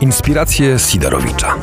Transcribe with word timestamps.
Inspiracje 0.00 0.78
Sidorowicza. 0.78 1.54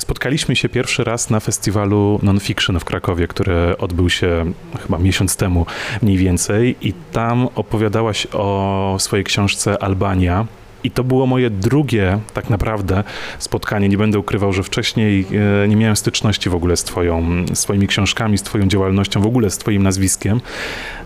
Spotkaliśmy 0.00 0.56
się 0.56 0.68
pierwszy 0.68 1.04
raz 1.04 1.30
na 1.30 1.40
festiwalu 1.40 2.20
Nonfiction 2.22 2.80
w 2.80 2.84
Krakowie, 2.84 3.26
który 3.26 3.78
odbył 3.78 4.10
się 4.10 4.52
chyba 4.82 4.98
miesiąc 4.98 5.36
temu 5.36 5.66
mniej 6.02 6.16
więcej 6.16 6.76
i 6.80 6.92
tam 7.12 7.48
opowiadałaś 7.54 8.26
o 8.32 8.96
swojej 8.98 9.24
książce 9.24 9.82
Albania. 9.82 10.46
I 10.84 10.90
to 10.90 11.04
było 11.04 11.26
moje 11.26 11.50
drugie, 11.50 12.18
tak 12.34 12.50
naprawdę, 12.50 13.04
spotkanie. 13.38 13.88
Nie 13.88 13.98
będę 13.98 14.18
ukrywał, 14.18 14.52
że 14.52 14.62
wcześniej 14.62 15.26
e, 15.64 15.68
nie 15.68 15.76
miałem 15.76 15.96
styczności 15.96 16.50
w 16.50 16.54
ogóle 16.54 16.76
z, 16.76 16.84
twoją, 16.84 17.44
z 17.54 17.60
Twoimi 17.60 17.86
książkami, 17.86 18.38
z 18.38 18.42
Twoją 18.42 18.66
działalnością, 18.66 19.20
w 19.20 19.26
ogóle 19.26 19.50
z 19.50 19.58
Twoim 19.58 19.82
nazwiskiem, 19.82 20.40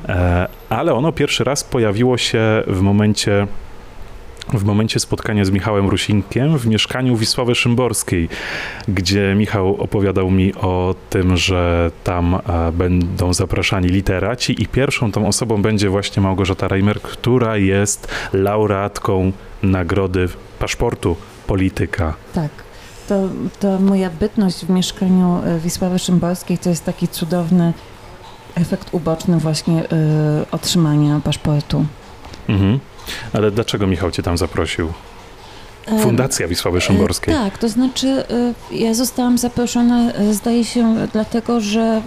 e, 0.09 0.49
ale 0.69 0.95
ono 0.95 1.13
pierwszy 1.13 1.45
raz 1.45 1.65
pojawiło 1.65 2.19
się 2.19 2.41
w 2.67 2.81
momencie 2.81 3.47
w 4.53 4.65
momencie 4.65 5.01
spotkania 5.01 5.45
z 5.45 5.51
Michałem 5.51 5.89
Rusinkiem 5.89 6.59
w 6.59 6.67
mieszkaniu 6.67 7.17
Wisławy 7.17 7.55
Szymborskiej, 7.55 8.29
gdzie 8.89 9.35
Michał 9.35 9.77
opowiadał 9.83 10.31
mi 10.31 10.55
o 10.55 10.95
tym, 11.11 11.37
że 11.37 11.91
tam 12.05 12.35
e, 12.35 12.73
będą 12.73 13.33
zapraszani 13.33 13.89
literaci 13.89 14.63
i 14.63 14.67
pierwszą 14.67 15.13
tą 15.13 15.27
osobą 15.27 15.63
będzie 15.63 15.91
właśnie 15.91 16.23
Małgorzata 16.23 16.69
Reimer, 16.69 17.03
która 17.03 17.57
jest 17.57 18.09
laureatką 18.33 19.33
nagrody 19.63 20.29
paszportu 20.59 21.17
polityka. 21.47 22.15
Tak. 22.35 22.51
To, 23.09 23.29
to 23.61 23.79
moja 23.79 24.11
bytność 24.11 24.65
w 24.65 24.71
mieszkaniu 24.71 25.41
e, 25.45 25.59
Wisławy 25.59 25.99
Szymborskiej 25.99 26.59
to 26.59 26.71
jest 26.71 26.85
taki 26.85 27.09
cudowny 27.09 27.73
efekt 28.55 28.89
uboczny 28.93 29.39
właśnie 29.39 29.85
y, 29.85 29.87
otrzymania 30.51 31.21
paszportu. 31.25 31.85
Mhm. 32.49 32.81
Ale 33.33 33.51
dlaczego 33.51 33.87
Michał 33.87 34.11
cię 34.11 34.23
tam 34.23 34.39
zaprosił? 34.39 34.93
Fundacja 36.03 36.49
Wisławy 36.49 36.81
Szymborskiej. 36.81 37.35
E, 37.35 37.37
tak, 37.37 37.59
to 37.59 37.69
znaczy 37.69 38.09
e, 38.09 38.55
ja 38.75 38.95
zostałam 38.95 39.39
zaproszona, 39.39 40.13
e, 40.13 40.35
zdaje 40.35 40.65
się, 40.65 40.97
dlatego, 41.13 41.61
że 41.61 42.03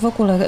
w 0.00 0.04
ogóle 0.04 0.38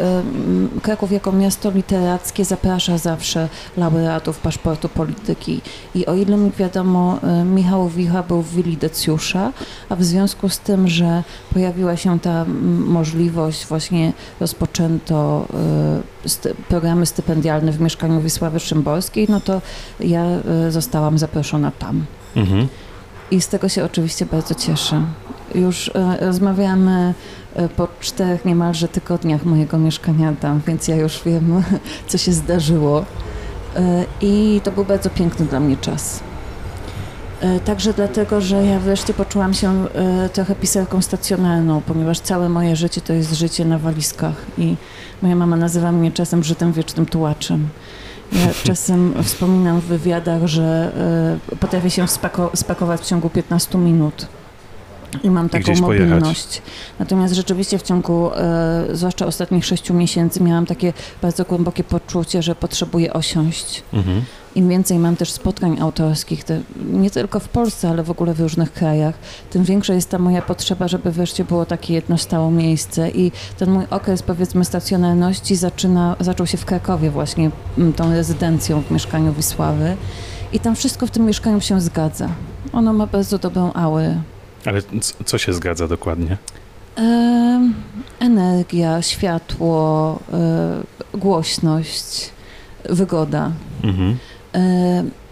Kraków 0.83 1.13
jako 1.13 1.33
miasto 1.33 1.71
literackie 1.71 2.45
zaprasza 2.45 2.99
zawsze 2.99 3.49
laureatów 3.77 4.39
paszportu 4.39 4.89
polityki. 4.89 5.61
I 5.95 6.07
o 6.07 6.15
ile 6.15 6.37
mi 6.37 6.51
wiadomo, 6.59 7.19
Michał 7.45 7.89
Wicha 7.89 8.23
był 8.23 8.43
w 8.43 8.55
willi 8.55 8.77
Decjusza, 8.77 9.53
a 9.89 9.97
w 9.97 10.05
związku 10.05 10.49
z 10.49 10.59
tym, 10.59 10.89
że 10.89 11.23
pojawiła 11.53 11.97
się 11.97 12.21
ta 12.21 12.45
możliwość, 12.87 13.67
właśnie 13.67 14.13
rozpoczęto 14.41 15.47
programy 16.69 17.07
stypendialne 17.07 17.73
w 17.73 17.81
mieszkaniu 17.81 18.21
Wisławy 18.21 18.61
Szymborskiej, 18.61 19.27
no 19.29 19.41
to 19.41 19.61
ja 20.01 20.25
zostałam 20.71 21.19
zaproszona 21.19 21.71
tam. 21.71 22.05
Mhm. 22.37 22.69
I 23.31 23.41
z 23.41 23.49
tego 23.49 23.69
się 23.69 23.85
oczywiście 23.85 24.27
bardzo 24.27 24.55
cieszę. 24.55 25.03
Już 25.55 25.91
e, 25.95 26.17
rozmawiamy 26.27 27.15
e, 27.55 27.69
po 27.69 27.89
czterech 28.01 28.45
niemalże 28.45 28.89
tygodniach 28.89 29.45
mojego 29.45 29.79
mieszkania 29.79 30.33
tam, 30.41 30.61
więc 30.67 30.89
ja 30.89 30.97
już 30.97 31.23
wiem, 31.25 31.63
co 32.09 32.19
się 32.19 32.33
zdarzyło. 32.33 33.05
E, 33.77 34.05
I 34.21 34.61
to 34.65 34.73
był 34.73 34.85
bardzo 34.85 35.11
piękny 35.11 35.47
dla 35.47 35.61
mnie 35.61 35.77
czas. 35.77 36.21
Także 37.65 37.93
dlatego, 37.93 38.41
że 38.41 38.67
ja 38.67 38.81
wreszcie 38.81 39.15
poczułam 39.15 39.55
się 39.55 39.87
trochę 40.33 40.55
pisarką 40.55 41.03
stacjonarną, 41.03 41.81
ponieważ 41.81 42.21
całe 42.21 42.49
moje 42.49 42.77
życie 42.77 43.01
to 43.01 43.13
jest 43.13 43.33
życie 43.33 43.65
na 43.65 43.79
walizkach 43.79 44.35
i 44.59 44.77
moja 45.23 45.37
mama 45.37 45.57
nazywa 45.57 45.93
mnie 45.93 46.13
czasem 46.13 46.45
żytem 46.45 46.73
wiecznym 46.73 47.07
tułaczem. 47.07 47.69
Ja 48.33 48.49
czasem 48.65 49.15
wspominam 49.23 49.81
w 49.81 49.85
wywiadach, 49.85 50.47
że 50.47 50.93
y, 51.53 51.57
potrafię 51.57 51.91
się 51.91 52.09
spako 52.09 52.51
spakować 52.55 53.01
w 53.01 53.07
ciągu 53.07 53.31
15 53.31 53.79
minut. 53.79 54.27
I 55.23 55.31
mam 55.31 55.49
taką 55.49 55.73
I 55.73 55.81
mobilność. 55.81 56.25
Pojechać. 56.25 56.63
Natomiast 56.99 57.35
rzeczywiście 57.35 57.79
w 57.79 57.83
ciągu, 57.83 58.31
e, 58.35 58.87
zwłaszcza 58.93 59.27
ostatnich 59.27 59.67
sześciu 59.67 59.95
miesięcy, 59.95 60.43
miałam 60.43 60.67
takie 60.67 60.93
bardzo 61.23 61.45
głębokie 61.45 61.85
poczucie, 61.85 62.43
że 62.43 62.55
potrzebuję 62.55 63.13
osiąść. 63.13 63.83
Mhm. 63.93 64.23
Im 64.55 64.69
więcej 64.69 64.99
mam 64.99 65.17
też 65.17 65.31
spotkań 65.31 65.81
autorskich, 65.81 66.45
te, 66.45 66.61
nie 66.93 67.11
tylko 67.11 67.41
w 67.41 67.49
Polsce, 67.49 67.89
ale 67.89 68.03
w 68.03 68.11
ogóle 68.11 68.35
w 68.35 68.41
różnych 68.41 68.73
krajach, 68.73 69.15
tym 69.51 69.65
większa 69.65 69.95
jest 69.95 70.11
ta 70.11 70.19
moja 70.19 70.43
potrzeba, 70.43 70.89
żeby 70.89 71.11
wreszcie 71.13 71.45
było 71.45 71.67
takie 71.67 71.95
jedno 71.95 72.19
stałe 72.19 72.51
miejsce. 72.51 73.11
I 73.11 73.33
ten 73.59 73.71
mój 73.71 73.85
okres, 73.91 74.23
powiedzmy, 74.23 74.65
stacjonarności 74.65 75.57
zaczyna, 75.57 76.17
zaczął 76.21 76.47
się 76.47 76.59
w 76.59 76.65
Krakowie 76.65 77.11
właśnie, 77.11 77.51
tą 77.97 78.13
rezydencją 78.13 78.83
w 78.83 78.91
mieszkaniu 78.91 79.33
Wisławy. 79.33 79.97
I 80.53 80.61
tam 80.61 80.77
wszystko 80.77 81.07
w 81.07 81.11
tym 81.11 81.25
mieszkaniu 81.25 81.61
się 81.61 81.81
zgadza. 81.81 82.29
Ono 82.73 82.93
ma 82.93 83.07
bardzo 83.07 83.39
dobrą 83.39 83.73
aurę. 83.73 84.17
Ale 84.65 84.83
co 85.25 85.39
się 85.39 85.53
zgadza 85.53 85.89
dokładnie? 85.89 86.37
energia, 88.21 89.03
światło, 89.03 90.19
e, 90.33 91.19
głośność, 91.19 92.31
wygoda. 92.91 93.53
Mhm. 93.85 94.17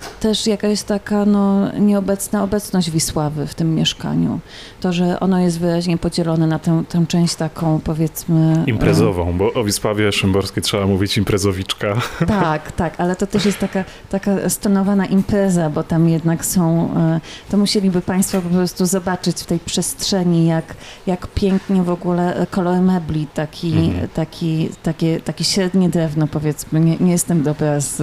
E, 0.04 0.20
też 0.20 0.47
jakaś 0.47 0.82
taka 0.82 1.25
no, 1.25 1.72
nieobecna 1.78 2.42
obecność 2.42 2.91
Wisławy 2.91 3.47
w 3.47 3.54
tym 3.54 3.75
mieszkaniu. 3.75 4.41
To, 4.81 4.92
że 4.92 5.20
ono 5.20 5.41
jest 5.41 5.60
wyraźnie 5.60 5.98
podzielone 5.98 6.47
na 6.47 6.59
tę, 6.59 6.82
tę 6.88 7.04
część 7.09 7.34
taką 7.34 7.81
powiedzmy... 7.84 8.64
Imprezową, 8.66 9.38
bo 9.38 9.53
o 9.53 9.64
Wisławie 9.64 10.12
Szymborskiej 10.12 10.62
trzeba 10.62 10.87
mówić 10.87 11.19
imprezowiczka. 11.19 11.94
Tak, 12.44 12.72
tak, 12.72 13.00
ale 13.00 13.16
to 13.16 13.26
też 13.26 13.47
jest 13.47 13.59
taka, 13.59 13.84
taka 14.09 14.48
stonowana 14.48 15.06
impreza, 15.06 15.70
bo 15.70 15.82
tam 15.82 16.09
jednak 16.09 16.44
są... 16.44 16.91
E, 16.97 17.20
to 17.50 17.56
musieliby 17.56 18.00
Państwo 18.00 18.41
po 18.41 18.48
prostu 18.48 18.87
zobaczyć 18.87 19.37
w 19.37 19.47
tej 19.47 19.59
przestrzeni, 19.59 20.47
jak, 20.47 20.75
jak 21.06 21.26
pięknie 21.26 21.82
w 21.82 21.91
ogóle 21.91 22.47
kolor 22.50 22.81
mebli, 22.81 23.26
taki, 23.34 23.72
mhm. 23.72 24.09
taki, 24.09 24.69
takie, 24.82 25.20
takie 25.20 25.44
średnie 25.44 25.88
drewno 25.88 26.26
powiedzmy. 26.26 26.81
Nie, 26.81 26.97
nie 26.97 27.12
jestem 27.12 27.43
dobra 27.43 27.81
z, 27.81 27.97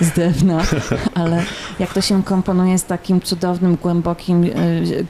z 0.00 0.10
drewna, 0.10 0.62
ale 1.14 1.37
jak 1.78 1.94
to 1.94 2.00
się 2.00 2.22
komponuje 2.22 2.78
z 2.78 2.84
takim 2.84 3.20
cudownym, 3.20 3.76
głębokim, 3.82 4.44
e, 4.44 4.48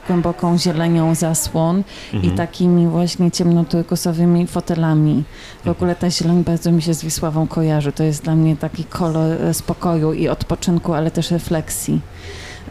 głęboką 0.07 0.57
zielenią 0.57 1.15
zasłon 1.15 1.83
mhm. 2.13 2.33
i 2.33 2.37
takimi 2.37 2.87
właśnie 2.87 3.31
ciemnoturkusowymi 3.31 4.47
fotelami. 4.47 5.23
W 5.55 5.57
mhm. 5.57 5.75
ogóle 5.75 5.95
ta 5.95 6.09
zieleń 6.09 6.43
bardzo 6.43 6.71
mi 6.71 6.81
się 6.81 6.93
z 6.93 7.03
Wisławą 7.03 7.47
kojarzy. 7.47 7.91
To 7.91 8.03
jest 8.03 8.23
dla 8.23 8.35
mnie 8.35 8.57
taki 8.57 8.83
kolor 8.83 9.41
e, 9.41 9.53
spokoju 9.53 10.13
i 10.13 10.27
odpoczynku, 10.27 10.93
ale 10.93 11.11
też 11.11 11.31
refleksji. 11.31 12.01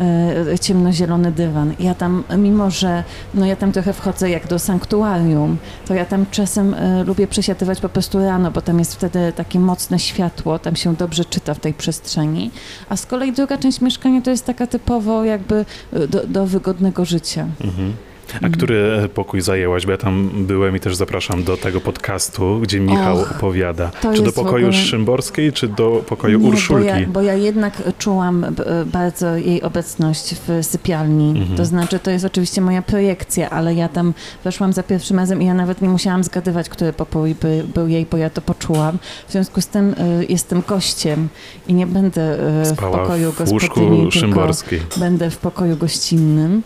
E, 0.01 0.59
ciemnozielony 0.59 1.33
dywan. 1.33 1.75
Ja 1.79 1.95
tam, 1.95 2.25
mimo 2.39 2.71
że 2.71 3.05
no 3.35 3.47
ja 3.47 3.57
tam 3.57 3.73
trochę 3.73 3.93
wchodzę 3.93 4.31
jak 4.31 4.47
do 4.47 4.59
sanktuarium, 4.59 5.57
to 5.87 5.95
ja 5.95 6.05
tam 6.05 6.27
czasem 6.31 6.75
e, 6.75 7.05
lubię 7.05 7.27
przesiadywać 7.27 7.81
po 7.81 7.89
prostu 7.89 8.19
rano, 8.19 8.51
bo 8.51 8.61
tam 8.61 8.79
jest 8.79 8.95
wtedy 8.95 9.33
takie 9.37 9.61
mocne 9.61 9.99
światło, 9.99 10.59
tam 10.59 10.77
się 10.77 10.95
dobrze 10.95 11.25
czyta 11.25 11.55
w 11.55 11.61
tej 11.61 11.75
przestrzeni. 11.75 12.51
A 12.89 12.97
z 12.97 13.07
kolei 13.07 13.33
druga 13.33 13.59
część 13.59 13.81
mieszkania 13.81 14.23
to 14.23 14.31
jest 14.31 14.47
taka 14.47 14.67
typowo 14.67 15.25
jakby 15.25 15.65
e, 15.93 16.09
do, 16.09 16.27
do 16.27 16.47
wygodnego 16.47 17.05
życia. 17.05 17.47
Mhm. 17.65 17.95
A 18.33 18.35
mhm. 18.35 18.53
który 18.53 19.09
pokój 19.15 19.41
zajęłaś? 19.41 19.87
Bo 19.87 19.93
ja 19.93 19.99
tam 19.99 20.31
byłem 20.35 20.77
i 20.77 20.81
też 20.81 20.97
zapraszam 20.97 21.45
do 21.45 21.57
tego 21.57 21.81
podcastu, 21.81 22.61
gdzie 22.61 22.81
Michał 22.81 23.21
Och, 23.21 23.33
opowiada. 23.33 23.91
Czy 24.17 24.23
do 24.23 24.33
pokoju 24.33 24.67
ogóle... 24.67 24.83
Szymborskiej, 24.83 25.53
czy 25.53 25.69
do 25.69 26.05
pokoju 26.09 26.39
Nie, 26.39 26.49
Urszulki? 26.49 26.87
Bo 26.87 26.97
ja, 26.97 27.07
bo 27.07 27.23
ja 27.23 27.35
jednak 27.35 27.83
czułam 27.99 28.47
bardzo 28.87 29.37
jej 29.37 29.63
obecność 29.63 30.35
w 30.35 30.65
sypialni. 30.65 31.31
Mhm. 31.31 31.57
To 31.57 31.65
znaczy, 31.65 31.99
to 31.99 32.11
jest 32.11 32.25
oczywiście 32.25 32.61
moja 32.61 32.83
projekcja, 32.83 33.51
ale 33.51 33.75
ja 33.75 33.89
tam 33.89 34.15
weszłam 34.45 34.73
za 34.73 34.83
pierwszym 34.83 35.19
razem 35.19 35.43
i 35.43 35.47
ja 35.47 35.55
nawet 35.55 35.83
nie 35.83 35.89
musiałam 35.89 36.25
zgadywać, 36.25 36.69
który 36.69 36.93
pokój 36.93 37.35
by, 37.35 37.65
był 37.75 37.89
jej, 37.89 38.07
bo 38.11 38.17
ja 38.17 38.31
to 38.31 38.41
poczułam. 38.41 38.99
W 39.29 39.33
związku 39.33 39.61
z 39.61 39.67
tym 39.67 39.93
y, 39.93 40.27
jestem 40.29 40.63
gościem 40.69 41.29
i 41.69 41.75
nie 41.75 41.87
będę 41.87 42.35
y, 42.63 42.75
w 42.75 42.77
pokoju 42.77 43.33
w 43.33 43.39
gospodyni, 43.39 44.13
Szymborskiej. 44.13 44.81
będę 44.97 45.31
w 45.31 45.37
pokoju 45.37 45.77
gościnnym. 45.77 46.63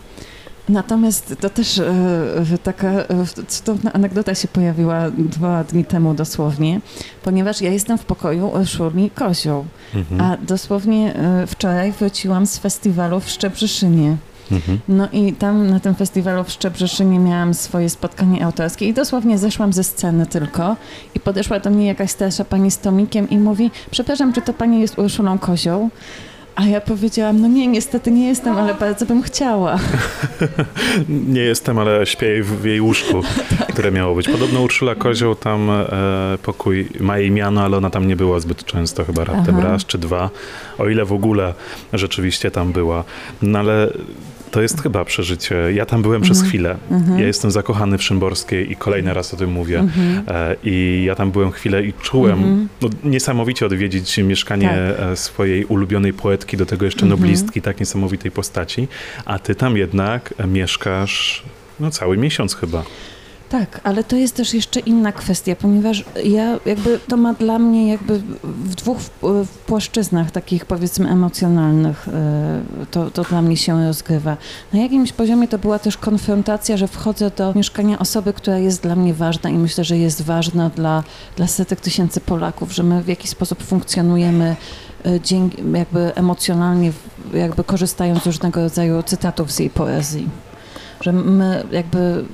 Natomiast 0.69 1.35
to 1.39 1.49
też 1.49 1.79
e, 1.79 2.57
taka 2.63 2.89
e, 2.89 3.05
cudowna 3.47 3.93
anegdota 3.93 4.35
się 4.35 4.47
pojawiła 4.47 5.11
dwa 5.11 5.63
dni 5.63 5.85
temu 5.85 6.13
dosłownie, 6.13 6.81
ponieważ 7.23 7.61
ja 7.61 7.71
jestem 7.71 7.97
w 7.97 8.05
pokoju 8.05 8.51
Szurni 8.65 9.09
Kozioł, 9.09 9.65
mhm. 9.95 10.21
a 10.21 10.37
dosłownie 10.37 11.15
e, 11.15 11.47
wczoraj 11.47 11.91
wróciłam 11.91 12.45
z 12.45 12.57
festiwalu 12.57 13.19
w 13.19 13.29
Szczebrzeszynie. 13.29 14.17
Mhm. 14.51 14.79
No 14.87 15.07
i 15.11 15.33
tam 15.33 15.69
na 15.69 15.79
tym 15.79 15.95
festiwalu 15.95 16.43
w 16.43 16.51
Szczebrzeszynie 16.51 17.19
miałam 17.19 17.53
swoje 17.53 17.89
spotkanie 17.89 18.45
autorskie 18.45 18.87
i 18.87 18.93
dosłownie 18.93 19.37
zeszłam 19.37 19.73
ze 19.73 19.83
sceny 19.83 20.25
tylko 20.25 20.75
i 21.15 21.19
podeszła 21.19 21.59
do 21.59 21.69
mnie 21.69 21.87
jakaś 21.87 22.11
starsza 22.11 22.45
pani 22.45 22.71
z 22.71 22.77
tomikiem 22.77 23.29
i 23.29 23.37
mówi, 23.37 23.71
przepraszam, 23.91 24.33
czy 24.33 24.41
to 24.41 24.53
pani 24.53 24.81
jest 24.81 24.99
Urszulą 24.99 25.39
Kozioł? 25.39 25.89
A 26.55 26.65
ja 26.65 26.81
powiedziałam, 26.81 27.41
no 27.41 27.47
nie, 27.47 27.67
niestety 27.67 28.11
nie 28.11 28.27
jestem, 28.27 28.57
ale 28.57 28.73
bardzo 28.73 29.05
bym 29.05 29.23
chciała. 29.23 29.79
nie 31.35 31.41
jestem, 31.41 31.79
ale 31.79 32.05
śpię 32.05 32.43
w 32.43 32.65
jej 32.65 32.81
łóżku, 32.81 33.21
tak. 33.59 33.67
które 33.67 33.91
miało 33.91 34.15
być. 34.15 34.29
Podobno 34.29 34.61
Urszula 34.61 34.95
Kozioł 34.95 35.35
tam 35.35 35.69
e, 35.69 35.85
pokój 36.43 36.87
ma 36.99 37.17
jej 37.17 37.31
miano, 37.31 37.63
ale 37.63 37.77
ona 37.77 37.89
tam 37.89 38.07
nie 38.07 38.15
była 38.15 38.39
zbyt 38.39 38.65
często, 38.65 39.05
chyba 39.05 39.23
raptem 39.23 39.55
Aha. 39.59 39.67
raz 39.67 39.85
czy 39.85 39.97
dwa, 39.97 40.29
o 40.77 40.89
ile 40.89 41.05
w 41.05 41.13
ogóle 41.13 41.53
rzeczywiście 41.93 42.51
tam 42.51 42.71
była. 42.71 43.03
No 43.41 43.59
ale 43.59 43.89
to 44.53 44.61
jest 44.61 44.81
chyba 44.81 45.05
przeżycie. 45.05 45.55
Ja 45.73 45.85
tam 45.85 46.01
byłem 46.01 46.21
przez 46.21 46.37
Mhm. 46.37 46.49
chwilę. 46.49 46.77
Mhm. 46.91 47.19
Ja 47.19 47.27
jestem 47.27 47.51
zakochany 47.51 47.97
w 47.97 48.03
Szymborskiej 48.03 48.71
i 48.71 48.75
kolejny 48.75 49.13
raz 49.13 49.33
o 49.33 49.37
tym 49.37 49.51
mówię. 49.51 49.79
Mhm. 49.79 50.23
E, 50.27 50.55
I 50.63 51.03
ja 51.07 51.15
tam 51.15 51.31
byłem 51.31 51.51
chwilę 51.51 51.83
i 51.83 51.93
czułem 51.93 52.67
no, 52.81 52.89
niesamowicie 53.03 53.65
odwiedzić 53.65 54.17
mieszkanie 54.17 54.67
Tak. 54.97 55.07
e, 55.11 55.15
swojej 55.15 55.65
ulubionej 55.65 56.13
poetki, 56.13 56.57
do 56.57 56.65
tego 56.65 56.85
jeszcze 56.85 57.05
noblistki, 57.05 57.61
tak 57.61 57.79
niesamowitej 57.79 58.31
postaci, 58.31 58.87
a 59.25 59.39
ty 59.39 59.55
tam 59.55 59.77
jednak 59.77 60.33
mieszkasz 60.47 61.43
no, 61.79 61.91
cały 61.91 62.17
miesiąc 62.17 62.55
chyba. 62.55 62.83
Tak, 63.53 63.81
ale 63.83 64.03
to 64.03 64.15
jest 64.15 64.35
też 64.35 64.53
jeszcze 64.53 64.79
inna 64.79 65.11
kwestia, 65.11 65.55
ponieważ 65.55 66.05
ja 66.23 66.59
jakby 66.65 66.99
to 67.07 67.17
ma 67.17 67.33
dla 67.33 67.59
mnie 67.59 67.91
jakby 67.91 68.19
w 68.43 68.75
dwóch 68.75 68.97
płaszczyznach 69.65 70.31
takich 70.31 70.65
powiedzmy 70.65 71.09
emocjonalnych 71.09 72.07
e, 72.07 72.61
to, 72.91 73.11
to 73.11 73.23
dla 73.23 73.41
mnie 73.41 73.57
się 73.57 73.87
rozgrywa. 73.87 74.37
Na 74.73 74.79
jakimś 74.79 75.11
poziomie 75.11 75.47
to 75.47 75.57
była 75.57 75.79
też 75.79 75.97
konfrontacja, 75.97 76.77
że 76.77 76.87
wchodzę 76.87 77.31
do 77.37 77.53
mieszkania 77.53 77.99
osoby, 77.99 78.33
która 78.33 78.57
jest 78.57 78.83
dla 78.83 78.95
mnie 78.95 79.13
ważna 79.13 79.49
i 79.49 79.57
myślę, 79.57 79.83
że 79.83 79.97
jest 79.97 80.21
ważna 80.21 80.69
dla, 80.69 81.03
dla 81.35 81.47
setek 81.47 81.81
tysięcy 81.81 82.21
Polaków, 82.21 82.73
że 82.73 82.83
my 82.83 83.03
w 83.03 83.07
jakiś 83.07 83.29
sposób 83.29 83.63
funkcjonujemy 83.63 84.55
e, 85.05 85.19
dzięki, 85.21 85.57
jakby 85.73 86.15
emocjonalnie, 86.15 86.91
jakby 87.33 87.63
korzystając 87.63 88.23
z 88.23 88.25
różnego 88.25 88.61
rodzaju 88.61 89.03
cytatów 89.03 89.51
z 89.51 89.59
jej 89.59 89.69
poezji. 89.69 90.29
Że 91.01 91.13
my 91.13 91.63
jakby 91.71 92.25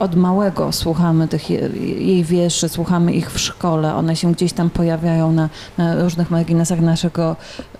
od 0.00 0.16
małego 0.16 0.72
słuchamy 0.72 1.28
tych 1.28 1.50
je, 1.50 1.58
jej 1.98 2.24
wierszy, 2.24 2.68
słuchamy 2.68 3.12
ich 3.12 3.32
w 3.32 3.38
szkole, 3.38 3.94
one 3.94 4.16
się 4.16 4.32
gdzieś 4.32 4.52
tam 4.52 4.70
pojawiają 4.70 5.32
na, 5.32 5.48
na 5.78 6.02
różnych 6.02 6.30
marginesach 6.30 6.80
naszego 6.80 7.36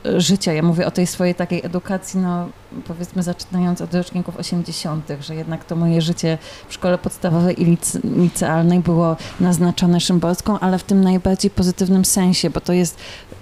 e, 0.07 0.21
życia. 0.21 0.53
Ja 0.53 0.63
mówię 0.63 0.87
o 0.87 0.91
tej 0.91 1.07
swojej 1.07 1.35
takiej 1.35 1.67
edukacji, 1.67 2.21
no 2.21 2.49
powiedzmy 2.87 3.23
zaczynając 3.23 3.81
od 3.81 3.95
roczników 3.95 4.37
80., 4.37 5.09
że 5.21 5.35
jednak 5.35 5.65
to 5.65 5.77
moje 5.77 6.01
życie 6.01 6.39
w 6.69 6.75
szkole 6.75 6.99
podstawowej 6.99 7.63
i 7.63 7.65
lice, 7.65 7.99
licealnej 8.05 8.81
było 8.81 9.17
naznaczone 9.41 10.01
szymborską, 10.01 10.59
ale 10.59 10.79
w 10.79 10.85
tym 10.85 11.05
najbardziej 11.05 11.51
pozytywnym 11.51 12.05
sensie, 12.05 12.51
bo 12.51 12.61
to 12.61 12.73
jest 12.73 12.97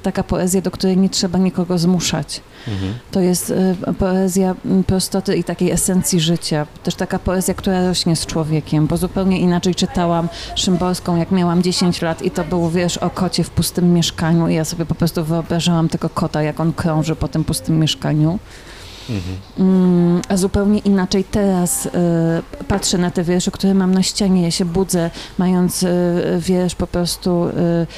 taka 0.08 0.22
poezja, 0.22 0.60
do 0.60 0.70
której 0.70 0.96
nie 0.96 1.08
trzeba 1.08 1.38
nikogo 1.38 1.78
zmuszać. 1.78 2.40
To 3.10 3.20
jest 3.20 3.50
e, 3.86 3.94
poezja 3.94 4.54
m, 4.64 4.84
prostoty 4.84 5.36
i 5.36 5.44
takiej 5.44 5.70
esencji 5.70 6.20
życia. 6.20 6.66
Też 6.82 6.94
taka 6.94 7.18
poezja, 7.18 7.54
która 7.54 7.88
rośnie 7.88 8.16
z 8.16 8.26
człowiekiem, 8.26 8.86
bo 8.86 8.96
zupełnie 8.96 9.40
inaczej 9.40 9.74
czytałam 9.74 10.28
Szymborską, 10.54 11.16
jak 11.16 11.30
miałam 11.30 11.62
10 11.62 12.02
lat 12.02 12.22
i 12.22 12.30
to 12.30 12.44
był, 12.44 12.70
wiesz, 12.70 12.96
o 12.96 13.10
kocie 13.10 13.44
w 13.44 13.50
pustym 13.50 13.92
mieszkaniu 13.92 14.48
i 14.48 14.54
ja 14.54 14.64
sobie 14.64 14.86
po 14.86 14.94
prostu 14.94 15.24
wyobrażałam 15.24 15.88
tego 15.88 16.08
kota, 16.08 16.42
jak 16.42 16.60
on 16.60 16.72
krąży 16.72 17.16
po 17.16 17.28
tym 17.28 17.44
pustym 17.44 17.78
mieszkaniu. 17.78 18.38
Mhm. 19.10 20.20
A 20.28 20.36
zupełnie 20.36 20.78
inaczej 20.78 21.24
teraz 21.24 21.86
y, 21.86 21.90
patrzę 22.68 22.98
na 22.98 23.10
te 23.10 23.24
wiersze, 23.24 23.50
które 23.50 23.74
mam 23.74 23.94
na 23.94 24.02
ścianie. 24.02 24.42
Ja 24.42 24.50
się 24.50 24.64
budzę, 24.64 25.10
mając 25.38 25.82
y, 25.82 25.88
wiersz 26.38 26.74
po 26.74 26.86
prostu, 26.86 27.48
y, 27.48 27.52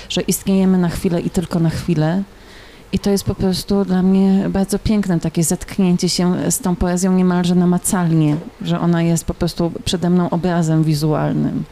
że 0.09 0.21
istniejemy 0.21 0.79
na 0.79 0.89
chwilę 0.89 1.21
i 1.21 1.31
tylko 1.31 1.61
na 1.61 1.71
chwilę. 1.71 2.23
I 2.93 2.99
to 2.99 3.11
jest 3.11 3.25
po 3.25 3.35
prostu 3.35 3.85
dla 3.85 4.03
mnie 4.03 4.49
bardzo 4.49 4.79
piękne, 4.79 5.21
takie 5.21 5.45
zetknięcie 5.45 6.09
się 6.09 6.51
z 6.51 6.59
tą 6.59 6.77
poezją 6.77 7.13
niemalże 7.13 7.55
namacalnie, 7.55 8.37
że 8.63 8.81
ona 8.81 9.03
jest 9.03 9.25
po 9.25 9.35
prostu 9.35 9.73
przede 9.85 10.11
mną 10.11 10.31
obrazem 10.31 10.85
wizualnym. 10.85 11.65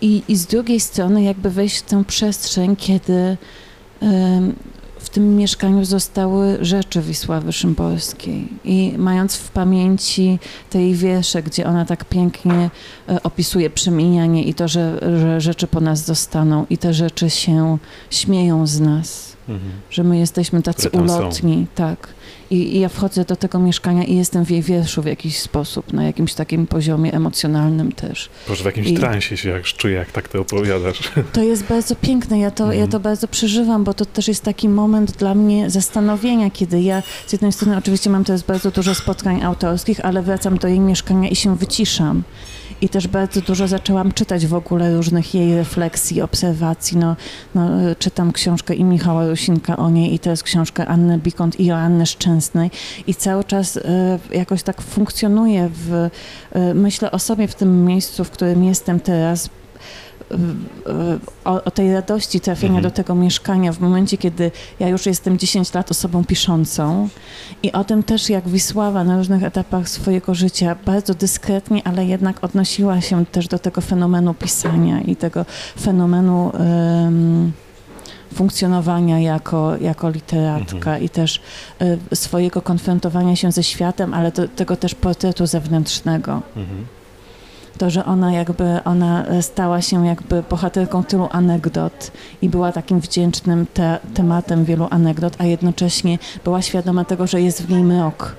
I, 0.00 0.22
I 0.28 0.36
z 0.36 0.46
drugiej 0.46 0.80
strony 0.80 1.22
jakby 1.22 1.50
wejść 1.50 1.78
w 1.78 1.82
tę 1.82 2.04
przestrzeń, 2.04 2.76
kiedy 2.76 3.36
w 5.00 5.10
tym 5.10 5.36
mieszkaniu 5.36 5.84
zostały 5.84 6.58
rzeczy 6.60 7.02
Wisławy 7.02 7.52
Szymborskiej. 7.52 8.48
I 8.64 8.94
mając 8.98 9.36
w 9.36 9.50
pamięci 9.50 10.38
te 10.70 10.82
jej 10.82 10.94
wiersze, 10.94 11.42
gdzie 11.42 11.66
ona 11.66 11.84
tak 11.84 12.04
pięknie 12.04 12.70
e, 13.08 13.22
opisuje 13.22 13.70
przemijanie 13.70 14.44
i 14.44 14.54
to, 14.54 14.68
że, 14.68 14.98
że 15.18 15.40
rzeczy 15.40 15.66
po 15.66 15.80
nas 15.80 16.04
zostaną 16.06 16.66
i 16.70 16.78
te 16.78 16.94
rzeczy 16.94 17.30
się 17.30 17.78
śmieją 18.10 18.66
z 18.66 18.80
nas, 18.80 19.29
Mhm. 19.50 19.70
że 19.90 20.04
my 20.04 20.18
jesteśmy 20.18 20.62
tacy 20.62 20.90
tam 20.90 21.08
są. 21.08 21.18
ulotni, 21.18 21.66
tak. 21.74 22.08
I, 22.50 22.76
I 22.76 22.80
ja 22.80 22.88
wchodzę 22.88 23.24
do 23.24 23.36
tego 23.36 23.58
mieszkania 23.58 24.04
i 24.04 24.16
jestem 24.16 24.44
w 24.44 24.50
jej 24.50 24.62
wierszu 24.62 25.02
w 25.02 25.06
jakiś 25.06 25.38
sposób, 25.38 25.92
na 25.92 26.04
jakimś 26.04 26.34
takim 26.34 26.66
poziomie 26.66 27.12
emocjonalnym 27.12 27.92
też. 27.92 28.28
Boże, 28.48 28.62
w 28.62 28.66
jakimś 28.66 28.86
I- 28.86 28.94
transie 28.94 29.36
się 29.36 29.48
jak 29.50 29.62
czuję, 29.64 29.94
jak 29.94 30.12
tak 30.12 30.28
to 30.28 30.40
opowiadasz. 30.40 30.98
To 31.32 31.42
jest 31.42 31.64
bardzo 31.64 31.96
piękne, 31.96 32.38
ja 32.38 32.50
to, 32.50 32.64
ja 32.64 32.72
Mhm. 32.72 32.90
to 32.90 33.00
bardzo 33.00 33.28
przeżywam, 33.28 33.84
bo 33.84 33.94
to 33.94 34.04
też 34.04 34.28
jest 34.28 34.44
taki 34.44 34.68
moment 34.68 35.12
dla 35.16 35.34
mnie 35.34 35.70
zastanowienia, 35.70 36.50
kiedy 36.50 36.82
ja 36.82 37.02
z 37.26 37.32
jednej 37.32 37.52
strony 37.52 37.76
oczywiście 37.76 38.10
mam 38.10 38.24
teraz 38.24 38.42
bardzo 38.42 38.70
dużo 38.70 38.94
spotkań 38.94 39.42
autorskich, 39.42 40.04
ale 40.04 40.22
wracam 40.22 40.58
do 40.58 40.68
jej 40.68 40.80
mieszkania 40.80 41.28
i 41.28 41.36
się 41.36 41.56
wyciszam. 41.56 42.22
I 42.80 42.88
też 42.88 43.08
bardzo 43.08 43.40
dużo 43.40 43.68
zaczęłam 43.68 44.12
czytać 44.12 44.46
w 44.46 44.54
ogóle 44.54 44.96
różnych 44.96 45.34
jej 45.34 45.56
refleksji, 45.56 46.22
obserwacji. 46.22 46.98
No, 46.98 47.16
no, 47.54 47.68
czytam 47.98 48.32
książkę 48.32 48.74
i 48.74 48.84
Michała 48.84 49.28
Rusinka 49.28 49.76
o 49.76 49.90
niej 49.90 50.14
i 50.14 50.18
teraz 50.18 50.42
książkę 50.42 50.86
Anny 50.86 51.18
Bikont 51.18 51.60
i 51.60 51.66
Joanny 51.66 52.06
Szczęsnej 52.06 52.70
i 53.06 53.14
cały 53.14 53.44
czas 53.44 53.76
y, 53.76 53.82
jakoś 54.30 54.62
tak 54.62 54.82
funkcjonuję 54.82 55.70
w, 55.72 55.92
y, 56.56 56.74
myślę 56.74 57.10
o 57.10 57.18
sobie 57.18 57.48
w 57.48 57.54
tym 57.54 57.84
miejscu, 57.84 58.24
w 58.24 58.30
którym 58.30 58.64
jestem 58.64 59.00
teraz, 59.00 59.50
o, 61.44 61.64
o 61.64 61.70
tej 61.70 61.92
radości 61.94 62.40
trafienia 62.40 62.74
Mhm. 62.76 62.82
do 62.82 62.90
tego 62.90 63.14
mieszkania 63.14 63.72
w 63.72 63.80
momencie, 63.80 64.18
kiedy 64.18 64.50
ja 64.80 64.88
już 64.88 65.06
jestem 65.06 65.38
10 65.38 65.74
lat 65.74 65.90
osobą 65.90 66.24
piszącą 66.24 67.08
i 67.62 67.72
o 67.72 67.84
tym 67.84 68.02
też, 68.02 68.30
jak 68.30 68.48
Wisława 68.48 69.04
na 69.04 69.16
różnych 69.16 69.42
etapach 69.44 69.88
swojego 69.88 70.34
życia 70.34 70.76
bardzo 70.86 71.14
dyskretnie, 71.14 71.86
ale 71.86 72.04
jednak 72.06 72.44
odnosiła 72.44 73.00
się 73.00 73.26
też 73.26 73.48
do 73.48 73.58
tego 73.58 73.80
fenomenu 73.80 74.34
pisania 74.34 75.00
i 75.00 75.16
tego 75.16 75.44
fenomenu 75.80 76.52
em, 76.54 77.52
funkcjonowania 78.34 79.18
jako, 79.20 79.76
jako 79.76 80.10
literatka 80.10 80.76
Mhm. 80.90 81.02
i 81.02 81.08
też 81.08 81.40
y, 82.12 82.16
swojego 82.16 82.62
konfrontowania 82.62 83.36
się 83.36 83.52
ze 83.52 83.62
światem, 83.62 84.14
ale 84.14 84.32
do, 84.32 84.48
tego 84.48 84.76
też 84.76 84.94
portretu 84.94 85.46
zewnętrznego 85.46 86.42
Mhm. 86.56 86.86
To, 87.80 87.90
że 87.90 88.04
ona 88.04 88.32
jakby, 88.32 88.64
ona 88.84 89.26
e, 89.26 89.42
stała 89.42 89.82
się 89.82 90.06
jakby 90.06 90.42
bohaterką 90.50 91.04
tylu 91.04 91.28
anegdot 91.32 92.10
i 92.42 92.48
była 92.48 92.72
takim 92.72 93.00
wdzięcznym 93.00 93.66
te, 93.74 93.98
tematem 94.14 94.64
wielu 94.64 94.86
anegdot, 94.90 95.34
a 95.38 95.44
jednocześnie 95.44 96.18
była 96.44 96.62
świadoma 96.62 97.04
tego, 97.04 97.26
że 97.26 97.40
jest 97.40 97.62
w 97.62 97.70
niej 97.70 97.84
mrok. 97.84 98.36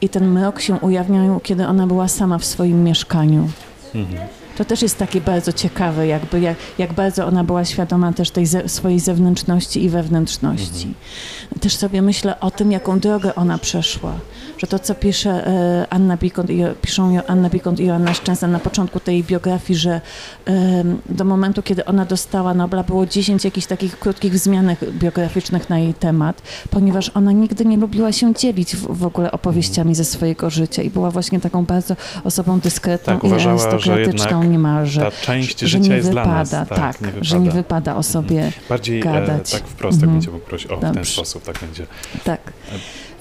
I 0.00 0.08
ten 0.08 0.28
mrok 0.28 0.60
się 0.60 0.74
ujawniał, 0.74 1.40
kiedy 1.40 1.66
ona 1.66 1.86
była 1.86 2.08
sama 2.08 2.38
w 2.38 2.44
swoim 2.44 2.84
mieszkaniu. 2.84 3.48
Mhm. 3.94 4.28
To 4.56 4.64
też 4.64 4.82
jest 4.82 4.98
takie 4.98 5.20
bardzo 5.20 5.52
ciekawe, 5.52 6.06
jakby 6.06 6.40
jak, 6.40 6.56
jak 6.78 6.92
bardzo 6.92 7.26
ona 7.26 7.44
była 7.44 7.64
świadoma 7.64 8.12
też 8.12 8.30
tej 8.30 8.46
ze, 8.46 8.68
swojej 8.68 9.00
zewnętrzności 9.00 9.84
i 9.84 9.88
wewnętrzności. 9.88 10.94
Też 11.60 11.76
sobie 11.76 12.02
myślę 12.02 12.40
o 12.40 12.50
tym, 12.50 12.72
jaką 12.72 13.00
drogę 13.00 13.34
ona 13.34 13.58
przeszła. 13.58 14.12
Że 14.62 14.66
to, 14.68 14.78
co 14.78 14.94
pisze 14.94 15.46
e, 15.46 15.86
Anna 15.90 16.16
Bikont 16.16 16.50
i, 16.50 16.62
piszą 16.82 17.18
Anna 17.26 17.48
Bikont 17.50 17.80
i 17.80 17.86
Joanna 17.86 18.14
Szczęsna 18.14 18.48
na 18.48 18.58
początku 18.58 19.00
tej 19.00 19.24
biografii, 19.24 19.78
że 19.78 20.00
do 21.08 21.24
momentu, 21.24 21.62
kiedy 21.62 21.84
ona 21.84 22.04
dostała 22.04 22.54
Nobla, 22.54 22.82
było 22.82 23.06
10 23.06 23.44
jakichś 23.44 23.66
takich 23.66 23.98
krótkich 23.98 24.32
wzmianek 24.32 24.78
biograficznych 24.92 25.70
na 25.70 25.78
jej 25.78 25.94
temat, 25.94 26.42
ponieważ 26.70 27.10
ona 27.14 27.32
nigdy 27.32 27.64
nie 27.64 27.76
lubiła 27.76 28.12
się 28.12 28.34
dzielić 28.34 28.76
w, 28.76 29.04
ogóle 29.06 29.32
opowieściami 29.32 29.94
ze 29.94 30.04
swojego 30.04 30.50
życia 30.50 30.82
i 30.82 30.90
była 30.90 31.10
właśnie 31.10 31.40
taką 31.40 31.64
bardzo 31.64 31.96
osobą 32.24 32.60
dyskretną 32.60 33.14
Tak, 33.14 33.24
i 33.24 33.26
uważała, 33.26 33.58
że 33.58 33.68
arystokratyczną 33.68 34.28
jednak 34.36 34.50
niemalże. 34.50 35.00
Ta 35.00 35.10
część 35.10 35.60
że 35.60 35.68
życia 35.68 35.88
nie 35.88 35.96
jest 35.96 36.08
wypada, 36.08 36.44
dla 36.44 36.60
nas. 36.60 36.68
tak, 36.68 37.00
nie 37.00 37.06
wypada. 37.06 37.24
że 37.24 37.40
nie 37.40 37.50
wypada 37.50 37.96
o 37.96 38.02
sobie, 38.02 38.52
Bardziej 38.68 39.00
e, 39.00 39.02
gadać. 39.02 39.50
tak 39.50 39.62
wprost, 39.62 39.98
tak 40.00 40.04
Mhm. 40.08 40.12
będziemy 40.12 40.38
prosić. 40.38 40.70
O, 40.70 40.76
w 40.76 40.80
ten 40.80 40.92
Dobrze. 40.94 41.12
sposób 41.12 41.42
tak 41.42 41.58
będzie. 41.60 41.86
tak. 42.24 42.40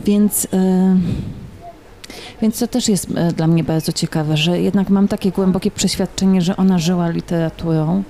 Więc, 0.06 0.46
y, 0.46 0.48
więc 2.42 2.60
to 2.60 2.68
też 2.68 2.88
jest 2.90 3.10
y, 3.10 3.34
dla 3.36 3.48
mnie 3.48 3.64
bardzo 3.64 3.92
ciekawe, 3.92 4.38
że 4.38 4.62
jednak 4.62 4.90
mam 4.90 5.08
takie 5.08 5.32
głębokie 5.32 5.72
przeświadczenie, 5.72 6.42
że 6.42 6.58
ona 6.58 6.80
żyła 6.80 7.10
literaturą 7.10 8.04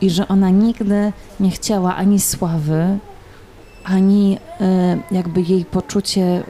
i 0.00 0.10
że 0.10 0.28
ona 0.28 0.50
nigdy 0.50 1.12
nie 1.40 1.50
chciała 1.50 1.96
ani 1.96 2.20
sławy, 2.20 2.98
ani 3.84 4.38
y, 4.60 5.14
jakby 5.14 5.40
jej 5.42 5.64
poczucie, 5.64 6.42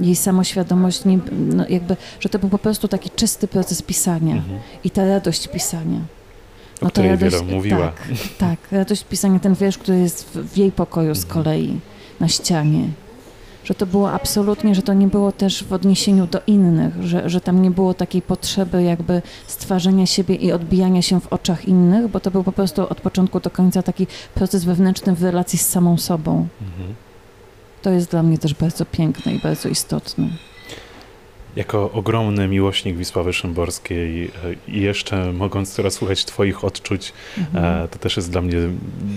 jej 0.00 0.16
samoświadomość, 0.16 1.04
nie, 1.04 1.18
no 1.32 1.64
jakby, 1.68 1.96
że 2.20 2.28
to 2.28 2.38
był 2.38 2.48
po 2.48 2.58
prostu 2.58 2.88
taki 2.88 3.10
czysty 3.10 3.48
proces 3.48 3.82
pisania 3.82 4.34
Mhm. 4.34 4.58
i 4.84 4.90
ta 4.90 5.06
radość 5.08 5.48
pisania. 5.48 5.98
O 5.98 6.84
No 6.84 6.88
to 6.88 6.90
której 6.90 7.10
radość- 7.10 7.40
wiele 7.40 7.56
mówiła. 7.56 7.78
Tak, 7.86 8.02
tak, 8.38 8.58
radość 8.72 9.04
pisania, 9.04 9.38
ten 9.38 9.54
wiersz, 9.54 9.78
który 9.78 9.98
jest 9.98 10.24
w, 10.24 10.52
w 10.52 10.56
jej 10.56 10.72
pokoju 10.72 11.14
z 11.14 11.24
Mhm. 11.24 11.44
kolei, 11.44 11.80
na 12.20 12.28
ścianie. 12.28 12.88
Że 13.70 13.74
to 13.74 13.86
było 13.86 14.12
absolutnie, 14.12 14.74
że 14.74 14.82
to 14.82 14.94
nie 14.94 15.06
było 15.06 15.32
też 15.32 15.64
w 15.64 15.72
odniesieniu 15.72 16.26
do 16.26 16.40
innych, 16.46 17.02
że, 17.02 17.30
że 17.30 17.40
tam 17.40 17.62
nie 17.62 17.70
było 17.70 17.94
takiej 17.94 18.22
potrzeby 18.22 18.82
jakby 18.82 19.22
stwarzania 19.46 20.06
siebie 20.06 20.34
i 20.34 20.52
odbijania 20.52 21.02
się 21.02 21.20
w 21.20 21.32
oczach 21.32 21.64
innych, 21.64 22.08
bo 22.08 22.20
to 22.20 22.30
był 22.30 22.44
po 22.44 22.52
prostu 22.52 22.88
od 22.88 23.00
początku 23.00 23.40
do 23.40 23.50
końca 23.50 23.82
taki 23.82 24.06
proces 24.34 24.64
wewnętrzny 24.64 25.14
w 25.14 25.22
relacji 25.22 25.58
z 25.58 25.68
samą 25.68 25.98
sobą. 25.98 26.48
Mhm. 26.62 26.94
To 27.82 27.90
jest 27.90 28.10
dla 28.10 28.22
mnie 28.22 28.38
też 28.38 28.54
bardzo 28.54 28.84
piękne 28.84 29.34
i 29.34 29.38
bardzo 29.38 29.68
istotne. 29.68 30.28
Jako 31.56 31.92
ogromny 31.92 32.48
miłośnik 32.48 32.96
Wisławy 32.96 33.32
Szymborskiej 33.32 34.24
e, 34.24 34.30
i 34.68 34.80
jeszcze 34.80 35.32
mogąc 35.32 35.76
teraz 35.76 35.94
słuchać 35.94 36.24
Twoich 36.24 36.64
odczuć, 36.64 37.12
Mhm. 37.38 37.84
e, 37.84 37.88
to 37.88 37.98
też 37.98 38.16
jest 38.16 38.30
dla 38.30 38.40
mnie 38.42 38.56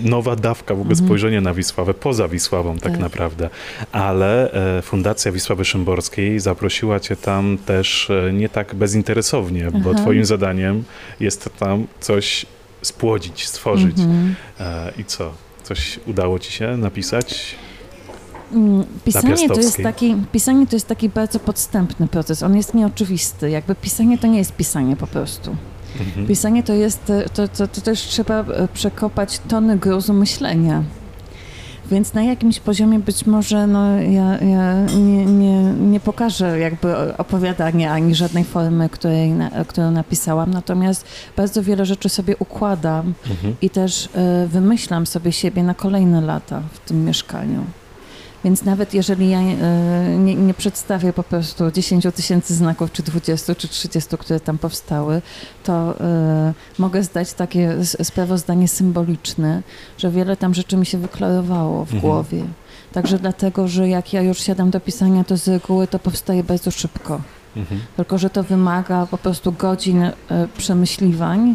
nowa 0.04 0.36
dawka 0.36 0.74
w 0.74 0.80
ogóle 0.80 0.92
Mhm. 0.92 1.06
spojrzenia 1.08 1.40
na 1.40 1.54
Wisławę, 1.54 1.94
poza 1.94 2.28
Wisławą 2.28 2.78
tak, 2.78 2.92
Tak. 2.92 3.00
naprawdę. 3.00 3.50
Ale 3.92 4.52
e, 4.78 4.82
Fundacja 4.82 5.32
Wisławy 5.32 5.64
Szymborskiej 5.64 6.40
zaprosiła 6.40 7.00
Cię 7.00 7.16
tam 7.16 7.58
też 7.66 8.08
nie 8.32 8.48
tak 8.48 8.74
bezinteresownie, 8.74 9.70
bo 9.70 9.90
Aha. 9.90 10.02
Twoim 10.02 10.24
zadaniem 10.24 10.84
jest 11.20 11.48
tam 11.58 11.86
coś 12.00 12.46
spłodzić, 12.82 13.46
stworzyć. 13.46 13.98
Mhm. 13.98 14.34
I 14.98 15.04
co? 15.04 15.32
Coś 15.62 16.00
udało 16.06 16.38
Ci 16.38 16.52
się 16.52 16.76
napisać? 16.76 17.54
Mm, 18.54 18.84
Pisanie 19.04 19.48
to, 19.48 19.60
jest 19.60 19.82
taki, 19.82 20.16
pisanie 20.32 20.66
to 20.66 20.76
jest 20.76 20.88
taki 20.88 21.08
bardzo 21.08 21.38
podstępny 21.38 22.08
proces. 22.08 22.42
On 22.42 22.56
jest 22.56 22.74
nieoczywisty. 22.74 23.50
Jakby 23.50 23.74
pisanie 23.74 24.18
to 24.18 24.26
nie 24.26 24.38
jest 24.38 24.52
pisanie 24.52 24.96
po 24.96 25.06
prostu. 25.06 25.56
Mhm. 26.00 26.26
Pisanie 26.26 26.62
to 26.62 26.72
jest, 26.72 27.10
e, 27.10 27.28
to, 27.28 27.48
to, 27.48 27.68
to 27.68 27.80
też 27.80 28.00
trzeba 28.00 28.40
e, 28.40 28.68
przekopać 28.68 29.40
tony 29.48 29.78
gruzu 29.78 30.12
myślenia. 30.12 30.82
Więc 31.90 32.14
na 32.14 32.22
jakimś 32.22 32.60
poziomie 32.60 32.98
być 32.98 33.26
może 33.26 33.66
no, 33.66 33.96
ja, 33.96 34.38
ja 34.38 34.80
nie, 34.96 35.26
nie, 35.26 35.62
nie 35.62 36.00
pokażę 36.00 36.58
jakby 36.58 37.16
opowiadania 37.16 37.92
ani 37.92 38.14
żadnej 38.14 38.44
formy, 38.44 38.88
której 38.88 39.30
na, 39.30 39.50
którą 39.64 39.90
napisałam, 39.90 40.50
natomiast 40.50 41.06
bardzo 41.36 41.62
wiele 41.62 41.86
rzeczy 41.86 42.08
sobie 42.08 42.36
układam 42.36 43.14
Mhm. 43.30 43.54
i 43.62 43.70
też 43.70 44.08
e, 44.14 44.46
wymyślam 44.46 45.06
sobie 45.06 45.32
siebie 45.32 45.62
na 45.62 45.74
kolejne 45.74 46.20
lata 46.20 46.62
w 46.72 46.78
tym 46.88 47.04
mieszkaniu. 47.04 47.64
Więc 48.44 48.64
nawet 48.64 48.94
jeżeli 48.94 49.30
ja 49.30 49.38
e, 49.40 49.44
nie, 50.18 50.34
nie 50.34 50.54
przedstawię 50.54 51.12
po 51.12 51.22
prostu 51.22 51.70
10 51.70 52.06
tysięcy 52.14 52.54
znaków, 52.54 52.92
czy 52.92 53.02
20, 53.02 53.54
czy 53.54 53.68
30, 53.68 54.16
które 54.18 54.40
tam 54.40 54.58
powstały, 54.58 55.22
to 55.64 56.00
e, 56.00 56.54
mogę 56.78 57.02
zdać 57.02 57.32
takie 57.32 57.76
sprawozdanie 58.02 58.68
symboliczne, 58.68 59.62
że 59.98 60.10
wiele 60.10 60.36
tam 60.36 60.54
rzeczy 60.54 60.76
mi 60.76 60.86
się 60.86 60.98
wyklarowało 60.98 61.84
w 61.84 61.94
Mhm. 61.94 62.00
głowie. 62.00 62.44
Także 62.92 63.18
dlatego, 63.18 63.68
że 63.68 63.88
jak 63.88 64.12
ja 64.12 64.22
już 64.22 64.40
siadam 64.40 64.70
do 64.70 64.80
pisania, 64.80 65.24
to 65.24 65.36
z 65.36 65.48
reguły 65.48 65.86
to 65.86 65.98
powstaje 65.98 66.44
bardzo 66.44 66.70
szybko. 66.70 67.20
Mhm. 67.56 67.80
Tylko, 67.96 68.18
że 68.18 68.30
to 68.30 68.42
wymaga 68.42 69.06
po 69.06 69.18
prostu 69.18 69.52
godzin 69.52 70.02
e, 70.02 70.12
przemyśliwań, 70.56 71.54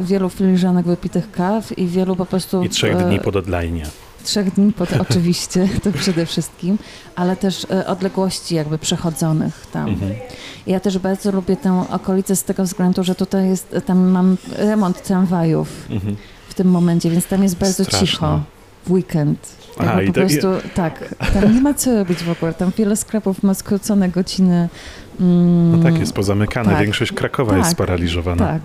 wielu 0.00 0.28
filiżanek 0.30 0.86
wypitych 0.86 1.30
kaw 1.30 1.78
i 1.78 1.86
wielu 1.86 2.16
po 2.16 2.26
prostu... 2.26 2.62
I 2.62 2.68
trzech 2.68 2.96
dni 2.96 3.20
po 3.20 3.32
deadline. 3.32 3.82
Trzech 4.24 4.54
dni 4.54 4.72
po 4.72 4.86
to 4.86 4.96
oczywiście, 5.10 5.68
to 5.82 5.92
przede 5.92 6.26
wszystkim, 6.26 6.78
ale 7.16 7.36
też 7.36 7.66
e, 7.70 7.86
odległości 7.86 8.54
jakby 8.54 8.78
przechodzonych 8.78 9.66
tam. 9.72 9.88
Mhm. 9.88 10.12
Ja 10.66 10.80
też 10.80 10.98
bardzo 10.98 11.30
lubię 11.32 11.56
tę 11.56 11.84
okolicę 11.90 12.36
z 12.36 12.44
tego 12.44 12.64
względu, 12.64 13.04
że 13.04 13.14
tutaj 13.14 13.48
jest, 13.48 13.76
tam 13.86 13.98
mam 14.10 14.36
remont 14.56 15.02
tramwajów 15.02 15.68
Mhm. 15.90 16.16
w 16.48 16.54
tym 16.54 16.68
momencie, 16.70 17.10
więc 17.10 17.26
tam 17.26 17.42
jest 17.42 17.56
bardzo 17.56 17.84
Straszne. 17.84 18.06
cicho 18.06 18.40
w 18.86 18.90
weekend. 18.90 19.38
Aha, 19.78 20.02
Jakby 20.02 20.04
i 20.04 20.06
po 20.08 20.12
prostu, 20.20 20.68
tak, 20.74 21.14
tam 21.34 21.54
nie 21.54 21.60
ma 21.60 21.74
co 21.74 21.94
robić 21.94 22.18
w 22.22 22.30
ogóle, 22.30 22.54
tam 22.54 22.70
wiele 22.78 22.96
sklepów 22.96 23.42
ma 23.42 23.54
skrócone 23.54 24.08
godziny. 24.08 24.68
Mm, 25.20 25.70
No 25.76 25.82
tak, 25.82 25.98
jest 25.98 26.12
pozamykane. 26.12 26.70
tak. 26.70 26.80
Większość 26.82 27.12
Krakowa 27.12 27.50
Tak. 27.50 27.58
jest 27.58 27.70
sparaliżowana. 27.70 28.46
Tak. 28.46 28.62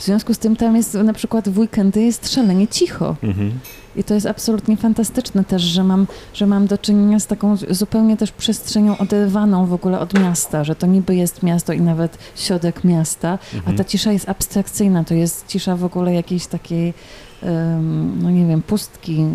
W 0.00 0.04
związku 0.04 0.34
z 0.34 0.38
tym 0.38 0.56
tam 0.56 0.76
jest 0.76 0.94
na 0.94 1.12
przykład 1.12 1.48
w 1.48 1.58
weekendy 1.58 2.02
jest 2.02 2.32
szalenie 2.34 2.68
cicho. 2.68 3.16
Mhm. 3.22 3.52
I 3.96 4.04
to 4.04 4.14
jest 4.14 4.26
absolutnie 4.26 4.76
fantastyczne 4.76 5.44
też, 5.44 5.62
że 5.62 5.84
mam, 5.84 6.06
że 6.34 6.46
mam 6.46 6.66
do 6.66 6.78
czynienia 6.78 7.20
z 7.20 7.26
taką 7.26 7.56
zupełnie 7.70 8.16
też 8.16 8.32
przestrzenią 8.32 8.98
oderwaną 8.98 9.66
w 9.66 9.72
ogóle 9.72 9.98
od 10.00 10.14
miasta, 10.20 10.64
że 10.64 10.74
to 10.74 10.86
niby 10.86 11.14
jest 11.14 11.42
miasto 11.42 11.72
i 11.72 11.80
nawet 11.80 12.18
środek 12.36 12.84
miasta, 12.84 13.38
a 13.52 13.56
Mhm. 13.56 13.76
ta 13.76 13.84
cisza 13.84 14.12
jest 14.12 14.28
abstrakcyjna, 14.28 15.04
to 15.04 15.14
jest 15.14 15.46
cisza 15.46 15.76
w 15.76 15.84
ogóle 15.84 16.14
jakiejś 16.14 16.46
takiej, 16.46 16.94
no 18.22 18.30
nie 18.30 18.46
wiem, 18.46 18.62
pustki 18.62 19.26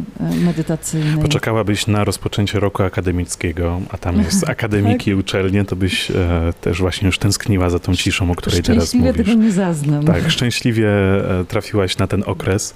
medytacyjnej. 0.45 1.21
Poczekałabyś 1.21 1.87
na 1.87 2.03
rozpoczęcie 2.03 2.59
roku 2.59 2.83
akademickiego, 2.83 3.81
a 3.89 3.97
tam 3.97 4.17
jest 4.17 4.49
akademiki, 4.49 5.11
Tak. 5.11 5.19
uczelnie, 5.19 5.65
to 5.65 5.75
byś 5.75 6.11
e, 6.11 6.53
też 6.61 6.79
właśnie 6.79 7.05
już 7.05 7.17
tęskniła 7.19 7.69
za 7.69 7.79
tą 7.79 7.95
ciszą, 7.95 8.31
o 8.31 8.35
której 8.35 8.63
teraz 8.63 8.83
Szczęśliwie 8.83 9.11
mówisz. 9.11 9.27
tego 9.27 9.41
nie 9.43 9.51
zaznam. 9.51 10.03
Tak, 10.03 10.29
szczęśliwie 10.31 10.89
e, 10.89 11.45
trafiłaś 11.45 11.97
na 11.97 12.07
ten 12.07 12.23
okres. 12.25 12.73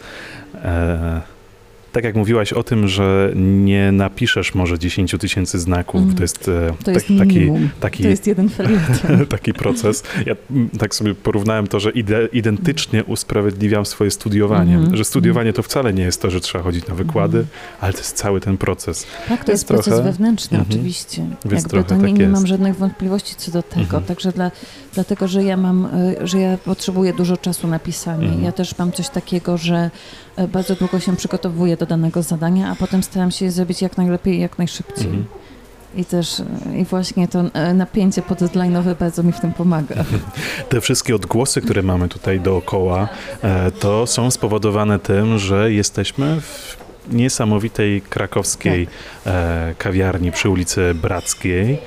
E, 0.55 1.21
tak 1.91 2.03
jak 2.03 2.15
mówiłaś 2.15 2.53
o 2.53 2.63
tym, 2.63 2.87
że 2.87 3.31
nie 3.35 3.91
napiszesz 3.91 4.55
może 4.55 4.79
10 4.79 5.15
tysięcy 5.19 5.59
znaków, 5.59 5.95
Mhm. 6.01 6.17
to 6.17 6.23
jest, 6.23 6.47
e, 6.47 6.73
To 6.83 6.91
jest 6.91 7.07
tak- 7.07 7.17
taki, 7.17 7.51
taki, 7.79 8.03
To 8.03 8.09
jest 8.09 8.27
jeden 8.27 8.49
taki 9.29 9.53
proces. 9.53 10.03
Ja 10.25 10.35
mm, 10.51 10.69
tak 10.69 10.95
sobie 10.95 11.15
porównałem 11.15 11.67
to, 11.67 11.79
że 11.79 11.91
ide, 11.91 12.27
identycznie 12.33 13.03
usprawiedliwiam 13.03 13.85
swoje 13.85 14.11
studiowanie. 14.11 14.75
Mhm. 14.75 14.97
Że 14.97 15.05
studiowanie 15.05 15.53
to 15.53 15.63
wcale 15.63 15.93
nie 15.93 16.03
jest 16.03 16.21
to, 16.21 16.31
że 16.31 16.39
trzeba 16.41 16.63
chodzić 16.63 16.87
na 16.87 16.95
wykłady, 16.95 17.37
Mhm. 17.37 17.57
ale 17.81 17.93
to 17.93 17.99
jest 17.99 18.15
cały 18.17 18.39
ten 18.41 18.57
proces. 18.57 19.05
Tak, 19.27 19.45
to 19.45 19.51
jest 19.51 19.63
jest 19.63 19.67
proces 19.67 19.85
trochę- 19.93 20.03
wewnętrzny, 20.03 20.57
Mhm. 20.57 20.75
oczywiście. 20.79 21.21
Więc 21.21 21.53
Jakby 21.63 21.69
trochę 21.69 21.85
to 21.89 21.95
nie, 21.95 22.01
tak 22.01 22.19
nie 22.19 22.27
mam 22.27 22.47
żadnych 22.47 22.75
wątpliwości 22.75 23.35
co 23.37 23.51
do 23.51 23.63
tego. 23.63 23.81
Mhm. 23.81 24.03
Także 24.03 24.31
dla, 24.31 24.51
dlatego, 24.93 25.27
że 25.27 25.43
ja 25.43 25.57
mam, 25.57 25.85
y, 25.85 26.27
że 26.27 26.39
ja 26.39 26.57
potrzebuję 26.57 27.13
dużo 27.13 27.37
czasu 27.37 27.67
na 27.67 27.79
pisanie. 27.79 28.25
Mhm. 28.25 28.43
Ja 28.43 28.51
też 28.51 28.77
mam 28.77 28.91
coś 28.91 29.09
takiego, 29.09 29.57
że 29.57 29.91
bardzo 30.47 30.75
długo 30.75 30.99
się 30.99 31.15
przygotowuję 31.15 31.77
do 31.77 31.85
danego 31.85 32.23
zadania, 32.23 32.71
a 32.71 32.75
potem 32.75 33.03
staram 33.03 33.31
się 33.31 33.45
je 33.45 33.51
zrobić 33.51 33.81
jak 33.81 33.97
najlepiej 33.97 34.35
i 34.35 34.39
jak 34.39 34.57
najszybciej. 34.57 35.05
Mhm. 35.05 35.25
I 35.95 36.05
też 36.05 36.41
i 36.77 36.85
właśnie 36.85 37.27
to 37.27 37.41
y, 37.41 37.73
napięcie 37.73 38.21
podeadline'owe 38.21 38.95
bardzo 38.95 39.23
mi 39.23 39.31
w 39.31 39.39
tym 39.39 39.53
pomaga. 39.53 39.95
Te 40.69 40.81
wszystkie 40.81 41.15
odgłosy, 41.15 41.61
które 41.61 41.83
mamy 41.83 42.09
tutaj 42.09 42.39
dookoła, 42.39 43.07
e, 43.43 43.71
to 43.71 44.07
są 44.07 44.31
spowodowane 44.31 44.99
tym, 44.99 45.39
że 45.39 45.71
jesteśmy 45.73 46.41
w 46.41 46.77
niesamowitej 47.11 48.01
krakowskiej 48.01 48.87
e, 49.25 49.75
kawiarni 49.77 50.31
przy 50.31 50.49
ulicy 50.49 50.93
Brackiej. 50.93 51.79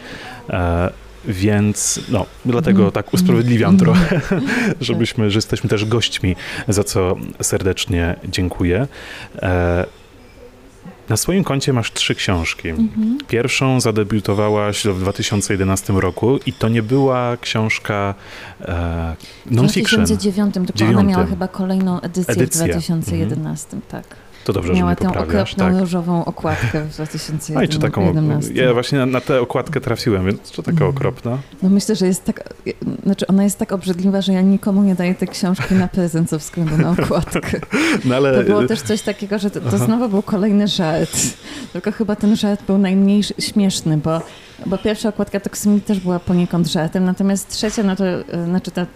Więc 1.25 2.00
no, 2.09 2.26
dlatego 2.45 2.79
Mhm. 2.85 2.93
tak 2.93 3.14
usprawiedliwiam 3.14 3.75
Mhm. 3.75 3.79
trochę, 3.99 4.21
żebyśmy, 4.81 5.31
że 5.31 5.38
jesteśmy 5.38 5.71
też 5.71 5.85
gośćmi, 5.85 6.37
za 6.69 6.85
co 6.85 7.17
serdecznie 7.41 8.14
dziękuję. 8.29 8.87
E, 9.43 9.87
Na 11.09 11.17
swoim 11.17 11.45
koncie 11.45 11.73
masz 11.73 11.93
trzy 11.93 12.14
książki. 12.14 12.69
Mhm. 12.69 13.19
Pierwszą 13.29 13.81
zadebiutowałaś 13.81 14.85
w 14.85 15.00
2011 15.00 15.93
roku 16.00 16.38
i 16.47 16.52
to 16.52 16.69
nie 16.69 16.83
była 16.83 17.37
książka 17.41 18.14
e, 18.61 18.64
W 19.47 19.50
non-fiction. 19.50 20.05
2009, 20.05 20.55
tylko 20.55 20.71
ona 20.71 20.79
Dziewiątym. 20.79 21.07
miała 21.07 21.26
chyba 21.26 21.49
kolejną 21.49 22.00
edycję, 22.00 22.35
Edycję. 22.35 22.61
w 22.64 22.69
2011, 22.69 23.81
tak. 23.88 24.05
To 24.44 24.52
dobrze, 24.52 24.72
Miała 24.72 24.90
że 24.90 24.96
tę 24.96 25.08
mnie 25.08 25.18
okropną 25.18 25.64
Tak. 25.64 25.80
różową 25.80 26.25
okładkę 26.25 26.80
w 26.84 26.94
2011. 26.94 27.54
No 27.54 27.62
i 27.62 27.68
czy 27.68 27.78
taką. 27.78 28.14
Ja 28.54 28.72
właśnie 28.75 28.99
na, 28.99 29.06
na 29.06 29.20
tę 29.20 29.40
okładkę 29.40 29.80
trafiłem, 29.80 30.26
więc 30.26 30.50
czy 30.50 30.56
taka 30.62 30.70
Mhm. 30.70 30.90
okropna? 30.90 31.38
No 31.62 31.68
myślę, 31.70 31.96
że 31.96 32.06
jest 32.06 32.25
tak, 32.25 32.54
znaczy 33.04 33.26
ona 33.26 33.44
jest 33.44 33.58
tak 33.58 33.72
obrzydliwa, 33.72 34.20
że 34.20 34.32
ja 34.32 34.40
nikomu 34.40 34.82
nie 34.82 34.94
daję 34.94 35.14
tej 35.14 35.28
książki 35.28 35.75
na 35.75 35.88
prezent 35.88 36.30
ze 36.30 36.38
względu 36.38 36.76
na 36.78 36.90
okładkę. 36.90 37.61
No 38.04 38.14
ale. 38.16 38.34
To 38.38 38.42
było 38.44 38.66
też 38.66 38.82
coś 38.82 39.02
takiego, 39.02 39.38
że 39.38 39.50
to, 39.50 39.61
to 39.61 39.78
znowu 39.78 40.08
był 40.08 40.22
kolejny 40.22 40.68
żart. 40.68 41.16
Tylko 41.72 41.92
chyba 41.92 42.16
ten 42.16 42.37
żart 42.37 42.62
był 42.66 42.78
najmniej 42.78 43.20
sz- 43.20 43.44
śmieszny, 43.44 43.96
bo, 43.96 44.20
bo 44.66 44.78
pierwsza 44.78 45.08
okładka 45.08 45.40
Toksimi 45.40 45.80
też 45.80 46.00
była 46.00 46.18
poniekąd 46.18 46.66
żartem, 46.66 47.04
natomiast 47.04 47.49
trzecia, 47.49 47.82
no 47.82 47.96
to 47.96 48.04
e, 48.06 48.44
znaczy 48.46 48.70
ta, 48.70 48.87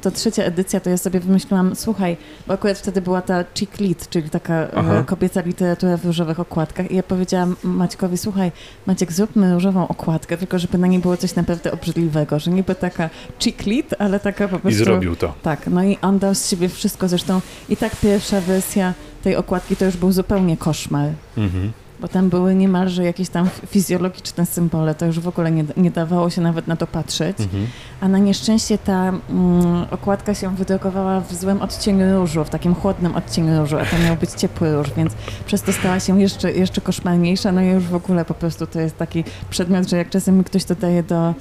ta 0.00 0.10
trzecia 0.10 0.42
edycja, 0.42 0.80
to 0.80 0.90
ja 0.90 0.96
sobie 0.96 1.20
wymyśliłam, 1.20 1.76
słuchaj, 1.76 2.16
bo 2.46 2.54
akurat 2.54 2.78
wtedy 2.78 3.00
była 3.00 3.22
ta 3.22 3.44
chick 3.54 3.80
lit, 3.80 4.08
czyli 4.10 4.30
taka 4.30 4.54
e, 4.54 4.74
Aha. 4.92 5.04
kobieca 5.06 5.40
literatura 5.40 5.96
w 5.96 6.04
różowych 6.04 6.40
okładkach 6.40 6.90
i 6.90 6.96
ja 6.96 7.02
powiedziałam 7.02 7.56
Maćkowi, 7.62 8.18
słuchaj, 8.18 8.52
Maciek, 8.86 9.12
zróbmy 9.12 9.54
różową 9.54 9.88
okładkę, 9.88 10.36
tylko 10.36 10.58
żeby 10.58 10.78
na 10.78 10.86
niej 10.86 10.98
było 10.98 11.16
coś 11.16 11.34
naprawdę 11.34 11.72
obrzydliwego, 11.72 12.38
że 12.38 12.50
niby 12.50 12.74
taka 12.74 13.10
chick 13.38 13.66
lit, 13.66 13.94
ale 13.98 14.20
taka 14.20 14.48
po 14.48 14.56
I 14.56 14.60
prostu... 14.60 14.78
zrobił 14.78 15.16
to. 15.16 15.34
Tak, 15.42 15.66
no 15.66 15.84
i 15.84 15.98
on 16.02 16.18
dał 16.18 16.34
z 16.34 16.50
siebie 16.50 16.68
wszystko, 16.68 17.08
zresztą 17.08 17.40
i 17.68 17.76
tak 17.76 17.96
pierwsza 17.96 18.40
wersja 18.40 18.94
tej 19.22 19.36
okładki 19.36 19.76
to 19.76 19.84
już 19.84 19.96
był 19.96 20.12
zupełnie 20.12 20.56
koszmar. 20.56 21.10
Mhm. 21.36 21.72
Bo 22.00 22.08
tam 22.08 22.28
były 22.28 22.54
niemalże 22.54 23.04
jakieś 23.04 23.28
tam 23.28 23.48
fizjologiczne 23.66 24.46
symbole, 24.46 24.94
to 24.94 25.06
już 25.06 25.20
w 25.20 25.28
ogóle 25.28 25.50
nie, 25.50 25.64
nie 25.76 25.90
dawało 25.90 26.30
się 26.30 26.40
nawet 26.40 26.66
na 26.66 26.76
to 26.76 26.86
patrzeć. 26.86 27.40
Mhm. 27.40 27.66
A 28.00 28.08
na 28.08 28.18
nieszczęście 28.18 28.78
ta 28.78 29.08
mm, 29.08 29.86
okładka 29.90 30.34
się 30.34 30.56
wydrukowała 30.56 31.20
w 31.20 31.34
złym 31.34 31.62
odcieniu 31.62 32.20
różu, 32.20 32.44
w 32.44 32.50
takim 32.50 32.74
chłodnym 32.74 33.16
odcieniu 33.16 33.60
różu, 33.60 33.78
a 33.78 33.84
to 33.84 33.98
miał 33.98 34.16
być 34.16 34.30
ciepły 34.30 34.76
róż, 34.76 34.88
więc 34.96 35.12
przez 35.46 35.62
to 35.62 35.72
stała 35.72 36.00
się 36.00 36.20
jeszcze, 36.20 36.52
jeszcze 36.52 36.80
koszmarniejsza. 36.80 37.52
No 37.52 37.62
i 37.62 37.66
już 37.66 37.84
w 37.84 37.94
ogóle 37.94 38.24
po 38.24 38.34
prostu 38.34 38.66
to 38.66 38.80
jest 38.80 38.96
taki 38.96 39.24
przedmiot, 39.50 39.88
że 39.88 39.96
jak 39.96 40.10
czasem 40.10 40.38
mi 40.38 40.44
ktoś 40.44 40.64
to 40.64 40.74
daje 40.74 41.02
do, 41.02 41.34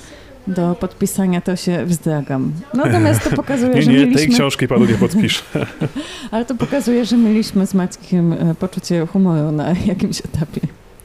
do 0.47 0.75
podpisania, 0.79 1.41
to 1.41 1.55
się 1.55 1.85
wzdragam. 1.85 2.51
Natomiast 2.73 3.23
to 3.29 3.35
pokazuje, 3.35 3.75
Nie, 3.75 3.81
że 3.81 3.91
nie, 3.91 3.97
mieliśmy... 3.97 4.21
tej 4.21 4.29
książki 4.29 4.67
panu 4.67 4.85
nie 4.85 4.95
podpiszę. 4.95 5.43
Ale 6.31 6.45
to 6.45 6.55
pokazuje, 6.55 7.05
że 7.05 7.17
mieliśmy 7.17 7.67
z 7.67 7.73
Maćkiem 7.73 8.33
e, 8.33 8.55
poczucie 8.55 9.05
humoru 9.07 9.51
na 9.51 9.69
jakimś 9.85 10.19
etapie. 10.19 10.61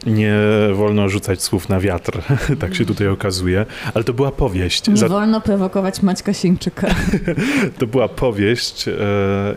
Nie 0.06 0.34
wolno 0.74 1.08
rzucać 1.08 1.42
słów 1.42 1.68
na 1.68 1.80
wiatr, 1.80 2.22
tak 2.60 2.74
się 2.74 2.84
tutaj 2.84 3.08
okazuje. 3.08 3.66
Ale 3.94 4.04
to 4.04 4.12
była 4.12 4.30
powieść. 4.30 4.88
Nie 4.88 4.96
Za- 4.96 5.08
wolno 5.08 5.40
prowokować 5.40 6.02
Maćka 6.02 6.32
Sieńczyka. 6.32 6.86
To 7.78 7.86
była 7.86 8.08
powieść 8.08 8.88
e, 8.88 8.92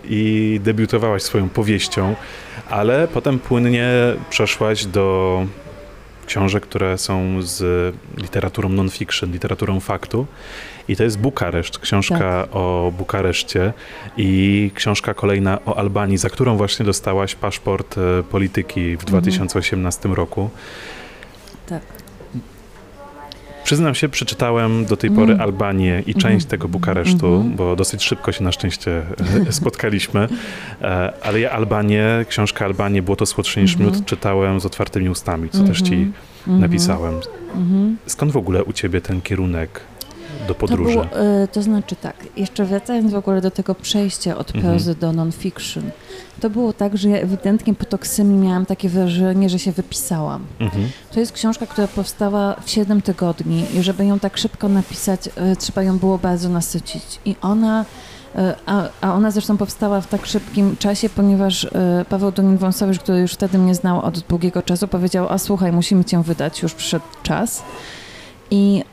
i 0.10 0.60
debiutowałaś 0.64 1.24
swoją 1.24 1.50
powieścią, 1.50 2.16
ale 2.70 3.08
potem 3.08 3.40
płynnie 3.40 3.90
przeszłaś 4.30 4.86
do 4.86 5.46
książek, 6.26 6.64
które 6.64 6.98
są 6.98 7.42
z 7.42 7.96
literaturą 8.18 8.70
non-fiction, 8.70 9.32
literaturą 9.32 9.80
faktu. 9.80 10.26
I 10.88 10.96
to 10.96 11.04
jest 11.04 11.20
Bukareszt, 11.20 11.80
książka 11.80 12.20
Tak. 12.20 12.56
o 12.56 12.94
Bukareszcie 12.98 13.74
i 14.18 14.72
książka 14.76 15.14
kolejna 15.14 15.60
o 15.66 15.78
Albanii, 15.78 16.18
za 16.18 16.30
którą 16.30 16.58
właśnie 16.58 16.86
dostałaś 16.86 17.36
paszport 17.36 17.96
e, 17.98 18.24
polityki 18.24 18.98
w 18.98 19.04
Mhm. 19.04 19.08
2018 19.08 20.10
roku. 20.10 20.50
Tak. 21.68 21.82
Przyznam 23.66 23.96
się, 23.96 24.10
przeczytałem 24.10 24.86
do 24.86 24.98
tej 24.98 25.12
pory 25.12 25.34
Mm. 25.34 25.42
Albanię 25.42 26.04
i 26.08 26.14
część 26.14 26.26
Mhm. 26.46 26.50
tego 26.50 26.68
Bukaresztu, 26.68 27.28
Mhm. 27.36 27.56
bo 27.56 27.76
dosyć 27.76 28.04
szybko 28.04 28.32
się 28.32 28.44
na 28.44 28.52
szczęście 28.52 29.02
spotkaliśmy. 29.50 30.28
E, 30.82 31.14
Ale 31.24 31.40
ja 31.40 31.52
Albanię, 31.52 32.26
książkę 32.30 32.66
Albanię, 32.66 33.02
było 33.02 33.16
to 33.16 33.26
słodsze 33.26 33.62
niż 33.62 33.74
Mhm. 33.76 33.92
miód, 33.92 34.06
czytałem 34.06 34.60
z 34.60 34.66
otwartymi 34.66 35.10
ustami, 35.10 35.50
co 35.50 35.64
też 35.64 35.82
ci 35.82 35.94
Mhm. 35.94 36.14
Mhm. 36.48 36.60
napisałem. 36.62 37.14
Mhm. 37.56 37.98
Skąd 38.08 38.32
w 38.32 38.38
ogóle 38.38 38.64
u 38.64 38.74
ciebie 38.74 39.02
ten 39.02 39.22
kierunek 39.22 39.80
do 40.48 40.54
To, 40.54 40.56
podróży? 40.60 40.92
było, 40.94 41.06
e, 41.44 41.48
to 41.48 41.62
znaczy 41.62 41.96
tak, 41.96 42.16
jeszcze 42.38 42.66
wracając 42.66 43.12
w 43.12 43.16
ogóle 43.16 43.42
do 43.42 43.52
tego 43.52 43.76
przejścia 43.76 44.38
od 44.38 44.56
Mhm. 44.56 44.74
prozy 44.74 44.96
do 44.96 45.12
non-fiction, 45.14 45.84
to 46.42 46.50
było 46.50 46.74
tak, 46.74 46.98
że 46.98 47.10
ja 47.10 47.18
ewidentnie 47.18 47.74
po 47.74 47.86
Toksymii 47.86 48.38
miałam 48.48 48.66
takie 48.66 48.90
wrażenie, 48.90 49.50
że 49.50 49.60
się 49.60 49.72
wypisałam. 49.72 50.46
Mhm. 50.60 50.90
To 51.12 51.20
jest 51.20 51.32
książka, 51.32 51.66
która 51.68 51.88
powstała 51.88 52.56
w 52.66 52.70
7 52.70 53.02
tygodni 53.02 53.66
i 53.74 53.84
żeby 53.84 54.06
ją 54.06 54.20
tak 54.20 54.38
szybko 54.38 54.70
napisać, 54.70 55.30
e, 55.36 55.56
trzeba 55.56 55.84
ją 55.84 55.98
było 56.00 56.18
bardzo 56.18 56.50
nasycić. 56.50 57.04
I 57.26 57.36
ona, 57.42 57.86
e, 58.36 58.56
a, 58.66 58.84
a 59.02 59.14
ona 59.14 59.32
zresztą 59.32 59.58
powstała 59.58 60.02
w 60.02 60.08
tak 60.08 60.26
szybkim 60.26 60.76
czasie, 60.78 61.10
ponieważ 61.10 61.68
Paweł 62.10 62.32
Donin-Wąsowicz, 62.32 63.00
który 63.00 63.20
już 63.20 63.34
wtedy 63.34 63.58
mnie 63.58 63.76
znał 63.76 64.02
od 64.02 64.20
długiego 64.20 64.62
czasu, 64.62 64.88
powiedział, 64.88 65.28
a 65.30 65.38
słuchaj, 65.38 65.72
musimy 65.72 66.06
cię 66.06 66.24
wydać, 66.24 66.62
już 66.62 66.74
przyszedł 66.74 67.06
czas. 67.24 67.64
I, 68.52 68.84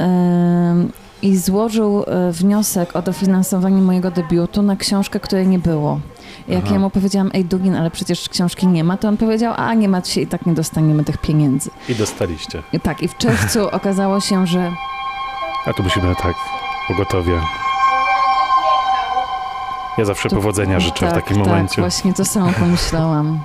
i 1.22 1.36
złożył 1.36 2.04
e, 2.06 2.32
wniosek 2.32 2.96
o 2.96 3.02
dofinansowanie 3.02 3.82
mojego 3.82 4.10
debiutu 4.10 4.62
na 4.62 4.76
książkę, 4.76 5.20
której 5.20 5.46
nie 5.46 5.58
było. 5.58 6.00
Jak 6.48 6.62
Aha. 6.64 6.74
ja 6.74 6.80
mu 6.80 6.90
powiedziałam, 6.90 7.30
ej 7.34 7.44
Dugin, 7.44 7.74
ale 7.74 7.90
przecież 7.90 8.28
książki 8.28 8.66
nie 8.66 8.84
ma, 8.84 8.96
to 8.96 9.08
on 9.08 9.16
powiedział, 9.16 9.54
a 9.56 9.74
nie 9.74 9.88
ma 9.88 10.04
się 10.04 10.20
i 10.20 10.26
tak 10.26 10.46
nie 10.46 10.54
dostaniemy 10.54 11.04
tych 11.04 11.18
pieniędzy. 11.18 11.70
I 11.88 11.94
dostaliście. 11.94 12.62
I 12.72 12.80
tak, 12.80 13.02
i 13.02 13.08
w 13.08 13.16
czerwcu 13.16 13.68
okazało 13.78 14.20
się, 14.20 14.46
że 14.46 14.72
A 15.66 15.72
tu 15.72 15.82
musimy 15.82 16.14
tak, 16.16 16.34
pogotowie. 16.88 17.40
Ja 19.98 20.04
zawsze 20.04 20.28
powodzenia 20.28 20.80
życzę 20.80 21.06
w 21.06 21.12
tak, 21.12 21.22
takim 21.22 21.36
tak, 21.36 21.46
momencie. 21.46 21.82
właśnie 21.82 22.14
to 22.14 22.24
samo 22.24 22.52
pomyślałam, 22.52 23.40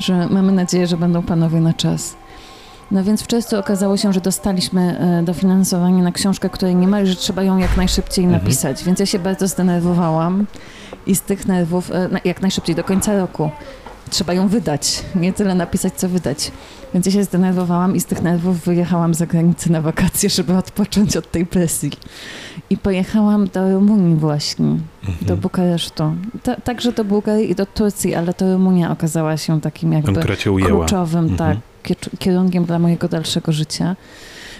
że 0.00 0.26
mamy 0.26 0.52
nadzieję, 0.52 0.86
że 0.86 0.96
będą 0.96 1.22
panowie 1.22 1.60
na 1.60 1.74
czas. 1.74 2.16
No 2.92 3.04
więc 3.04 3.22
w 3.22 3.26
czerwcu 3.26 3.58
okazało 3.58 3.96
się, 3.96 4.12
że 4.12 4.20
dostaliśmy 4.20 4.98
e, 4.98 5.22
dofinansowanie 5.22 6.02
na 6.02 6.12
książkę, 6.12 6.50
której 6.50 6.74
nie 6.76 6.88
ma 6.88 7.00
i 7.00 7.06
że 7.06 7.16
trzeba 7.16 7.42
ją 7.42 7.58
jak 7.58 7.76
najszybciej 7.76 8.24
Mhm. 8.24 8.42
napisać. 8.42 8.84
Więc 8.84 9.00
ja 9.00 9.06
się 9.06 9.18
bardzo 9.18 9.48
zdenerwowałam 9.48 10.46
i 11.06 11.16
z 11.16 11.22
tych 11.22 11.46
nerwów 11.46 11.90
e, 11.90 12.08
jak 12.24 12.42
najszybciej 12.42 12.74
do 12.74 12.84
końca 12.84 13.18
roku. 13.18 13.50
Trzeba 14.12 14.32
ją 14.32 14.48
wydać, 14.48 15.02
nie 15.14 15.32
tyle 15.32 15.54
napisać, 15.54 15.92
co 15.96 16.08
wydać. 16.08 16.52
Więc 16.94 17.06
ja 17.06 17.12
się 17.12 17.24
zdenerwowałam 17.24 17.96
i 17.96 18.00
z 18.00 18.04
tych 18.04 18.22
nerwów 18.22 18.60
wyjechałam 18.60 19.14
za 19.14 19.26
granicę 19.26 19.70
na 19.70 19.80
wakacje, 19.80 20.30
żeby 20.30 20.56
odpocząć 20.56 21.16
od 21.16 21.30
tej 21.30 21.46
presji. 21.46 21.90
I 22.70 22.76
pojechałam 22.76 23.46
do 23.48 23.72
Rumunii 23.72 24.16
właśnie, 24.16 24.66
do 25.02 25.08
Mhm. 25.12 25.40
Bukaresztu. 25.40 26.12
Ta, 26.42 26.56
także 26.56 26.92
do 26.92 27.04
Bułgarii 27.04 27.50
i 27.50 27.54
do 27.54 27.66
Turcji, 27.66 28.14
ale 28.14 28.34
to 28.34 28.52
Rumunia 28.52 28.90
okazała 28.90 29.36
się 29.36 29.60
takim 29.60 29.92
jakby 29.92 30.12
kluczowym 30.78 31.24
Mhm. 31.28 31.38
tak, 31.38 31.58
kie- 31.96 32.16
kierunkiem 32.18 32.64
dla 32.64 32.78
mojego 32.78 33.08
dalszego 33.08 33.52
życia. 33.52 33.96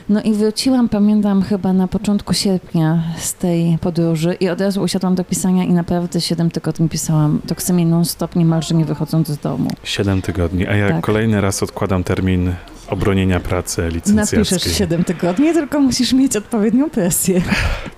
No 0.08 0.22
i 0.22 0.32
wróciłam, 0.32 0.88
pamiętam, 0.88 1.42
chyba 1.42 1.72
na 1.72 1.88
początku 1.88 2.34
sierpnia 2.34 3.02
z 3.18 3.34
tej 3.34 3.78
podróży 3.80 4.34
i 4.40 4.48
od 4.48 4.60
razu 4.60 4.82
usiadłam 4.82 5.14
do 5.14 5.24
pisania 5.24 5.64
i 5.64 5.72
naprawdę 5.72 6.20
7 6.20 6.50
tygodni 6.50 6.88
pisałam 6.88 7.40
Toksymie 7.46 7.86
non-stop, 7.86 8.36
niemalże 8.36 8.74
nie 8.74 8.84
wychodząc 8.84 9.28
z 9.28 9.38
domu. 9.38 9.70
Siedem 9.84 10.22
tygodni, 10.22 10.66
a 10.66 10.76
ja 10.76 10.88
Tak. 10.88 11.04
kolejny 11.04 11.40
raz 11.40 11.62
odkładam 11.62 12.04
termin 12.04 12.54
obronienia 12.88 13.40
pracy 13.40 13.88
licencjackiej. 13.88 14.38
Napiszesz 14.38 14.76
7 14.78 15.04
tygodni, 15.04 15.52
tylko 15.52 15.80
musisz 15.80 16.12
mieć 16.12 16.36
odpowiednią 16.36 16.90
presję. 16.90 17.42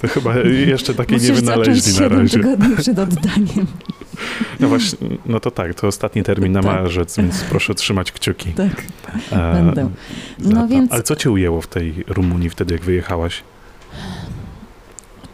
To 0.03 0.09
chyba 0.09 0.35
jeszcze 0.67 0.95
takiej 0.95 1.21
nie 1.21 1.29
musisz 1.29 1.41
wynaleźli 1.41 1.93
na 1.93 1.99
7 1.99 2.19
razie. 2.19 2.39
tygodni 2.39 2.77
przed 2.77 2.99
oddaniem. 2.99 3.67
No 4.61 4.69
właśnie, 4.69 5.09
no 5.27 5.41
to 5.41 5.51
tak, 5.51 5.75
to 5.75 5.87
ostatni 5.87 6.23
termin 6.23 6.53
na 6.53 6.63
Tak. 6.63 6.73
marzec, 6.83 7.17
więc 7.17 7.45
proszę 7.45 7.75
trzymać 7.75 8.13
kciuki. 8.13 8.53
Tak. 8.53 8.83
E, 9.33 9.53
Będę. 9.53 9.91
No 10.39 10.69
więc- 10.69 10.93
Ale 10.93 11.03
co 11.03 11.17
cię 11.17 11.31
ujęło 11.31 11.61
w 11.61 11.67
tej 11.67 12.05
Rumunii 12.07 12.51
wtedy, 12.51 12.75
jak 12.75 12.83
wyjechałaś? 12.83 13.43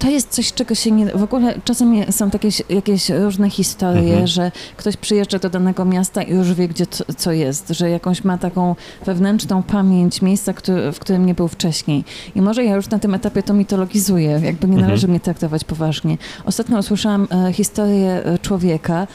To 0.01 0.11
jest 0.11 0.29
coś, 0.29 0.53
czego 0.53 0.75
się 0.75 0.91
nie... 0.91 1.07
W 1.07 1.23
ogóle 1.23 1.55
czasem 1.65 2.13
są 2.13 2.31
takie 2.31 2.49
jakieś, 2.69 3.09
różne 3.11 3.51
historie, 3.51 4.01
Mhm. 4.11 4.27
że 4.27 4.53
ktoś 4.77 4.97
przyjeżdża 4.97 5.39
do 5.39 5.51
danego 5.51 5.85
miasta 5.85 6.23
i 6.23 6.33
już 6.35 6.55
wie, 6.55 6.69
gdzie 6.69 6.87
co, 6.87 7.05
co 7.17 7.33
jest, 7.33 7.69
że 7.69 7.91
jakąś 7.91 8.25
ma 8.25 8.39
taką 8.39 8.77
wewnętrzną 9.07 9.63
pamięć 9.63 10.23
miejsca, 10.23 10.53
który, 10.53 10.93
w 10.93 10.99
którym 10.99 11.27
nie 11.27 11.35
był 11.35 11.49
wcześniej. 11.49 12.05
I 12.35 12.41
może 12.43 12.65
ja 12.65 12.75
już 12.75 12.89
na 12.91 12.99
tym 12.99 13.15
etapie 13.15 13.43
to 13.43 13.55
mitologizuję, 13.55 14.31
jakby 14.45 14.67
nie 14.67 14.73
Mhm. 14.75 14.81
należy 14.87 15.09
mnie 15.09 15.21
traktować 15.21 15.65
poważnie. 15.65 16.19
Ostatnio 16.45 16.79
usłyszałam 16.79 17.29
e, 17.49 17.53
historię 17.53 18.25
e, 18.25 18.39
człowieka, 18.39 19.07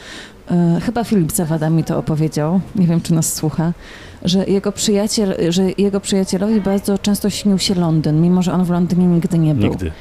e, 0.50 0.80
chyba 0.82 1.04
Filip 1.04 1.32
Zawada 1.32 1.70
mi 1.70 1.84
to 1.84 1.98
opowiedział, 1.98 2.60
nie 2.76 2.86
wiem, 2.86 3.00
czy 3.00 3.14
nas 3.14 3.34
słucha, 3.34 3.72
że 4.24 4.44
jego, 4.46 4.72
przyjaciel, 4.72 5.34
że 5.48 5.62
jego 5.78 6.00
przyjacielowi 6.00 6.60
bardzo 6.60 6.98
często 6.98 7.30
śnił 7.30 7.58
się 7.58 7.74
Londyn, 7.74 8.20
mimo 8.22 8.42
że 8.42 8.52
on 8.52 8.64
w 8.64 8.70
Londynie 8.70 9.06
nigdy 9.06 9.38
nie 9.38 9.54
był. 9.54 9.68
Nigdy. 9.70 9.92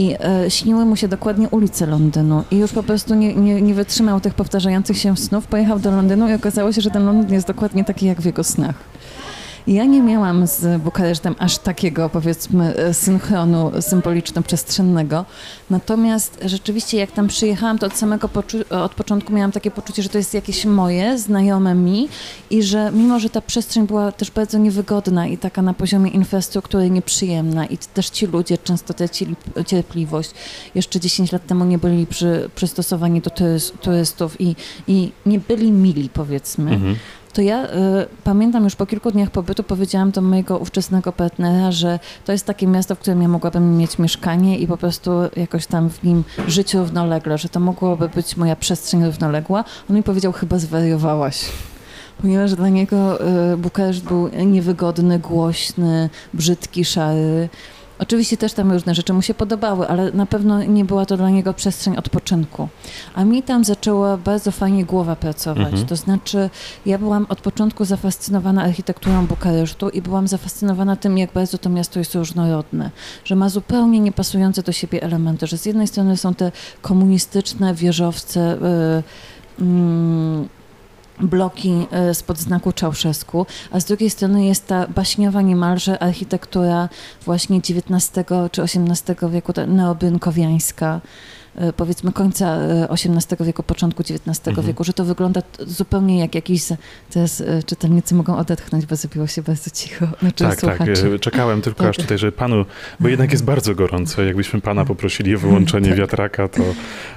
I 0.00 0.16
e, 0.20 0.50
śniły 0.50 0.84
mu 0.84 0.96
się 0.96 1.08
dokładnie 1.08 1.48
ulice 1.48 1.86
Londynu 1.86 2.44
i 2.50 2.56
już 2.56 2.72
po 2.72 2.82
prostu 2.82 3.14
nie, 3.14 3.34
nie, 3.34 3.62
nie 3.62 3.74
wytrzymał 3.74 4.20
tych 4.20 4.34
powtarzających 4.34 4.98
się 4.98 5.16
snów, 5.16 5.46
pojechał 5.46 5.78
do 5.78 5.90
Londynu 5.90 6.28
i 6.28 6.32
okazało 6.32 6.72
się, 6.72 6.80
że 6.80 6.90
ten 6.90 7.04
Londyn 7.04 7.34
jest 7.34 7.46
dokładnie 7.46 7.84
taki 7.84 8.06
jak 8.06 8.20
w 8.20 8.24
jego 8.24 8.44
snach. 8.44 8.74
Ja 9.70 9.84
nie 9.84 10.02
miałam 10.02 10.46
z 10.46 10.82
Bukaresztem 10.82 11.34
aż 11.38 11.58
takiego, 11.58 12.08
powiedzmy, 12.08 12.76
e, 12.76 12.94
synchronu 12.94 13.70
symboliczno-przestrzennego. 13.80 15.24
Natomiast 15.70 16.38
rzeczywiście, 16.44 16.98
jak 16.98 17.12
tam 17.12 17.28
przyjechałam, 17.28 17.78
to 17.78 17.86
od 17.86 17.96
samego 17.96 18.28
od 18.70 18.94
początku 18.94 19.32
miałam 19.32 19.52
takie 19.52 19.70
poczucie, 19.70 20.02
że 20.02 20.08
to 20.08 20.18
jest 20.18 20.34
jakieś 20.34 20.64
moje, 20.64 21.18
znajome 21.18 21.74
mi 21.74 22.08
i 22.50 22.62
że 22.62 22.90
mimo, 22.92 23.20
że 23.20 23.30
ta 23.30 23.40
przestrzeń 23.40 23.86
była 23.86 24.12
też 24.12 24.30
bardzo 24.30 24.58
niewygodna 24.58 25.26
i 25.26 25.38
taka 25.38 25.62
na 25.62 25.74
poziomie 25.74 26.10
infrastruktury 26.10 26.90
nieprzyjemna 26.90 27.66
i 27.66 27.78
też 27.78 28.10
ci 28.10 28.26
ludzie 28.26 28.58
często 28.58 28.94
tracili 28.94 29.36
cierpliwość. 29.66 30.30
Jeszcze 30.74 31.00
10 31.00 31.32
lat 31.32 31.46
temu 31.46 31.64
nie 31.64 31.78
byli 31.78 32.06
przy, 32.06 32.50
przystosowani 32.54 33.20
do 33.20 33.30
turys- 33.30 33.72
turystów 33.78 34.40
i, 34.40 34.56
i 34.88 35.12
nie 35.26 35.38
byli 35.38 35.72
mili, 35.72 36.08
powiedzmy 36.08 36.70
Mhm. 36.70 36.96
To 37.32 37.42
ja 37.42 37.64
y, 37.64 37.68
pamiętam 38.24 38.64
już 38.64 38.76
po 38.76 38.86
kilku 38.86 39.10
dniach 39.10 39.30
pobytu 39.30 39.62
powiedziałam 39.62 40.10
do 40.10 40.20
mojego 40.20 40.58
ówczesnego 40.58 41.12
partnera, 41.12 41.72
że 41.72 41.98
to 42.24 42.32
jest 42.32 42.46
takie 42.46 42.66
miasto, 42.66 42.94
w 42.94 42.98
którym 42.98 43.22
ja 43.22 43.28
mogłabym 43.28 43.76
mieć 43.76 43.98
mieszkanie 43.98 44.58
i 44.58 44.66
po 44.66 44.76
prostu 44.76 45.10
jakoś 45.36 45.66
tam 45.66 45.90
w 45.90 46.02
nim 46.02 46.24
żyć 46.48 46.74
równolegle, 46.74 47.38
że 47.38 47.48
to 47.48 47.60
mogłoby 47.60 48.08
być 48.08 48.36
moja 48.36 48.56
przestrzeń 48.56 49.04
równoległa. 49.04 49.64
On 49.90 49.96
mi 49.96 50.02
powiedział, 50.02 50.32
chyba 50.32 50.58
zwariowałaś. 50.58 51.44
Ponieważ 52.20 52.54
dla 52.54 52.68
niego 52.68 53.28
y, 53.52 53.56
Bukareszt 53.56 54.04
był 54.04 54.28
niewygodny, 54.28 55.18
głośny, 55.18 56.10
brzydki, 56.34 56.84
szary. 56.84 57.48
Oczywiście 58.00 58.36
też 58.36 58.52
tam 58.52 58.72
różne 58.72 58.94
rzeczy 58.94 59.12
mu 59.12 59.22
się 59.22 59.34
podobały, 59.34 59.88
ale 59.88 60.12
na 60.12 60.26
pewno 60.26 60.64
nie 60.64 60.84
była 60.84 61.06
to 61.06 61.16
dla 61.16 61.30
niego 61.30 61.54
przestrzeń 61.54 61.96
odpoczynku. 61.96 62.68
A 63.14 63.24
mi 63.24 63.42
tam 63.42 63.64
zaczęła 63.64 64.16
bardzo 64.16 64.50
fajnie 64.50 64.84
głowa 64.84 65.16
pracować. 65.16 65.66
Mhm. 65.66 65.86
To 65.86 65.96
znaczy, 65.96 66.50
ja 66.86 66.98
byłam 66.98 67.26
od 67.28 67.40
początku 67.40 67.84
zafascynowana 67.84 68.62
architekturą 68.62 69.26
Bukaresztu 69.26 69.88
i 69.88 70.02
byłam 70.02 70.28
zafascynowana 70.28 70.96
tym, 70.96 71.18
jak 71.18 71.32
bardzo 71.32 71.58
to 71.58 71.70
miasto 71.70 71.98
jest 71.98 72.14
różnorodne, 72.14 72.90
że 73.24 73.36
ma 73.36 73.48
zupełnie 73.48 74.00
niepasujące 74.00 74.62
do 74.62 74.72
siebie 74.72 75.02
elementy, 75.02 75.46
że 75.46 75.58
z 75.58 75.66
jednej 75.66 75.86
strony 75.86 76.16
są 76.16 76.34
te 76.34 76.52
komunistyczne 76.82 77.74
wieżowce, 77.74 78.58
y, 79.58 79.62
mm, 79.62 80.48
bloki 81.22 81.86
spod 82.12 82.38
znaku 82.38 82.72
Czałszewsku, 82.72 83.46
a 83.70 83.80
z 83.80 83.84
drugiej 83.84 84.10
strony 84.10 84.44
jest 84.44 84.66
ta 84.66 84.86
baśniowa 84.86 85.42
niemalże 85.42 86.02
architektura 86.02 86.88
właśnie 87.24 87.58
XIX 87.58 88.28
czy 88.52 88.62
XVIII 88.62 89.30
wieku, 89.30 89.52
neobynkowiańska, 89.66 91.00
powiedzmy 91.76 92.12
końca 92.12 92.58
XVIII 92.90 93.46
wieku, 93.46 93.62
początku 93.62 94.02
XIX 94.02 94.48
Mhm. 94.48 94.66
wieku, 94.66 94.84
że 94.84 94.92
to 94.92 95.04
wygląda 95.04 95.42
zupełnie 95.66 96.18
jak 96.18 96.34
jakiś, 96.34 96.62
teraz 97.10 97.42
czytelnicy 97.66 98.14
mogą 98.14 98.36
odetchnąć, 98.36 98.86
bo 98.86 98.96
zrobiło 98.96 99.26
się 99.26 99.42
bardzo 99.42 99.70
cicho, 99.70 100.06
znaczy 100.20 100.44
Tak, 100.44 100.60
tak. 100.60 100.60
słuchacze. 100.60 101.06
e, 101.14 101.18
Czekałem 101.18 101.62
tylko 101.62 101.78
Tak. 101.80 101.90
aż 101.90 101.96
tutaj, 101.96 102.18
żeby 102.18 102.32
panu, 102.32 102.64
bo 103.00 103.08
jednak 103.08 103.32
jest 103.32 103.44
bardzo 103.44 103.74
gorąco. 103.74 104.22
Jakbyśmy 104.22 104.60
pana 104.60 104.84
poprosili 104.84 105.34
o 105.34 105.38
wyłączenie 105.38 105.88
Tak. 105.88 105.98
wiatraka, 105.98 106.48
to 106.48 106.62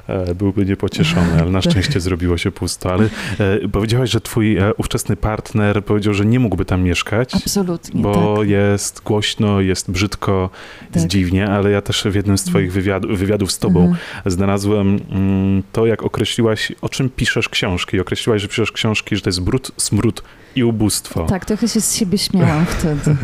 e, 0.08 0.36
byłby 0.36 0.66
niepocieszony, 0.66 1.42
ale 1.42 1.52
na 1.52 1.62
Tak. 1.62 1.72
szczęście 1.72 2.00
zrobiło 2.00 2.38
się 2.38 2.52
pusto. 2.52 2.94
Ale 2.94 3.04
e, 3.40 3.68
powiedziałaś, 3.70 4.10
że 4.10 4.22
twój 4.22 4.58
e, 4.58 4.74
ówczesny 4.74 5.16
partner 5.16 5.86
powiedział, 5.86 6.14
że 6.14 6.26
nie 6.26 6.40
mógłby 6.40 6.66
tam 6.66 6.82
mieszkać. 6.84 7.36
Absolutnie, 7.36 8.02
Bo 8.02 8.38
tak. 8.38 8.48
jest 8.50 9.02
głośno, 9.04 9.62
jest 9.62 9.92
brzydko, 9.92 10.50
jest 10.82 10.94
Tak. 10.94 11.08
dziwnie, 11.08 11.48
ale 11.50 11.72
ja 11.72 11.82
też 11.82 12.04
w 12.12 12.16
jednym 12.16 12.38
z 12.38 12.44
twoich 12.44 12.74
wywiad- 12.74 13.16
wywiadów 13.18 13.52
z 13.52 13.60
tobą 13.60 13.80
Mhm. 13.80 13.98
Znalazłem 14.26 15.00
mm, 15.10 15.64
to, 15.72 15.86
jak 15.86 16.04
określiłaś, 16.04 16.72
o 16.82 16.90
czym 16.90 17.10
piszesz 17.10 17.50
książki. 17.50 18.00
Określiłaś, 18.00 18.42
że 18.42 18.48
piszesz 18.48 18.72
książki, 18.72 19.16
że 19.16 19.22
to 19.22 19.30
jest 19.30 19.42
brud, 19.42 19.72
smród 19.78 20.24
i 20.56 20.64
ubóstwo. 20.64 21.26
Tak, 21.26 21.46
trochę 21.46 21.68
się 21.68 21.82
z 21.82 21.96
siebie 21.96 22.18
śmiałam 22.18 22.66
wtedy. 22.80 23.16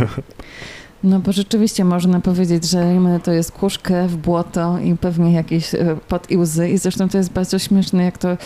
No 1.03 1.19
bo 1.19 1.31
rzeczywiście 1.31 1.85
można 1.85 2.19
powiedzieć, 2.19 2.69
że 2.69 2.99
to 3.23 3.31
jest 3.31 3.51
kurz, 3.51 3.77
krew, 3.77 4.15
błoto 4.15 4.79
i 4.79 4.95
pewnie 4.95 5.33
jakieś 5.33 5.75
e, 5.75 5.97
pot 6.07 6.31
i 6.31 6.37
łzy. 6.37 6.69
I 6.69 6.77
zresztą 6.77 7.09
to 7.09 7.17
jest 7.17 7.31
bardzo 7.31 7.59
śmieszne, 7.59 8.03
jak 8.03 8.17
to 8.17 8.29
e, 8.29 8.37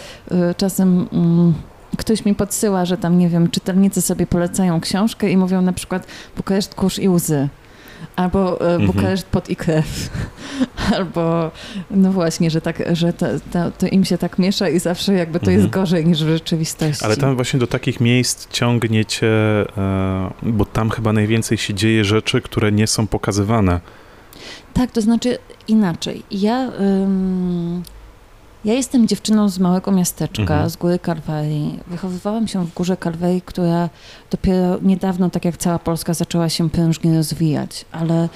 czasem 0.58 1.08
mm, 1.12 1.54
ktoś 1.98 2.26
mi 2.26 2.36
podsyła, 2.36 2.86
że 2.86 2.98
tam, 2.98 3.18
nie 3.18 3.30
wiem, 3.30 3.50
czytelnicy 3.50 4.02
sobie 4.02 4.28
polecają 4.28 4.82
książkę 4.82 5.32
i 5.32 5.38
mówią 5.38 5.62
na 5.62 5.74
przykład 5.74 6.08
Bukareszt, 6.38 6.76
kurz 6.76 7.00
i 7.00 7.10
łzy. 7.10 7.50
Albo 8.16 8.62
e, 8.62 8.74
Mhm. 8.76 8.86
Bukareszt, 8.88 9.26
pot 9.28 9.50
i 9.50 9.56
krew. 9.56 10.10
Albo, 10.96 11.52
no 11.92 12.12
właśnie, 12.12 12.50
że, 12.52 12.62
tak, 12.62 12.84
że 12.96 13.14
to, 13.14 13.26
to, 13.54 13.72
to 13.72 13.88
im 13.88 14.06
się 14.06 14.18
tak 14.18 14.40
miesza 14.40 14.70
i 14.70 14.80
zawsze 14.80 15.14
jakby 15.14 15.40
to 15.40 15.52
jest 15.52 15.66
Mhm. 15.66 15.82
gorzej 15.84 16.06
niż 16.06 16.24
w 16.24 16.28
rzeczywistości. 16.28 17.06
Ale 17.06 17.18
tam 17.18 17.36
właśnie 17.36 17.60
do 17.60 17.68
takich 17.68 18.00
miejsc 18.00 18.48
ciągnie 18.50 19.06
cię, 19.06 19.28
e, 19.78 20.32
bo 20.44 20.66
tam 20.66 20.90
chyba 20.90 21.14
najwięcej 21.14 21.58
się 21.58 21.74
dzieje 21.74 22.06
rzeczy, 22.06 22.42
które 22.42 22.72
nie 22.72 22.88
są 22.88 23.08
pokazywane. 23.08 23.80
Tak, 24.74 24.92
to 24.92 25.02
znaczy 25.02 25.38
inaczej. 25.68 26.24
Ja, 26.32 26.72
ym, 27.04 27.84
ja 28.66 28.74
jestem 28.74 29.08
dziewczyną 29.08 29.50
z 29.50 29.60
małego 29.60 29.92
miasteczka, 29.92 30.42
Mhm. 30.42 30.70
z 30.70 30.76
góry 30.76 31.00
Kalwarii. 31.00 31.80
Wychowywałam 31.88 32.48
się 32.48 32.66
w 32.66 32.74
górze 32.74 32.98
Kalwarii, 32.98 33.42
która 33.42 33.90
dopiero 34.38 34.80
niedawno, 34.82 35.30
tak 35.30 35.46
jak 35.46 35.58
cała 35.58 35.80
Polska, 35.80 36.14
zaczęła 36.14 36.50
się 36.50 36.70
prężnie 36.70 37.16
rozwijać. 37.18 37.86
Ale 37.92 38.30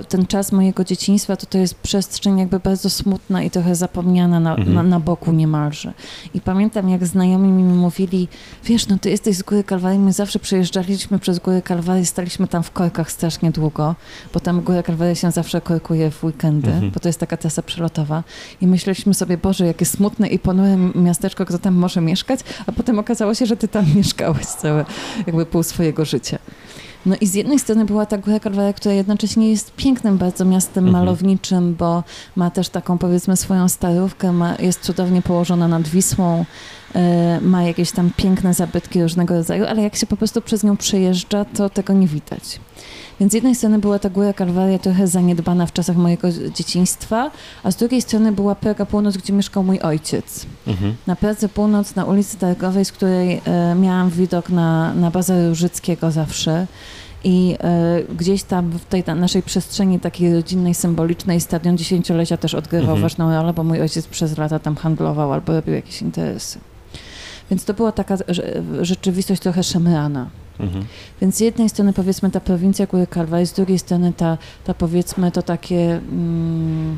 y, 0.00 0.04
ten 0.04 0.26
czas 0.26 0.52
mojego 0.52 0.84
dzieciństwa 0.84 1.36
to, 1.36 1.46
to 1.46 1.58
jest 1.58 1.74
przestrzeń 1.74 2.38
jakby 2.38 2.60
bardzo 2.60 2.90
smutna 2.90 3.42
i 3.42 3.50
trochę 3.50 3.74
zapomniana 3.74 4.40
na, 4.40 4.50
Mhm. 4.54 4.74
na, 4.74 4.82
na 4.82 5.00
boku 5.00 5.32
niemalże. 5.32 5.92
I 6.34 6.40
pamiętam, 6.40 6.88
jak 6.88 7.06
znajomi 7.06 7.48
mi 7.48 7.62
mówili, 7.62 8.28
wiesz, 8.64 8.88
no 8.88 8.98
ty 8.98 9.10
jesteś 9.10 9.36
z 9.36 9.42
góry 9.42 9.64
Kalwarii, 9.64 9.98
my 9.98 10.12
zawsze 10.12 10.38
przejeżdżaliśmy 10.38 11.18
przez 11.18 11.38
górę 11.38 11.62
Kalwarii, 11.62 12.06
staliśmy 12.06 12.48
tam 12.48 12.62
w 12.62 12.70
korkach 12.70 13.10
strasznie 13.12 13.50
długo, 13.50 13.94
bo 14.34 14.40
tam 14.40 14.60
góra 14.60 14.82
Kalwarii 14.82 15.16
się 15.16 15.30
zawsze 15.30 15.60
korkuje 15.60 16.10
w 16.10 16.24
weekendy, 16.24 16.70
Mhm. 16.70 16.90
bo 16.90 17.00
to 17.00 17.08
jest 17.08 17.20
taka 17.20 17.36
trasa 17.36 17.62
przelotowa. 17.62 18.22
I 18.60 18.66
myśleliśmy 18.66 19.14
sobie, 19.14 19.38
Boże, 19.38 19.66
jakie 19.66 19.84
smutne 19.86 20.28
i 20.28 20.38
ponure 20.38 20.76
miasteczko, 20.94 21.46
kto 21.46 21.58
tam 21.58 21.74
może 21.74 22.00
mieszkać, 22.00 22.40
a 22.66 22.72
potem 22.72 22.98
okazało 22.98 23.34
się, 23.34 23.46
że 23.46 23.56
ty 23.56 23.68
tam 23.68 23.84
mieszkałeś 23.96 24.46
całe, 24.46 24.84
jakby 25.30 25.46
pół 25.46 25.62
swojego 25.62 26.04
życia. 26.04 26.38
No 27.06 27.16
i 27.20 27.26
z 27.26 27.34
jednej 27.34 27.58
strony 27.58 27.84
była 27.84 28.06
ta 28.06 28.18
Góra 28.18 28.40
Kalwaria, 28.40 28.72
która 28.72 28.94
jednocześnie 28.94 29.50
jest 29.50 29.72
pięknym 29.76 30.18
bardzo 30.18 30.44
miastem 30.44 30.86
Mhm. 30.86 31.04
malowniczym, 31.04 31.74
bo 31.74 32.02
ma 32.36 32.50
też 32.50 32.68
taką 32.68 32.98
powiedzmy 32.98 33.36
swoją 33.36 33.68
starówkę, 33.68 34.32
ma, 34.32 34.54
jest 34.58 34.80
cudownie 34.80 35.22
położona 35.22 35.68
nad 35.68 35.88
Wisłą, 35.88 36.44
e, 36.94 37.40
ma 37.40 37.62
jakieś 37.62 37.90
tam 37.92 38.10
piękne 38.16 38.54
zabytki 38.54 39.02
różnego 39.02 39.34
rodzaju, 39.34 39.64
ale 39.66 39.82
jak 39.82 39.96
się 39.96 40.06
po 40.06 40.16
prostu 40.16 40.42
przez 40.42 40.64
nią 40.64 40.76
przejeżdża, 40.76 41.44
to 41.44 41.70
tego 41.70 41.92
nie 41.92 42.06
widać. 42.06 42.60
Więc 43.20 43.32
z 43.32 43.34
jednej 43.34 43.54
strony 43.54 43.78
była 43.78 43.98
ta 43.98 44.10
Góra 44.10 44.32
Kalwaria 44.32 44.78
trochę 44.78 45.06
zaniedbana 45.06 45.66
w 45.66 45.72
czasach 45.72 45.96
mojego 45.96 46.28
dzieciństwa, 46.54 47.30
a 47.62 47.70
z 47.70 47.76
drugiej 47.76 48.02
strony 48.02 48.32
była 48.32 48.54
Praga 48.54 48.86
Północ, 48.86 49.16
gdzie 49.16 49.32
mieszkał 49.32 49.62
mój 49.64 49.80
ojciec. 49.80 50.46
Mhm. 50.66 50.94
Na 51.06 51.16
Pradze 51.16 51.48
Północ, 51.48 51.94
na 51.94 52.04
ulicy 52.04 52.36
Targowej, 52.38 52.84
z 52.84 52.92
której 52.92 53.40
e, 53.44 53.74
miałam 53.74 54.10
widok 54.10 54.50
na, 54.50 54.94
na 54.94 55.10
Bazar 55.10 55.48
Różyckiego 55.48 56.10
zawsze. 56.10 56.66
I 57.24 57.56
e, 57.60 58.02
gdzieś 58.18 58.42
tam 58.42 58.70
w 58.70 58.84
tej 58.84 59.04
naszej 59.16 59.42
przestrzeni 59.42 60.00
takiej 60.00 60.34
rodzinnej, 60.34 60.74
symbolicznej 60.74 61.40
stadion 61.40 61.78
dziesięciolecia 61.78 62.36
też 62.36 62.54
odgrywał 62.54 62.90
Mhm. 62.90 63.02
ważną 63.02 63.32
rolę, 63.34 63.52
bo 63.52 63.64
mój 63.64 63.80
ojciec 63.80 64.06
przez 64.06 64.38
lata 64.38 64.58
tam 64.58 64.76
handlował 64.76 65.32
albo 65.32 65.52
robił 65.52 65.74
jakieś 65.74 66.02
interesy. 66.02 66.58
Więc 67.50 67.64
to 67.64 67.74
była 67.74 67.92
taka 67.92 68.16
rzeczywistość 68.82 69.42
trochę 69.42 69.62
szemrana. 69.62 70.30
Mhm. 70.60 70.84
Więc 71.20 71.36
z 71.36 71.40
jednej 71.40 71.68
strony 71.68 71.92
powiedzmy 71.92 72.30
ta 72.30 72.40
prowincja 72.40 72.86
Góry 72.86 73.06
Kalwarii, 73.06 73.46
z 73.46 73.52
drugiej 73.52 73.78
strony 73.78 74.12
ta, 74.16 74.38
ta 74.64 74.74
powiedzmy 74.74 75.32
to 75.32 75.42
takie, 75.42 75.92
mm, 75.96 76.96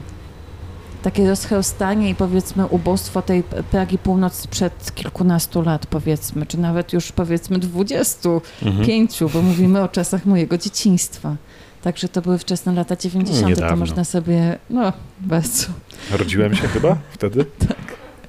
takie 1.03 1.29
rozchełstanie 1.29 2.11
i 2.11 2.15
powiedzmy 2.15 2.67
ubóstwo 2.67 3.23
tej 3.23 3.43
Pragi 3.71 3.99
Północ 3.99 4.35
sprzed 4.35 4.95
kilkunastu 4.95 5.63
lat 5.63 5.87
powiedzmy, 5.87 6.47
czy 6.47 6.59
nawet 6.59 6.93
już 6.93 7.13
powiedzmy 7.13 7.59
dwudziestu 7.59 8.43
Mhm. 8.63 8.87
pięciu, 8.87 9.29
bo 9.29 9.43
mówimy 9.43 9.83
o 9.83 9.89
czasach 9.89 10.27
mojego 10.27 10.59
dzieciństwa. 10.59 11.37
Także 11.83 12.09
to 12.09 12.23
były 12.23 12.39
wczesne 12.39 12.73
lata 12.73 12.97
90. 12.97 13.43
To 13.43 13.49
Niedawno. 13.49 13.77
można 13.77 14.05
sobie, 14.05 14.59
no 14.71 14.93
bardzo. 15.21 15.67
Rodziłem 16.11 16.55
się 16.55 16.69
chyba 16.69 16.97
wtedy? 17.11 17.45
tak. 17.69 17.77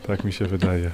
Tak 0.08 0.24
mi 0.24 0.34
się 0.34 0.46
wydaje. 0.46 0.92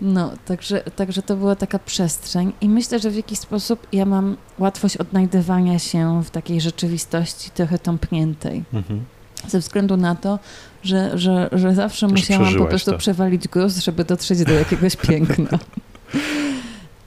No, 0.00 0.32
także, 0.46 0.80
także 0.80 1.22
to 1.22 1.36
była 1.36 1.56
taka 1.56 1.78
przestrzeń 1.78 2.52
i 2.60 2.68
myślę, 2.68 2.98
że 2.98 3.10
w 3.10 3.16
jakiś 3.16 3.38
sposób 3.38 3.86
ja 3.92 4.06
mam 4.06 4.36
łatwość 4.58 4.96
odnajdywania 4.96 5.78
się 5.78 6.22
w 6.24 6.30
takiej 6.30 6.60
rzeczywistości 6.60 7.50
trochę 7.50 7.78
tąpniętej. 7.78 8.64
Mhm. 8.72 9.04
Ze 9.48 9.58
względu 9.58 9.96
na 9.96 10.14
to, 10.14 10.38
że, 10.82 11.18
że, 11.18 11.48
że 11.52 11.74
zawsze 11.74 12.06
Już 12.06 12.12
musiałam 12.12 12.54
po 12.54 12.64
prostu 12.64 12.90
to. 12.90 12.98
przewalić 12.98 13.48
gruz, 13.48 13.78
żeby 13.78 14.04
dotrzeć 14.04 14.44
do 14.44 14.52
jakiegoś 14.52 14.96
piękna. 15.08 15.58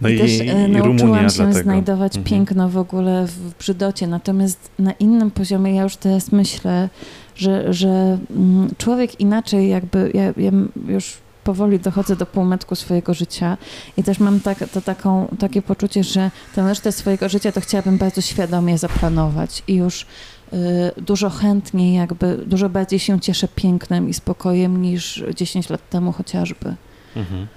No 0.02 0.10
I, 0.10 0.16
i, 0.16 0.18
też 0.18 0.32
i, 0.32 0.46
nauczyłam 0.46 0.98
Rumunia 1.00 1.30
się 1.30 1.36
dlatego. 1.44 1.64
znajdować 1.64 2.16
Mhm. 2.18 2.24
piękno 2.26 2.70
w 2.70 2.78
ogóle 2.78 3.26
w 3.28 3.54
brzydocie. 3.60 4.08
Natomiast 4.08 4.70
na 4.80 4.92
innym 4.92 5.32
poziomie 5.32 5.76
ja 5.76 5.84
już 5.84 5.96
teraz 5.96 6.32
myślę, 6.32 6.90
że, 7.36 7.74
że 7.74 8.18
mm, 8.36 8.70
człowiek 8.78 9.20
inaczej 9.20 9.70
jakby, 9.70 10.12
ja, 10.14 10.24
ja 10.24 10.52
już 10.88 11.18
powoli 11.48 11.80
dochodzę 11.80 12.16
do 12.16 12.26
półmetku 12.26 12.76
swojego 12.76 13.14
życia 13.14 13.58
i 13.98 14.04
też 14.04 14.20
mam 14.20 14.40
tak, 14.40 14.70
to 14.74 14.82
taką, 14.82 15.28
takie 15.40 15.62
poczucie, 15.62 16.04
że 16.04 16.32
tę 16.56 16.68
resztę 16.68 16.92
swojego 16.92 17.30
życia 17.30 17.52
to 17.52 17.62
chciałabym 17.62 17.98
bardzo 17.98 18.22
świadomie 18.22 18.78
zaplanować 18.78 19.64
i 19.68 19.76
już 19.76 20.06
y, 20.54 21.02
dużo 21.02 21.30
chętniej 21.30 21.94
jakby, 21.94 22.38
dużo 22.38 22.70
bardziej 22.70 23.00
się 23.00 23.20
cieszę 23.20 23.48
pięknem 23.56 24.10
i 24.10 24.14
spokojem 24.14 24.82
niż 24.82 25.24
10 25.36 25.70
lat 25.70 25.90
temu 25.90 26.12
chociażby. 26.12 26.76
Mhm. 27.16 27.48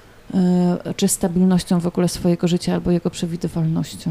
y, 0.90 0.94
czy 0.94 1.08
stabilnością 1.08 1.80
w 1.80 1.86
ogóle 1.86 2.08
swojego 2.08 2.48
życia 2.48 2.74
albo 2.74 2.90
jego 2.90 3.10
przewidywalnością. 3.10 4.10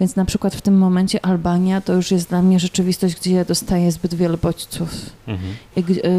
Więc 0.00 0.16
na 0.16 0.24
przykład 0.24 0.54
w 0.56 0.60
tym 0.60 0.78
momencie 0.78 1.24
Albania 1.24 1.80
to 1.80 1.92
już 1.92 2.10
jest 2.10 2.28
dla 2.28 2.42
mnie 2.42 2.60
rzeczywistość, 2.60 3.16
gdzie 3.16 3.32
ja 3.32 3.44
dostaję 3.44 3.92
zbyt 3.92 4.14
wiele 4.14 4.36
bodźców. 4.38 4.90
Mhm. 5.26 5.54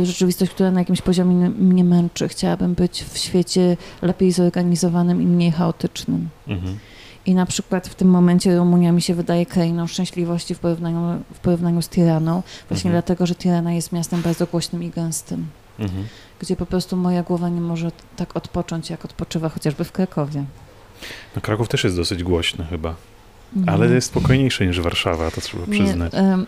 Y, 0.02 0.06
rzeczywistość, 0.06 0.52
która 0.52 0.72
na 0.72 0.80
jakimś 0.80 1.02
poziomie 1.02 1.36
mnie- 1.36 1.50
mnie 1.50 1.84
męczy. 1.84 2.28
Chciałabym 2.28 2.74
być 2.74 3.04
w 3.04 3.18
świecie 3.18 3.78
lepiej 4.02 4.32
zorganizowanym 4.32 5.22
i 5.22 5.26
mniej 5.26 5.52
chaotycznym. 5.52 6.30
Mhm. 6.48 6.78
I 7.26 7.36
na 7.36 7.46
przykład 7.46 7.88
w 7.88 7.96
tym 7.96 8.08
momencie 8.10 8.58
Rumunia 8.58 8.92
mi 8.92 9.02
się 9.02 9.16
wydaje 9.16 9.46
krainą 9.46 9.88
szczęśliwości 9.88 10.56
w 10.56 10.60
porównaniu, 10.60 11.24
w 11.34 11.40
porównaniu 11.40 11.82
z 11.82 11.90
Tiraną, 11.90 12.44
właśnie 12.70 12.90
Mhm. 12.90 12.94
dlatego, 12.94 13.26
że 13.26 13.36
Tirana 13.36 13.74
jest 13.74 13.92
miastem 13.92 14.22
bardzo 14.22 14.46
głośnym 14.48 14.84
i 14.84 14.90
gęstym 14.90 15.48
Mhm. 15.80 16.08
gdzie 16.40 16.56
po 16.56 16.66
prostu 16.66 16.98
moja 16.98 17.24
głowa 17.24 17.50
nie 17.50 17.62
może 17.62 17.92
tak 18.16 18.36
odpocząć, 18.38 18.90
jak 18.90 19.06
odpoczywa 19.06 19.50
chociażby 19.50 19.84
w 19.84 19.92
Krakowie. 19.92 20.44
No 21.36 21.42
Kraków 21.42 21.68
też 21.68 21.84
jest 21.84 21.96
dosyć 21.96 22.24
głośny 22.24 22.66
chyba. 22.66 22.96
Ale 23.68 23.88
jest 23.88 24.08
spokojniejsze 24.08 24.68
niż 24.68 24.82
Warszawa, 24.82 25.32
to 25.32 25.42
trzeba 25.42 25.66
przyznać. 25.66 26.14
Nie, 26.14 26.22
um, 26.22 26.46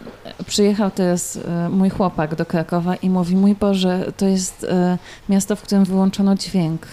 przyjechał 0.48 0.92
teraz 0.92 1.36
um, 1.36 1.72
mój 1.72 1.90
chłopak 1.90 2.36
do 2.36 2.46
Krakowa 2.46 2.96
i 2.96 3.10
mówi, 3.10 3.36
mój 3.36 3.56
Boże, 3.56 4.12
to 4.18 4.26
jest 4.26 4.64
um, 4.64 4.98
miasto, 5.30 5.56
w 5.56 5.62
którym 5.62 5.86
wyłączono 5.86 6.36
dźwięk. 6.36 6.88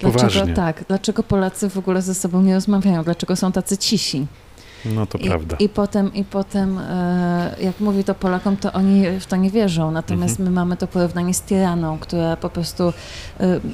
Dlaczego 0.00 0.28
Poważnie. 0.28 0.54
tak? 0.54 0.84
Dlaczego 0.88 1.22
Polacy 1.22 1.70
w 1.70 1.78
ogóle 1.78 2.02
ze 2.02 2.14
sobą 2.14 2.42
nie 2.42 2.54
rozmawiają? 2.54 3.04
Dlaczego 3.04 3.36
są 3.36 3.52
tacy 3.52 3.78
cisi? 3.78 4.26
No 4.84 5.06
to 5.06 5.18
I, 5.18 5.26
prawda. 5.28 5.56
I 5.58 5.68
potem, 5.68 6.14
i 6.14 6.24
potem 6.24 6.78
e, 6.78 7.56
jak 7.60 7.80
mówi 7.80 8.04
to 8.04 8.14
Polakom, 8.14 8.56
to 8.56 8.72
oni 8.72 9.04
w 9.20 9.26
to 9.26 9.36
nie 9.36 9.50
wierzą. 9.50 9.90
Natomiast 9.90 10.40
Mhm. 10.40 10.48
my 10.48 10.60
mamy 10.60 10.76
to 10.76 10.86
porównanie 10.86 11.34
z 11.34 11.42
Tiraną, 11.42 11.98
która 11.98 12.36
po 12.36 12.50
prostu 12.50 12.92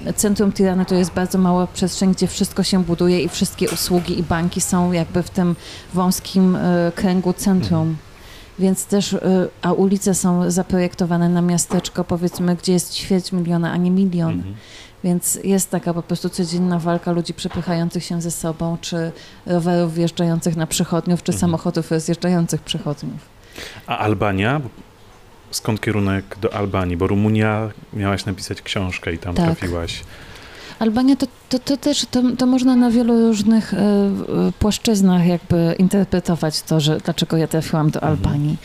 e, 0.07 0.13
centrum 0.13 0.53
Tirany 0.53 0.85
to 0.85 0.95
jest 0.95 1.13
bardzo 1.13 1.39
mała 1.39 1.67
przestrzeń, 1.67 2.13
gdzie 2.15 2.27
wszystko 2.27 2.63
się 2.63 2.85
buduje 2.85 3.21
i 3.21 3.29
wszystkie 3.29 3.71
usługi 3.71 4.19
i 4.19 4.23
banki 4.23 4.61
są 4.61 4.93
jakby 4.93 5.23
w 5.23 5.31
tym 5.31 5.57
wąskim 5.95 6.57
e, 6.57 6.93
kręgu 6.95 7.33
centrum. 7.33 7.81
Mhm. 7.81 7.97
Więc 8.59 8.87
też, 8.87 9.17
a 9.63 9.73
ulice 9.73 10.15
są 10.15 10.51
zaprojektowane 10.51 11.29
na 11.29 11.43
miasteczko, 11.43 12.05
powiedzmy, 12.05 12.57
gdzie 12.57 12.73
jest 12.73 12.95
ćwierć 12.95 13.33
miliona, 13.33 13.73
a 13.73 13.77
nie 13.77 13.91
milion. 13.91 14.33
Mhm. 14.33 14.55
Więc 15.05 15.39
jest 15.45 15.71
taka 15.71 15.95
po 15.95 16.03
prostu 16.03 16.29
codzienna 16.29 16.79
walka 16.79 17.13
ludzi 17.13 17.35
przepychających 17.35 18.05
się 18.05 18.23
ze 18.23 18.31
sobą, 18.31 18.77
czy 18.81 19.13
rowerów 19.47 19.95
wjeżdżających 19.95 20.57
na 20.57 20.67
przychodniów, 20.67 21.23
czy 21.23 21.33
Mhm. 21.33 21.41
samochodów 21.41 21.91
rozjeżdżających 21.91 22.61
przychodniów. 22.63 23.19
A 23.87 23.99
Albania? 23.99 24.61
Skąd 25.51 25.81
kierunek 25.81 26.37
do 26.41 26.55
Albanii? 26.55 26.97
Bo 26.97 27.07
Rumunia 27.07 27.71
miałaś 27.93 28.25
napisać 28.25 28.63
książkę 28.63 29.13
i 29.13 29.19
tam 29.19 29.35
Tak. 29.35 29.45
trafiłaś. 29.45 30.01
Albania 30.79 31.17
to, 31.17 31.27
to, 31.49 31.59
to 31.59 31.77
też, 31.77 32.07
to, 32.11 32.23
to 32.39 32.47
można 32.47 32.77
na 32.77 32.91
wielu 32.91 33.29
różnych 33.29 33.75
e, 33.75 33.79
płaszczyznach 34.59 35.27
jakby 35.27 35.75
interpretować 35.79 36.63
to, 36.63 36.81
że 36.81 36.99
dlaczego 37.01 37.37
ja 37.37 37.47
trafiłam 37.49 37.91
do 37.91 38.01
Mhm. 38.03 38.13
Albanii. 38.19 38.57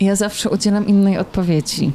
I 0.00 0.04
ja 0.04 0.16
zawsze 0.16 0.50
udzielam 0.50 0.86
innej 0.86 1.18
odpowiedzi. 1.18 1.92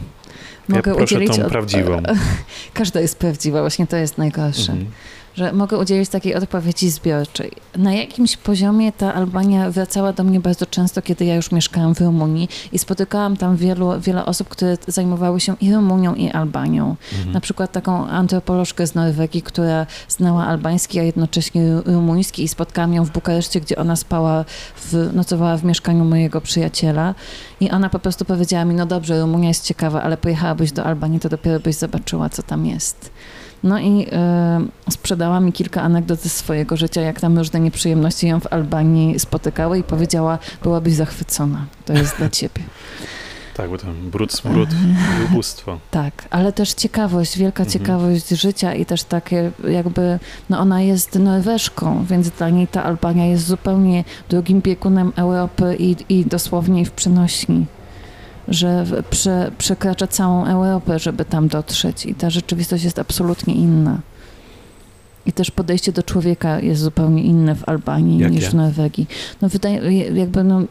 Ja 0.75 0.81
proszę 0.81 1.21
tą 1.21 1.43
od- 1.45 1.51
prawdziwą. 1.51 2.01
Każda 2.73 2.99
jest 2.99 3.19
prawdziwa, 3.19 3.61
właśnie 3.61 3.87
to 3.87 3.97
jest 3.97 4.17
najgorsze. 4.17 4.71
Mhm. 4.71 4.91
Że 5.39 5.53
mogę 5.53 5.77
udzielić 5.77 6.09
takiej 6.09 6.35
odpowiedzi 6.35 6.89
zbiorczej. 6.89 7.51
Na 7.77 7.93
jakimś 7.93 8.37
poziomie 8.37 8.91
ta 8.91 9.13
Albania 9.13 9.71
wracała 9.71 10.13
do 10.13 10.23
mnie 10.23 10.39
bardzo 10.39 10.65
często, 10.65 11.01
kiedy 11.01 11.25
ja 11.25 11.35
już 11.35 11.51
mieszkałam 11.51 11.95
w 11.95 12.01
Rumunii 12.01 12.49
i 12.71 12.79
spotykałam 12.79 13.37
tam 13.37 13.57
wielu, 13.57 13.99
wiele 13.99 14.25
osób, 14.25 14.47
które 14.49 14.77
zajmowały 14.87 15.39
się 15.39 15.55
i 15.61 15.73
Rumunią, 15.73 16.15
i 16.15 16.29
Albanią. 16.31 16.95
Mhm. 17.13 17.31
Na 17.33 17.41
przykład 17.41 17.71
taką 17.71 18.07
antropolożkę 18.07 18.87
z 18.87 18.95
Norwegii, 18.95 19.41
która 19.41 19.85
znała 20.07 20.45
albański, 20.45 20.99
a 20.99 21.03
jednocześnie 21.03 21.61
rumuński 21.85 22.43
i 22.43 22.47
spotkałam 22.47 22.93
ją 22.93 23.05
w 23.05 23.11
Bukareszcie, 23.11 23.61
gdzie 23.61 23.75
ona 23.75 23.95
spała, 23.95 24.45
w, 24.75 25.09
nocowała 25.13 25.57
w 25.57 25.63
mieszkaniu 25.63 26.05
mojego 26.05 26.41
przyjaciela 26.41 27.15
i 27.59 27.71
ona 27.71 27.89
po 27.89 27.99
prostu 27.99 28.25
powiedziała 28.25 28.65
mi, 28.65 28.75
no 28.75 28.85
dobrze, 28.85 29.21
Rumunia 29.21 29.47
jest 29.47 29.65
ciekawa, 29.65 30.03
ale 30.03 30.17
pojechałabyś 30.17 30.71
do 30.71 30.83
Albanii, 30.83 31.19
to 31.19 31.29
dopiero 31.29 31.59
byś 31.59 31.75
zobaczyła, 31.75 32.29
co 32.29 32.43
tam 32.43 32.65
jest. 32.65 33.11
No 33.63 33.79
i 33.79 34.07
e, 34.11 34.61
sprzedała 34.89 35.39
mi 35.39 35.53
kilka 35.53 35.81
anegdot 35.81 36.19
ze 36.19 36.29
swojego 36.29 36.77
życia, 36.77 37.01
jak 37.01 37.19
tam 37.19 37.37
różne 37.37 37.59
nieprzyjemności 37.59 38.27
ją 38.27 38.39
w 38.39 38.53
Albanii 38.53 39.19
spotykały 39.19 39.79
i 39.79 39.83
powiedziała, 39.83 40.39
byłabyś 40.63 40.93
zachwycona, 40.93 41.65
to 41.85 41.93
jest 41.93 42.17
dla 42.17 42.29
ciebie. 42.39 42.61
Tak, 43.57 43.69
bo 43.69 43.77
tam 43.77 44.09
brud, 44.11 44.33
smród 44.33 44.69
i 44.71 45.25
ubóstwo. 45.31 45.79
Tak, 45.91 46.27
ale 46.29 46.53
też 46.53 46.73
ciekawość, 46.73 47.37
wielka 47.37 47.63
Mhm. 47.63 47.79
ciekawość 47.79 48.29
życia 48.29 48.73
i 48.73 48.85
też 48.85 49.03
takie 49.03 49.51
jakby, 49.69 50.19
no 50.49 50.59
ona 50.59 50.81
jest 50.81 51.15
Norweszką, 51.15 52.05
więc 52.09 52.29
dla 52.29 52.49
niej 52.49 52.67
ta 52.67 52.83
Albania 52.83 53.25
jest 53.25 53.45
zupełnie 53.47 54.03
drugim 54.29 54.61
biegunem 54.61 55.13
Europy 55.15 55.75
i, 55.79 55.95
i 56.09 56.25
dosłownie 56.25 56.85
w 56.85 56.91
przenośni, 56.91 57.65
że 58.47 58.85
prze, 59.09 59.51
przekracza 59.57 60.07
całą 60.07 60.45
Europę, 60.45 60.99
żeby 60.99 61.25
tam 61.25 61.47
dotrzeć 61.47 62.05
i 62.05 62.15
ta 62.15 62.29
rzeczywistość 62.29 62.83
jest 62.83 62.99
absolutnie 62.99 63.55
inna. 63.55 63.99
I 65.25 65.33
też 65.33 65.51
podejście 65.51 65.91
do 65.91 66.03
człowieka 66.03 66.59
jest 66.59 66.81
zupełnie 66.81 67.23
inne 67.23 67.55
w 67.55 67.69
Albanii 67.69 68.17
niż 68.17 68.45
w 68.45 68.53
Norwegii. 68.53 69.07
No 69.41 69.49
wydaje, 69.49 69.91
jakby 70.13 70.43
no, 70.43 70.61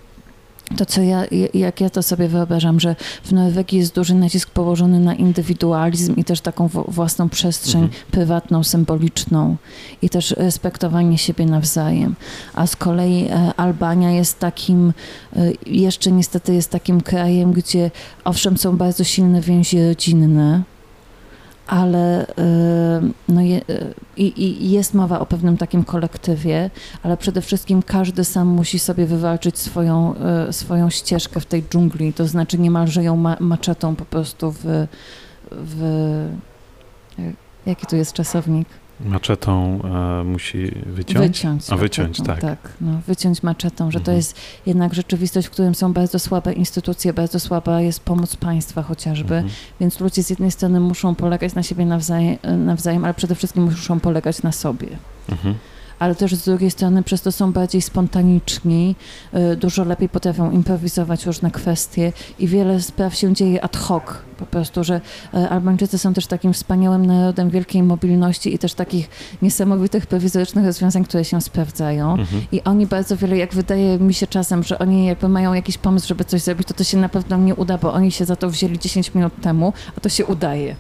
to, 0.76 0.86
co 0.86 1.02
ja, 1.02 1.24
jak 1.54 1.80
ja 1.80 1.90
to 1.90 2.02
sobie 2.02 2.28
wyobrażam, 2.28 2.80
że 2.80 2.96
w 3.24 3.32
Norwegii 3.32 3.78
jest 3.78 3.94
duży 3.94 4.14
nacisk 4.14 4.50
położony 4.50 5.00
na 5.00 5.14
indywidualizm 5.14 6.16
i 6.16 6.24
też 6.24 6.40
taką 6.40 6.68
własną 6.88 7.28
przestrzeń 7.28 7.82
Mhm. 7.82 8.02
prywatną, 8.10 8.64
symboliczną 8.64 9.56
i 10.02 10.10
też 10.10 10.30
respektowanie 10.30 11.18
siebie 11.18 11.46
nawzajem. 11.46 12.14
A 12.54 12.66
z 12.66 12.76
kolei 12.76 13.26
e, 13.30 13.52
Albania 13.56 14.10
jest 14.10 14.38
takim, 14.38 14.92
e, 15.36 15.52
jeszcze 15.66 16.12
niestety 16.12 16.54
jest 16.54 16.70
takim 16.70 17.00
krajem, 17.00 17.52
gdzie 17.52 17.90
owszem 18.24 18.56
są 18.58 18.76
bardzo 18.76 19.04
silne 19.04 19.40
więzi 19.40 19.88
rodzinne, 19.88 20.62
ale 21.68 22.26
e, 22.26 22.34
no 23.28 23.40
je, 23.40 23.56
e, 23.56 23.94
i, 24.16 24.70
jest 24.70 24.94
mowa 24.94 25.20
o 25.20 25.26
pewnym 25.26 25.56
takim 25.56 25.84
kolektywie, 25.84 26.70
ale 27.02 27.16
przede 27.16 27.40
wszystkim 27.40 27.82
każdy 27.82 28.24
sam 28.24 28.48
musi 28.48 28.78
sobie 28.78 29.06
wywalczyć 29.06 29.58
swoją, 29.58 30.14
e, 30.14 30.52
swoją 30.52 30.90
ścieżkę 30.90 31.40
w 31.40 31.46
tej 31.46 31.62
dżungli, 31.62 32.12
to 32.12 32.26
znaczy 32.26 32.58
niemalże 32.58 33.04
ją 33.04 33.16
ma, 33.16 33.36
maczetą 33.40 33.96
po 33.96 34.04
prostu 34.04 34.52
w, 34.52 34.86
w 35.50 36.28
jaki 37.66 37.86
tu 37.86 37.96
jest 37.96 38.12
czasownik? 38.12 38.68
Maczetą 39.00 39.80
e, 40.20 40.24
musi 40.24 40.72
wyciąć? 40.86 41.26
Wyciąć. 41.28 41.70
A, 41.72 41.76
wyciąć, 41.76 42.18
maczetą, 42.18 42.40
tak. 42.40 42.62
Tak, 42.62 42.72
no, 42.80 43.00
wyciąć 43.06 43.42
maczetą, 43.42 43.90
że 43.90 43.98
to 43.98 44.02
Mhm. 44.02 44.16
jest 44.16 44.36
jednak 44.66 44.94
rzeczywistość, 44.94 45.46
w 45.48 45.50
którym 45.50 45.74
są 45.74 45.92
bardzo 45.92 46.18
słabe 46.18 46.52
instytucje, 46.52 47.12
bardzo 47.12 47.40
słaba 47.40 47.80
jest 47.80 48.00
pomoc 48.00 48.36
państwa 48.36 48.82
chociażby, 48.82 49.34
Mhm. 49.34 49.54
więc 49.80 50.00
ludzie 50.00 50.22
z 50.22 50.30
jednej 50.30 50.50
strony 50.50 50.80
muszą 50.80 51.14
polegać 51.14 51.54
na 51.54 51.62
siebie 51.62 51.86
nawzajem, 51.86 52.38
nawzajem 52.64 53.04
ale 53.04 53.14
przede 53.14 53.34
wszystkim 53.34 53.62
muszą 53.62 54.00
polegać 54.00 54.42
na 54.42 54.52
sobie. 54.52 54.88
Mhm. 55.28 55.54
Ale 55.98 56.14
też 56.14 56.34
z 56.34 56.44
drugiej 56.44 56.70
strony 56.70 57.02
przez 57.02 57.22
to 57.22 57.32
są 57.32 57.52
bardziej 57.52 57.82
spontaniczni, 57.82 58.96
y, 59.52 59.56
dużo 59.56 59.84
lepiej 59.84 60.08
potrafią 60.08 60.50
improwizować 60.50 61.26
różne 61.26 61.50
kwestie 61.50 62.12
i 62.38 62.46
wiele 62.46 62.82
spraw 62.82 63.14
się 63.14 63.34
dzieje 63.34 63.64
ad 63.64 63.76
hoc. 63.76 64.02
Po 64.38 64.46
prostu, 64.46 64.84
że 64.84 65.00
y, 65.34 65.48
Albańczycy 65.48 65.98
są 65.98 66.14
też 66.14 66.26
takim 66.26 66.52
wspaniałym 66.52 67.06
narodem 67.06 67.50
wielkiej 67.50 67.82
mobilności 67.82 68.54
i 68.54 68.58
też 68.58 68.74
takich 68.74 69.08
niesamowitych 69.42 70.06
prowizorycznych 70.06 70.64
rozwiązań, 70.64 71.04
które 71.04 71.24
się 71.24 71.40
sprawdzają. 71.40 72.10
Mhm. 72.10 72.42
I 72.52 72.62
oni 72.62 72.86
bardzo 72.86 73.16
wiele, 73.16 73.36
jak 73.36 73.54
wydaje 73.54 73.98
mi 73.98 74.14
się 74.14 74.26
czasem, 74.26 74.62
że 74.62 74.78
oni 74.78 75.06
jakby 75.06 75.28
mają 75.28 75.54
jakiś 75.54 75.78
pomysł, 75.78 76.08
żeby 76.08 76.24
coś 76.24 76.42
zrobić, 76.42 76.68
to 76.68 76.74
to 76.74 76.84
się 76.84 76.98
na 76.98 77.08
pewno 77.08 77.36
nie 77.36 77.54
uda, 77.54 77.78
bo 77.78 77.92
oni 77.92 78.12
się 78.12 78.24
za 78.24 78.36
to 78.36 78.50
wzięli 78.50 78.78
10 78.78 79.14
minut 79.14 79.32
temu, 79.42 79.72
a 79.96 80.00
to 80.00 80.08
się 80.08 80.26
udaje. 80.26 80.76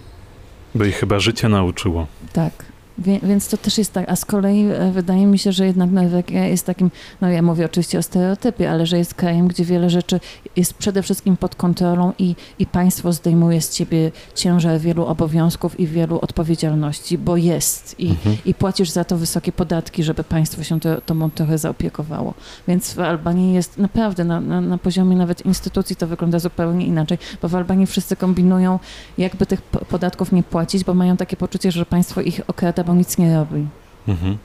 Bo 0.74 0.84
ich 0.84 0.96
chyba 0.96 1.20
życie 1.20 1.48
nauczyło. 1.48 2.06
Tak. 2.32 2.77
Wie, 2.98 3.20
więc 3.22 3.48
to 3.48 3.56
też 3.56 3.78
jest 3.78 3.92
tak, 3.92 4.10
a 4.10 4.16
z 4.16 4.24
kolei 4.24 4.64
e, 4.66 4.92
wydaje 4.92 5.26
mi 5.26 5.38
się, 5.38 5.52
że 5.52 5.66
jednak 5.66 5.90
Norwegia 5.90 6.46
jest 6.46 6.66
takim, 6.66 6.90
no 7.20 7.28
ja 7.30 7.42
mówię 7.42 7.64
oczywiście 7.64 7.98
o 7.98 8.02
stereotypie, 8.02 8.70
ale 8.70 8.86
że 8.86 8.98
jest 8.98 9.14
krajem, 9.14 9.48
gdzie 9.48 9.64
wiele 9.64 9.90
rzeczy 9.90 10.20
jest 10.56 10.74
przede 10.74 11.02
wszystkim 11.02 11.36
pod 11.36 11.54
kontrolą 11.54 12.12
i, 12.18 12.34
i 12.58 12.66
państwo 12.66 13.12
zdejmuje 13.12 13.60
z 13.60 13.70
ciebie 13.70 14.10
ciężar 14.34 14.80
wielu 14.80 15.06
obowiązków 15.06 15.80
i 15.80 15.86
wielu 15.86 16.18
odpowiedzialności, 16.20 17.18
bo 17.18 17.36
jest 17.36 18.00
i, 18.00 18.08
Mhm. 18.10 18.36
i 18.44 18.54
płacisz 18.54 18.90
za 18.90 19.04
to 19.04 19.16
wysokie 19.16 19.52
podatki, 19.52 20.04
żeby 20.04 20.24
państwo 20.24 20.62
się 20.64 20.80
to, 20.80 21.00
tobą 21.00 21.30
trochę 21.30 21.58
zaopiekowało. 21.58 22.34
Więc 22.68 22.94
w 22.94 23.00
Albanii 23.00 23.54
jest 23.54 23.78
naprawdę 23.78 24.24
na, 24.24 24.40
na, 24.40 24.60
na 24.60 24.78
poziomie 24.78 25.16
nawet 25.16 25.46
instytucji 25.46 25.96
to 25.96 26.06
wygląda 26.06 26.38
zupełnie 26.38 26.86
inaczej, 26.86 27.18
bo 27.42 27.48
w 27.48 27.54
Albanii 27.54 27.86
wszyscy 27.86 28.16
kombinują, 28.16 28.78
jakby 29.18 29.46
tych 29.46 29.62
po- 29.62 29.84
podatków 29.84 30.32
nie 30.32 30.42
płacić, 30.42 30.84
bo 30.84 30.94
mają 30.94 31.16
takie 31.16 31.36
poczucie, 31.36 31.72
że 31.72 31.86
państwo 31.86 32.20
ich 32.20 32.40
okrada, 32.46 32.84
bo 32.88 32.94
nic 32.94 33.18
nie 33.18 33.34
robi. 33.36 33.66
Mhm. 34.08 34.36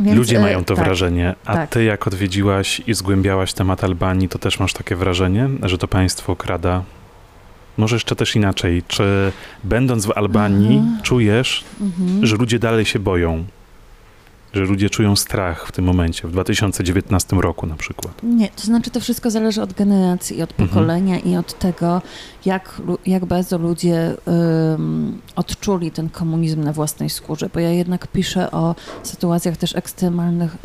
Więc, 0.00 0.16
Ludzie 0.18 0.36
e, 0.38 0.40
mają 0.40 0.64
to 0.64 0.74
tak, 0.74 0.84
wrażenie, 0.84 1.34
a 1.44 1.54
tak. 1.54 1.70
ty 1.70 1.84
jak 1.84 2.06
odwiedziłaś 2.06 2.82
i 2.86 2.94
zgłębiałaś 2.94 3.52
temat 3.52 3.84
Albanii, 3.84 4.28
to 4.28 4.38
też 4.38 4.60
masz 4.60 4.72
takie 4.72 4.96
wrażenie, 4.96 5.48
że 5.62 5.78
to 5.78 5.88
państwo 5.88 6.36
krada? 6.36 6.82
Może 7.76 7.96
jeszcze 7.96 8.16
też 8.16 8.36
inaczej. 8.36 8.82
Czy 8.88 9.32
będąc 9.64 10.06
w 10.06 10.12
Albanii 10.18 10.76
Mhm. 10.78 11.02
czujesz, 11.02 11.64
Mhm. 11.80 12.26
że 12.26 12.36
ludzie 12.36 12.58
dalej 12.58 12.84
się 12.84 12.98
boją? 12.98 13.44
Że 14.52 14.60
ludzie 14.64 14.90
czują 14.90 15.16
strach 15.16 15.66
w 15.66 15.72
tym 15.72 15.84
momencie, 15.84 16.28
w 16.28 16.32
2019 16.32 17.36
roku 17.36 17.66
na 17.66 17.76
przykład? 17.76 18.14
Nie, 18.22 18.48
to 18.48 18.62
znaczy 18.62 18.90
to 18.90 19.00
wszystko 19.00 19.30
zależy 19.30 19.62
od 19.62 19.72
generacji, 19.72 20.42
od 20.42 20.50
Mhm. 20.50 20.68
pokolenia 20.68 21.18
i 21.18 21.36
od 21.36 21.58
tego, 21.58 22.02
jak, 22.44 22.82
jak 23.06 23.24
bardzo 23.26 23.58
ludzie 23.58 24.14
ym, 24.74 25.20
odczuli 25.36 25.90
ten 25.90 26.08
komunizm 26.10 26.62
na 26.62 26.72
własnej 26.72 27.10
skórze, 27.10 27.50
bo 27.54 27.60
ja 27.60 27.70
jednak 27.70 28.06
piszę 28.06 28.50
o 28.50 28.74
sytuacjach 29.02 29.56
też 29.56 29.76
ekstremalnych 29.76 30.54
y, 30.54 30.58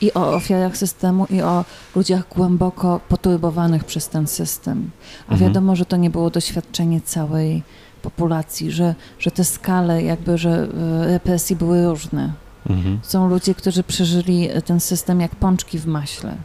i 0.00 0.12
o 0.14 0.32
ofiarach 0.34 0.76
systemu 0.76 1.26
i 1.30 1.42
o 1.42 1.64
ludziach 1.96 2.28
głęboko 2.36 3.00
poturbowanych 3.08 3.84
przez 3.84 4.08
ten 4.08 4.26
system. 4.26 4.90
A 5.28 5.32
Mhm. 5.32 5.40
wiadomo, 5.50 5.76
że 5.76 5.84
to 5.86 5.96
nie 5.96 6.10
było 6.10 6.30
doświadczenie 6.30 7.00
całej 7.00 7.62
populacji, 8.02 8.70
że, 8.70 8.94
że 9.18 9.30
te 9.30 9.44
skale 9.44 10.02
jakby, 10.02 10.38
że 10.38 10.64
y, 11.04 11.06
represji 11.06 11.56
były 11.56 11.86
różne. 11.86 12.32
Mhm. 12.70 12.98
Są 13.02 13.28
ludzie, 13.28 13.54
którzy 13.54 13.82
przeżyli 13.82 14.48
ten 14.64 14.80
system 14.80 15.20
jak 15.20 15.36
pączki 15.36 15.78
w 15.78 15.86
maśle. 15.86 16.36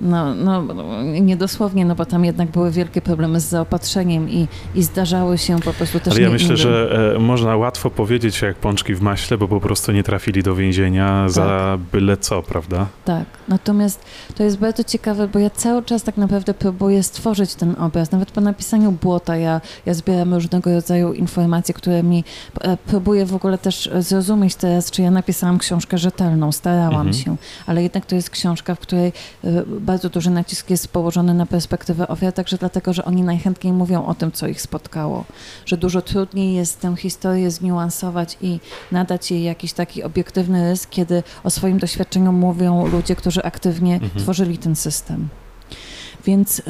No, 0.00 0.34
no, 0.34 0.62
niedosłownie, 1.02 1.84
no 1.84 1.94
bo 1.94 2.06
tam 2.06 2.24
jednak 2.24 2.48
były 2.48 2.70
wielkie 2.70 3.02
problemy 3.02 3.40
z 3.40 3.44
zaopatrzeniem 3.44 4.30
i, 4.30 4.48
i 4.74 4.82
zdarzały 4.82 5.38
się 5.38 5.60
po 5.60 5.72
prostu 5.72 6.00
też 6.00 6.12
Ale 6.12 6.22
ja 6.22 6.30
myślę, 6.30 6.46
innym. 6.46 6.56
że 6.56 7.12
e, 7.16 7.18
można 7.18 7.56
łatwo 7.56 7.90
powiedzieć 7.90 8.42
jak 8.42 8.56
pączki 8.56 8.94
w 8.94 9.00
maśle, 9.00 9.38
bo 9.38 9.48
po 9.48 9.60
prostu 9.60 9.92
nie 9.92 10.02
trafili 10.02 10.42
do 10.42 10.54
więzienia 10.54 11.22
tak. 11.22 11.30
za 11.30 11.78
byle 11.92 12.16
co, 12.16 12.42
prawda? 12.42 12.86
Tak, 13.04 13.24
natomiast 13.48 14.04
to 14.34 14.42
jest 14.42 14.58
bardzo 14.58 14.84
ciekawe, 14.84 15.28
bo 15.28 15.38
ja 15.38 15.50
cały 15.50 15.82
czas 15.82 16.02
tak 16.02 16.16
naprawdę 16.16 16.54
próbuję 16.54 17.02
stworzyć 17.02 17.54
ten 17.54 17.74
obraz. 17.78 18.10
Nawet 18.10 18.30
po 18.30 18.40
napisaniu 18.40 18.92
Błota 18.92 19.36
ja, 19.36 19.60
ja 19.86 19.94
zbieram 19.94 20.34
różnego 20.34 20.72
rodzaju 20.72 21.12
informacje, 21.12 21.74
które 21.74 22.02
mi 22.02 22.24
e, 22.60 22.76
próbuję 22.86 23.26
w 23.26 23.34
ogóle 23.34 23.58
też 23.58 23.90
zrozumieć 23.98 24.54
teraz, 24.54 24.90
czy 24.90 25.02
ja 25.02 25.10
napisałam 25.10 25.58
książkę 25.58 25.98
rzetelną, 25.98 26.52
starałam 26.52 27.06
mhm. 27.08 27.14
się, 27.14 27.36
ale 27.66 27.82
jednak 27.82 28.06
to 28.06 28.14
jest 28.14 28.30
książka, 28.30 28.74
w 28.74 28.78
której 28.78 29.12
e, 29.44 29.64
bardzo 29.90 30.10
duży 30.10 30.30
nacisk 30.30 30.70
jest 30.70 30.88
położony 30.88 31.34
na 31.34 31.46
perspektywę 31.46 32.08
ofiar, 32.08 32.32
także 32.32 32.56
dlatego, 32.56 32.92
że 32.92 33.04
oni 33.04 33.22
najchętniej 33.22 33.72
mówią 33.72 34.06
o 34.06 34.14
tym, 34.14 34.32
co 34.32 34.46
ich 34.46 34.62
spotkało. 34.62 35.24
Że 35.66 35.76
dużo 35.76 36.02
trudniej 36.02 36.54
jest 36.54 36.80
tę 36.80 36.96
historię 36.96 37.50
zniuansować 37.50 38.38
i 38.42 38.60
nadać 38.92 39.30
jej 39.30 39.42
jakiś 39.42 39.72
taki 39.72 40.02
obiektywny 40.02 40.70
rys, 40.70 40.86
kiedy 40.86 41.22
o 41.44 41.50
swoim 41.50 41.78
doświadczeniu 41.78 42.32
mówią 42.32 42.86
ludzie, 42.86 43.16
którzy 43.16 43.42
aktywnie 43.42 43.94
mhm. 43.94 44.10
tworzyli 44.24 44.58
ten 44.58 44.76
system. 44.76 45.28
Więc 46.24 46.58
y, 46.58 46.62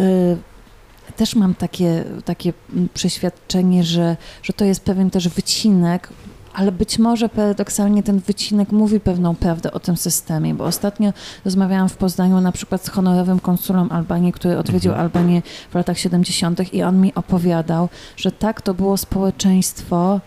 też 1.16 1.34
mam 1.34 1.54
takie, 1.54 2.04
takie 2.24 2.52
przeświadczenie, 2.94 3.84
że, 3.84 4.16
że 4.42 4.52
to 4.52 4.64
jest 4.64 4.84
pewien 4.84 5.10
też 5.10 5.28
wycinek 5.28 6.08
ale 6.52 6.72
być 6.72 6.98
może 6.98 7.28
paradoksalnie 7.28 8.02
ten 8.02 8.18
wycinek 8.18 8.72
mówi 8.72 9.00
pewną 9.00 9.34
prawdę 9.34 9.72
o 9.72 9.80
tym 9.80 9.96
systemie, 9.96 10.54
bo 10.54 10.64
ostatnio 10.64 11.12
rozmawiałam 11.44 11.88
w 11.88 11.96
Poznaniu 11.96 12.40
na 12.40 12.52
przykład 12.52 12.84
z 12.84 12.88
honorowym 12.88 13.40
konsulem 13.40 13.92
Albanii, 13.92 14.32
który 14.32 14.58
odwiedził 14.58 14.92
mhm. 14.92 15.06
Albanię 15.06 15.42
w 15.70 15.74
latach 15.74 15.98
70. 15.98 16.74
i 16.74 16.82
on 16.82 17.00
mi 17.00 17.14
opowiadał, 17.14 17.88
że 18.16 18.32
tak 18.32 18.62
to 18.62 18.74
było 18.74 18.96
społeczeństwo 18.96 20.20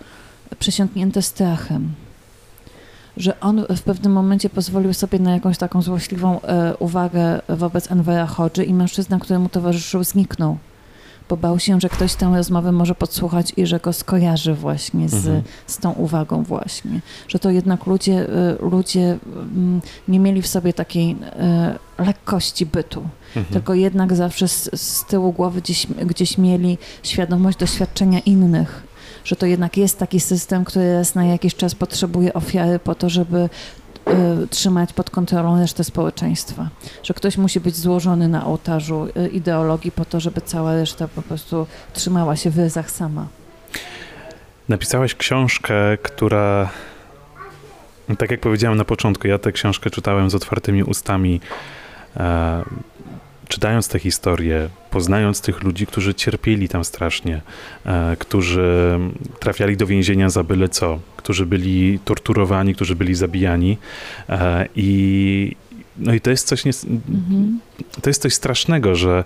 przesiąknięte 0.60 1.22
strachem. 1.22 1.94
Że 3.18 3.40
on 3.40 3.66
w 3.70 3.82
pewnym 3.82 4.12
momencie 4.12 4.50
pozwolił 4.50 4.94
sobie 4.94 5.20
na 5.20 5.34
jakąś 5.34 5.58
taką 5.58 5.82
złośliwą 5.82 6.42
e, 6.42 6.78
uwagę 6.78 7.42
wobec 7.50 7.92
Envera 7.92 8.26
Hodży 8.26 8.64
i 8.64 8.74
mężczyzna, 8.74 9.20
któremu 9.20 9.50
towarzyszył, 9.50 10.04
zniknął 10.04 10.58
bo 11.34 11.38
bał 11.38 11.60
się, 11.60 11.82
że 11.82 11.90
ktoś 11.90 12.14
tę 12.16 12.32
rozmowę 12.36 12.72
może 12.72 12.96
podsłuchać 12.96 13.54
i 13.58 13.66
że 13.66 13.80
go 13.80 13.94
skojarzy 13.94 14.54
właśnie 14.54 15.10
z, 15.10 15.14
mhm. 15.14 15.44
z 15.68 15.78
tą 15.78 15.92
uwagą 15.92 16.44
właśnie. 16.44 17.00
Że 17.28 17.40
to 17.40 17.50
jednak 17.50 17.86
ludzie, 17.86 18.30
y, 18.30 18.58
ludzie 18.72 19.18
mm, 19.36 19.82
nie 20.08 20.20
mieli 20.20 20.42
w 20.42 20.48
sobie 20.48 20.74
takiej 20.74 21.12
y, 21.12 22.04
lekkości 22.04 22.66
bytu, 22.66 23.04
mhm. 23.28 23.46
tylko 23.54 23.74
jednak 23.74 24.16
zawsze 24.16 24.48
z, 24.48 24.82
z 24.82 25.06
tyłu 25.06 25.32
głowy 25.32 25.62
gdzieś, 25.62 25.88
gdzieś 25.88 26.38
mieli 26.38 26.78
świadomość 27.04 27.58
doświadczenia 27.58 28.20
innych 28.20 28.94
że 29.24 29.36
to 29.36 29.46
jednak 29.46 29.78
jest 29.78 30.00
taki 30.00 30.20
system, 30.20 30.66
który 30.66 30.94
raz 30.94 31.16
na 31.16 31.26
jakiś 31.26 31.56
czas 31.56 31.76
potrzebuje 31.76 32.34
ofiary 32.34 32.80
po 32.80 32.96
to, 32.96 33.10
żeby 33.10 33.38
y, 33.38 33.50
trzymać 34.50 34.94
pod 34.94 35.10
kontrolą 35.10 35.60
resztę 35.60 35.84
społeczeństwa. 35.84 36.70
Że 37.04 37.14
ktoś 37.14 37.38
musi 37.38 37.60
być 37.60 37.76
złożony 37.76 38.28
na 38.28 38.46
ołtarzu 38.46 39.08
y, 39.18 39.28
ideologii 39.28 39.92
po 39.92 40.06
to, 40.06 40.20
żeby 40.20 40.42
cała 40.42 40.76
reszta 40.76 41.08
po 41.08 41.22
prostu 41.22 41.68
trzymała 41.94 42.36
się 42.36 42.50
w 42.50 42.58
ryzach 42.58 42.92
sama. 42.92 43.28
Napisałaś 44.70 45.16
książkę, 45.16 45.76
która 46.04 46.70
tak 48.18 48.32
jak 48.32 48.40
powiedziałem 48.40 48.78
na 48.78 48.86
początku, 48.86 49.28
ja 49.28 49.38
tę 49.38 49.52
książkę 49.52 49.90
czytałem 49.90 50.30
z 50.30 50.36
otwartymi 50.36 50.84
ustami. 50.84 51.42
Czytając 53.54 53.88
te 53.88 54.00
historie, 54.00 54.70
poznając 54.90 55.42
tych 55.42 55.64
ludzi, 55.64 55.88
którzy 55.88 56.14
cierpieli 56.14 56.70
tam 56.70 56.84
strasznie, 56.84 57.42
e, 57.86 58.16
którzy 58.20 59.00
trafiali 59.40 59.78
do 59.78 59.88
więzienia 59.88 60.30
za 60.30 60.44
byle 60.44 60.70
co, 60.70 61.00
którzy 61.18 61.46
byli 61.46 62.00
torturowani, 62.06 62.76
którzy 62.76 62.96
byli 62.96 63.16
zabijani 63.16 63.78
e, 64.30 64.68
i 64.76 65.56
no 65.98 66.14
i 66.14 66.22
to 66.22 66.30
jest 66.30 66.48
coś, 66.48 66.66
nie, 66.66 66.72
mhm. 67.10 67.60
to 68.02 68.10
jest 68.10 68.22
coś 68.22 68.34
strasznego, 68.34 68.96
że 68.96 69.24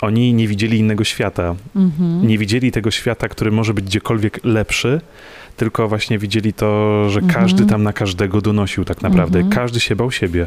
oni 0.00 0.34
nie 0.34 0.48
widzieli 0.48 0.78
innego 0.78 1.04
świata. 1.04 1.54
Mhm. 1.76 2.26
Nie 2.26 2.38
widzieli 2.38 2.72
tego 2.72 2.90
świata, 2.90 3.28
który 3.28 3.50
może 3.50 3.74
być 3.74 3.84
gdziekolwiek 3.84 4.44
lepszy, 4.44 5.00
tylko 5.56 5.88
właśnie 5.88 6.18
widzieli 6.18 6.52
to, 6.52 7.10
że 7.10 7.20
mhm. 7.20 7.42
każdy 7.42 7.66
tam 7.66 7.82
na 7.82 7.92
każdego 7.92 8.40
donosił 8.40 8.84
tak 8.84 9.02
naprawdę. 9.02 9.38
Mhm. 9.38 9.56
Każdy 9.56 9.80
się 9.80 9.96
bał 9.96 10.10
siebie. 10.10 10.46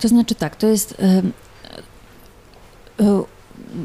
To 0.00 0.08
znaczy 0.08 0.34
tak, 0.34 0.56
to 0.56 0.66
jest 0.66 1.02
who 2.98 3.28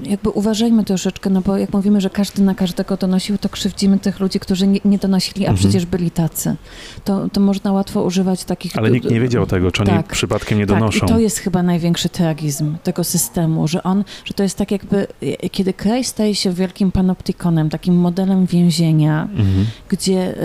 jakby 0.03 0.29
uważajmy 0.29 0.84
troszeczkę, 0.84 1.29
no 1.29 1.41
bo 1.41 1.57
jak 1.57 1.73
mówimy, 1.73 2.01
że 2.01 2.10
każdy 2.10 2.41
na 2.41 2.55
każdego 2.55 2.97
donosił, 2.97 3.38
to 3.38 3.49
krzywdzimy 3.49 3.99
tych 3.99 4.19
ludzi, 4.19 4.39
którzy 4.39 4.67
nie, 4.67 4.79
nie 4.86 4.97
donosili, 4.97 5.45
a 5.45 5.49
mhm. 5.49 5.57
przecież 5.57 5.86
byli 5.86 6.12
tacy. 6.12 6.55
To, 7.03 7.29
to 7.29 7.41
można 7.41 7.71
łatwo 7.71 8.03
używać 8.03 8.43
takich... 8.43 8.77
Ale 8.77 8.91
nikt 8.91 9.10
nie 9.10 9.19
wiedział 9.19 9.45
tego, 9.45 9.71
czy 9.71 9.81
oni 9.81 9.91
tak, 9.91 10.07
przypadkiem 10.07 10.57
nie 10.57 10.65
donoszą. 10.65 10.99
Tak, 10.99 11.10
i 11.10 11.13
to 11.13 11.19
jest 11.19 11.38
chyba 11.38 11.63
największy 11.63 12.10
tragizm 12.10 12.75
tego 12.84 13.03
systemu, 13.03 13.67
że 13.67 13.84
on, 13.84 14.03
że 14.25 14.34
to 14.34 14.43
jest 14.43 14.57
tak 14.57 14.71
jakby, 14.71 15.07
kiedy 15.51 15.73
kraj 15.73 16.03
staje 16.03 16.36
się 16.36 16.53
wielkim 16.53 16.91
panoptikonem, 16.91 17.69
takim 17.69 17.95
modelem 17.95 18.45
więzienia, 18.45 19.23
mhm. 19.23 19.65
gdzie 19.89 20.43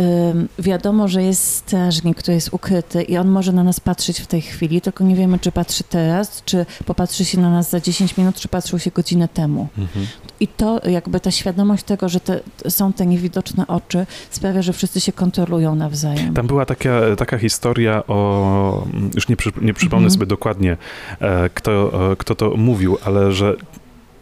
y, 0.58 0.62
wiadomo, 0.62 1.08
że 1.08 1.22
jest 1.22 1.54
strażnik, 1.54 2.18
który 2.18 2.34
jest 2.34 2.54
ukryty 2.54 3.02
i 3.02 3.16
on 3.16 3.28
może 3.28 3.52
na 3.52 3.64
nas 3.64 3.80
patrzeć 3.80 4.20
w 4.20 4.26
tej 4.26 4.42
chwili, 4.42 4.80
tylko 4.80 5.04
nie 5.04 5.16
wiemy, 5.16 5.38
czy 5.38 5.52
patrzy 5.52 5.84
teraz, 5.84 6.42
czy 6.44 6.66
popatrzy 6.84 7.24
się 7.24 7.40
na 7.40 7.50
nas 7.50 7.70
za 7.70 7.80
10 7.80 8.16
minut, 8.16 8.36
czy 8.36 8.48
patrzył 8.48 8.78
się 8.78 8.90
godzinę 8.90 9.15
temu. 9.28 9.68
Mhm. 9.78 10.06
I 10.40 10.48
to 10.48 10.80
jakby 10.88 11.20
ta 11.20 11.30
świadomość 11.30 11.84
tego, 11.84 12.08
że 12.08 12.20
te, 12.20 12.40
są 12.68 12.92
te 12.92 13.06
niewidoczne 13.06 13.66
oczy, 13.66 14.06
sprawia, 14.30 14.62
że 14.62 14.72
wszyscy 14.72 15.00
się 15.00 15.12
kontrolują 15.12 15.74
nawzajem. 15.74 16.34
Tam 16.34 16.46
była 16.46 16.66
taka, 16.66 17.00
taka 17.16 17.38
historia 17.38 18.02
o, 18.06 18.86
już 19.14 19.28
nie, 19.28 19.36
przy, 19.36 19.52
nie 19.60 19.74
przypomnę 19.74 20.06
mhm. 20.06 20.10
sobie 20.10 20.26
dokładnie, 20.26 20.76
e, 21.20 21.50
kto, 21.54 21.92
e, 22.12 22.16
kto 22.16 22.34
to 22.34 22.56
mówił, 22.56 22.98
ale 23.04 23.32
że 23.32 23.56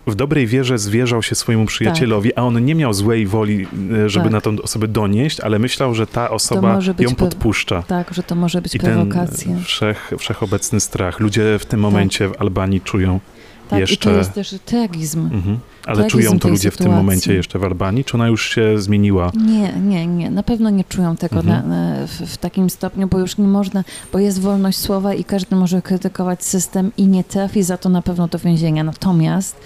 w 0.06 0.14
dobrej 0.14 0.46
wierze 0.46 0.78
zwierzał 0.78 1.22
się 1.22 1.34
swojemu 1.34 1.66
przyjacielowi, 1.66 2.30
tak. 2.30 2.38
a 2.38 2.42
on 2.42 2.64
nie 2.64 2.74
miał 2.74 2.94
złej 2.94 3.26
woli, 3.26 3.66
e, 4.04 4.08
żeby 4.08 4.24
tak. 4.24 4.32
na 4.32 4.40
tą 4.40 4.62
osobę 4.62 4.88
donieść, 4.88 5.40
ale 5.40 5.58
myślał, 5.58 5.94
że 5.94 6.06
ta 6.06 6.30
osoba 6.30 6.78
ją 6.98 7.14
podpuszcza. 7.14 7.82
Tak, 7.82 8.14
że 8.14 8.22
to 8.22 8.34
może 8.34 8.62
być 8.62 8.74
I 8.74 8.78
prowokacja. 8.78 9.46
Ten 9.46 9.62
wszech, 9.62 10.12
wszechobecny 10.18 10.80
strach. 10.80 11.20
Ludzie 11.20 11.58
w 11.58 11.66
tym 11.66 11.80
momencie 11.80 12.28
tak. 12.28 12.38
w 12.38 12.40
Albanii 12.40 12.80
czują 12.80 13.20
tak, 13.68 13.80
jeszcze... 13.80 14.10
i 14.10 14.12
to 14.12 14.18
jest 14.18 14.32
też 14.32 14.54
tragizm. 14.64 15.20
Mhm. 15.32 15.58
Ale 15.86 16.06
czują 16.06 16.38
to 16.38 16.48
ludzie 16.48 16.58
sytuacji. 16.58 16.84
w 16.84 16.86
tym 16.86 16.92
momencie 16.92 17.34
jeszcze 17.34 17.58
w 17.58 17.64
Albanii? 17.64 18.04
Czy 18.04 18.16
ona 18.16 18.28
już 18.28 18.50
się 18.50 18.78
zmieniła? 18.78 19.32
Nie, 19.34 19.72
nie, 19.72 20.06
nie. 20.06 20.30
Na 20.30 20.42
pewno 20.42 20.70
nie 20.70 20.84
czują 20.84 21.16
tego 21.16 21.36
mhm. 21.36 21.68
na, 21.68 21.76
na, 21.76 22.06
w, 22.06 22.10
w, 22.10 22.36
takim 22.36 22.70
stopniu, 22.70 23.06
bo 23.06 23.18
już 23.18 23.38
nie 23.38 23.48
można, 23.48 23.84
bo 24.12 24.18
jest 24.18 24.40
wolność 24.40 24.78
słowa 24.78 25.14
i 25.14 25.24
każdy 25.24 25.56
może 25.56 25.82
krytykować 25.82 26.44
system 26.44 26.92
i 26.96 27.06
nie 27.06 27.24
trafi 27.24 27.62
za 27.62 27.76
to 27.76 27.88
na 27.88 28.02
pewno 28.02 28.28
do 28.28 28.38
więzienia. 28.38 28.84
Natomiast 28.84 29.56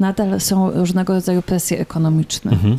nadal 0.00 0.40
są 0.40 0.70
różnego 0.70 1.12
rodzaju 1.12 1.42
presje 1.42 1.80
ekonomiczne. 1.80 2.52
Mhm. 2.52 2.78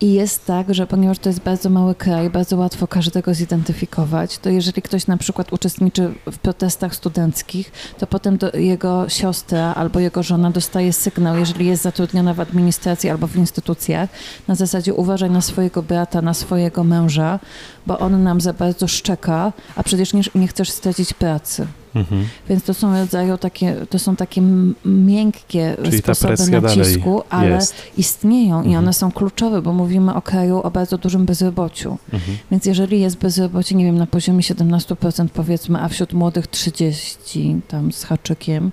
I 0.00 0.12
jest 0.12 0.46
tak, 0.46 0.74
że 0.74 0.86
ponieważ 0.86 1.18
to 1.18 1.28
jest 1.28 1.40
bardzo 1.40 1.70
mały 1.70 1.94
kraj, 1.94 2.30
bardzo 2.30 2.56
łatwo 2.56 2.86
każdego 2.86 3.34
zidentyfikować, 3.34 4.38
to 4.38 4.50
jeżeli 4.50 4.82
ktoś 4.82 5.06
na 5.06 5.16
przykład 5.16 5.52
uczestniczy 5.52 6.14
w 6.32 6.38
protestach 6.38 6.94
studenckich, 6.94 7.72
to 7.98 8.06
potem 8.06 8.38
jego 8.54 9.08
siostra 9.08 9.74
albo 9.74 10.00
jego 10.00 10.22
żona 10.22 10.50
dostaje 10.50 10.92
sygnał, 10.92 11.36
jeżeli 11.36 11.66
jest 11.66 11.82
zatrudniona 11.82 12.34
w 12.34 12.40
administracji 12.40 13.10
albo 13.10 13.26
w 13.26 13.36
instytucjach, 13.36 14.10
na 14.48 14.54
zasadzie 14.54 14.94
uważaj 14.94 15.30
na 15.30 15.40
swojego 15.40 15.82
brata, 15.82 16.22
na 16.22 16.34
swojego 16.34 16.84
męża, 16.84 17.40
bo 17.86 17.98
on 17.98 18.22
nam 18.22 18.40
za 18.40 18.52
bardzo 18.52 18.88
szczeka, 18.88 19.52
a 19.76 19.82
przecież 19.82 20.12
nie, 20.12 20.22
nie 20.34 20.48
chcesz 20.48 20.70
stracić 20.70 21.12
pracy. 21.12 21.66
Mhm. 21.94 22.26
Więc 22.48 22.64
to 22.64 22.74
są 22.74 22.98
rodzaje 22.98 23.38
takie, 23.38 23.76
to 23.90 23.98
są 23.98 24.16
takie 24.16 24.42
miękkie 24.84 25.76
Czyli 25.84 25.98
sposoby 25.98 26.50
nacisku, 26.50 27.22
ale 27.30 27.50
jest. 27.50 27.74
istnieją 27.96 28.56
mhm. 28.56 28.72
i 28.72 28.76
one 28.76 28.92
są 28.92 29.12
kluczowe, 29.12 29.62
bo 29.62 29.72
mówimy 29.72 30.14
o 30.14 30.22
kraju 30.22 30.60
o 30.60 30.70
bardzo 30.70 30.98
dużym 30.98 31.24
bezrobociu. 31.24 31.98
Mhm. 32.12 32.38
Więc 32.50 32.66
jeżeli 32.66 33.00
jest 33.00 33.16
bezrobocie, 33.16 33.74
nie 33.74 33.84
wiem, 33.84 33.98
na 33.98 34.06
poziomie 34.06 34.40
17% 34.40 35.28
powiedzmy, 35.28 35.80
a 35.80 35.88
wśród 35.88 36.12
młodych 36.12 36.46
30 36.46 37.60
tam 37.68 37.92
z 37.92 38.04
haczykiem, 38.04 38.72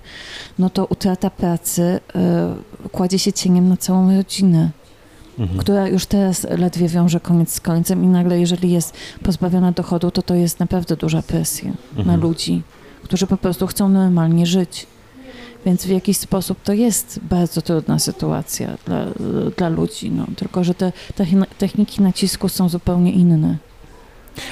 no 0.58 0.70
to 0.70 0.86
utrata 0.86 1.30
pracy 1.30 2.00
y, 2.86 2.88
kładzie 2.88 3.18
się 3.18 3.32
cieniem 3.32 3.68
na 3.68 3.76
całą 3.76 4.16
rodzinę. 4.16 4.70
Mhm. 5.42 5.60
która 5.60 5.88
już 5.88 6.06
teraz 6.06 6.46
ledwie 6.50 6.88
wiąże 6.88 7.20
koniec 7.20 7.54
z 7.54 7.60
końcem 7.60 8.04
i 8.04 8.06
nagle, 8.06 8.40
jeżeli 8.40 8.70
jest 8.70 8.96
pozbawiona 9.22 9.72
dochodu, 9.72 10.10
to 10.10 10.22
to 10.22 10.34
jest 10.34 10.60
naprawdę 10.60 10.96
duża 10.96 11.22
presja 11.22 11.72
mhm. 11.96 12.06
na 12.06 12.16
ludzi 12.16 12.62
którzy 13.02 13.26
po 13.26 13.36
prostu 13.36 13.66
chcą 13.66 13.88
normalnie 13.88 14.46
żyć. 14.46 14.86
Więc 15.66 15.86
w 15.86 15.88
jakiś 15.88 16.16
sposób 16.16 16.58
to 16.64 16.72
jest 16.72 17.20
bardzo 17.22 17.62
trudna 17.62 17.98
sytuacja 17.98 18.68
dla, 18.86 19.06
dla 19.56 19.68
ludzi, 19.68 20.10
no. 20.10 20.26
tylko 20.36 20.64
że 20.64 20.74
te 20.74 20.92
techniki 21.58 22.02
nacisku 22.02 22.48
są 22.48 22.68
zupełnie 22.68 23.12
inne. 23.12 23.56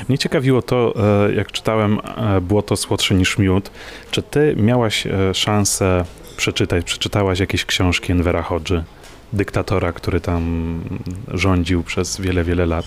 Mnie 0.09 0.19
ciekawiło 0.19 0.63
to, 0.63 0.95
e, 1.29 1.35
jak 1.35 1.53
czytałem 1.53 1.99
e, 2.17 2.41
Było 2.41 2.63
to 2.63 2.77
słodsze 2.77 3.15
niż 3.15 3.39
miód. 3.39 3.71
Czy 4.11 4.23
ty 4.23 4.55
miałaś 4.57 5.07
e, 5.07 5.35
szansę 5.35 6.05
przeczytać, 6.37 6.85
przeczytałaś 6.85 7.41
jakieś 7.41 7.65
książki 7.65 8.13
Envera 8.13 8.43
Hodży, 8.43 8.85
dyktatora, 9.33 9.93
który 9.93 10.21
tam 10.21 10.81
rządził 11.29 11.83
przez 11.83 12.21
wiele, 12.21 12.45
wiele 12.45 12.67
lat? 12.67 12.85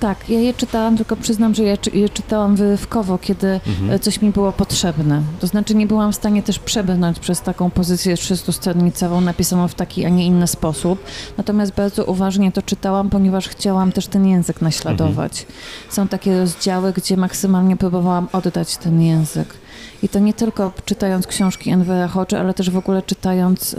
Tak, 0.00 0.28
ja 0.28 0.40
je 0.40 0.54
czytałam, 0.54 0.96
tylko 0.96 1.16
przyznam, 1.16 1.54
że 1.54 1.62
ja 1.64 1.76
je 1.92 2.08
czytałam 2.08 2.56
wyrywkowo, 2.56 3.18
kiedy 3.18 3.60
mhm. 3.66 4.00
coś 4.00 4.22
mi 4.22 4.30
było 4.30 4.52
potrzebne. 4.52 5.22
To 5.40 5.46
znaczy 5.46 5.74
nie 5.74 5.86
byłam 5.86 6.12
w 6.12 6.16
stanie 6.16 6.42
też 6.42 6.58
przebrnąć 6.58 7.18
przez 7.18 7.40
taką 7.40 7.70
pozycję 7.70 8.14
300-stronicową 8.14 9.22
napisaną 9.22 9.68
w 9.68 9.74
taki, 9.74 10.04
a 10.04 10.08
nie 10.08 10.26
inny 10.26 10.46
sposób. 10.46 11.04
Natomiast 11.36 11.72
bardzo 11.74 12.04
uważnie 12.04 12.52
to 12.52 12.62
czytałam, 12.62 13.10
ponieważ 13.10 13.48
chciałam 13.48 13.92
też 13.92 14.06
ten 14.06 14.26
język 14.26 14.62
naśladować. 14.62 15.40
Mhm. 15.40 15.58
Są 15.90 16.08
takie 16.08 16.38
rozdziały, 16.38 16.92
gdzie 16.92 17.16
maksymalnie 17.16 17.76
próbowałam 17.76 18.28
oddać 18.32 18.76
ten 18.76 19.02
język. 19.02 19.54
I 20.02 20.08
to 20.08 20.18
nie 20.18 20.34
tylko 20.34 20.72
czytając 20.84 21.26
książki 21.26 21.70
Envera 21.70 22.08
Hodge, 22.08 22.34
ale 22.34 22.54
też 22.54 22.70
w 22.70 22.76
ogóle 22.76 23.02
czytając... 23.02 23.72
Yy, 23.72 23.78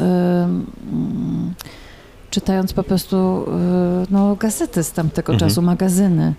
czytając 2.31 2.73
po 2.73 2.83
prostu 2.83 3.45
y, 4.03 4.07
no, 4.09 4.35
gazety 4.35 4.83
z 4.83 4.91
tamtego 4.91 5.33
mhm. 5.33 5.49
czasu, 5.49 5.61
magazyny, 5.61 6.33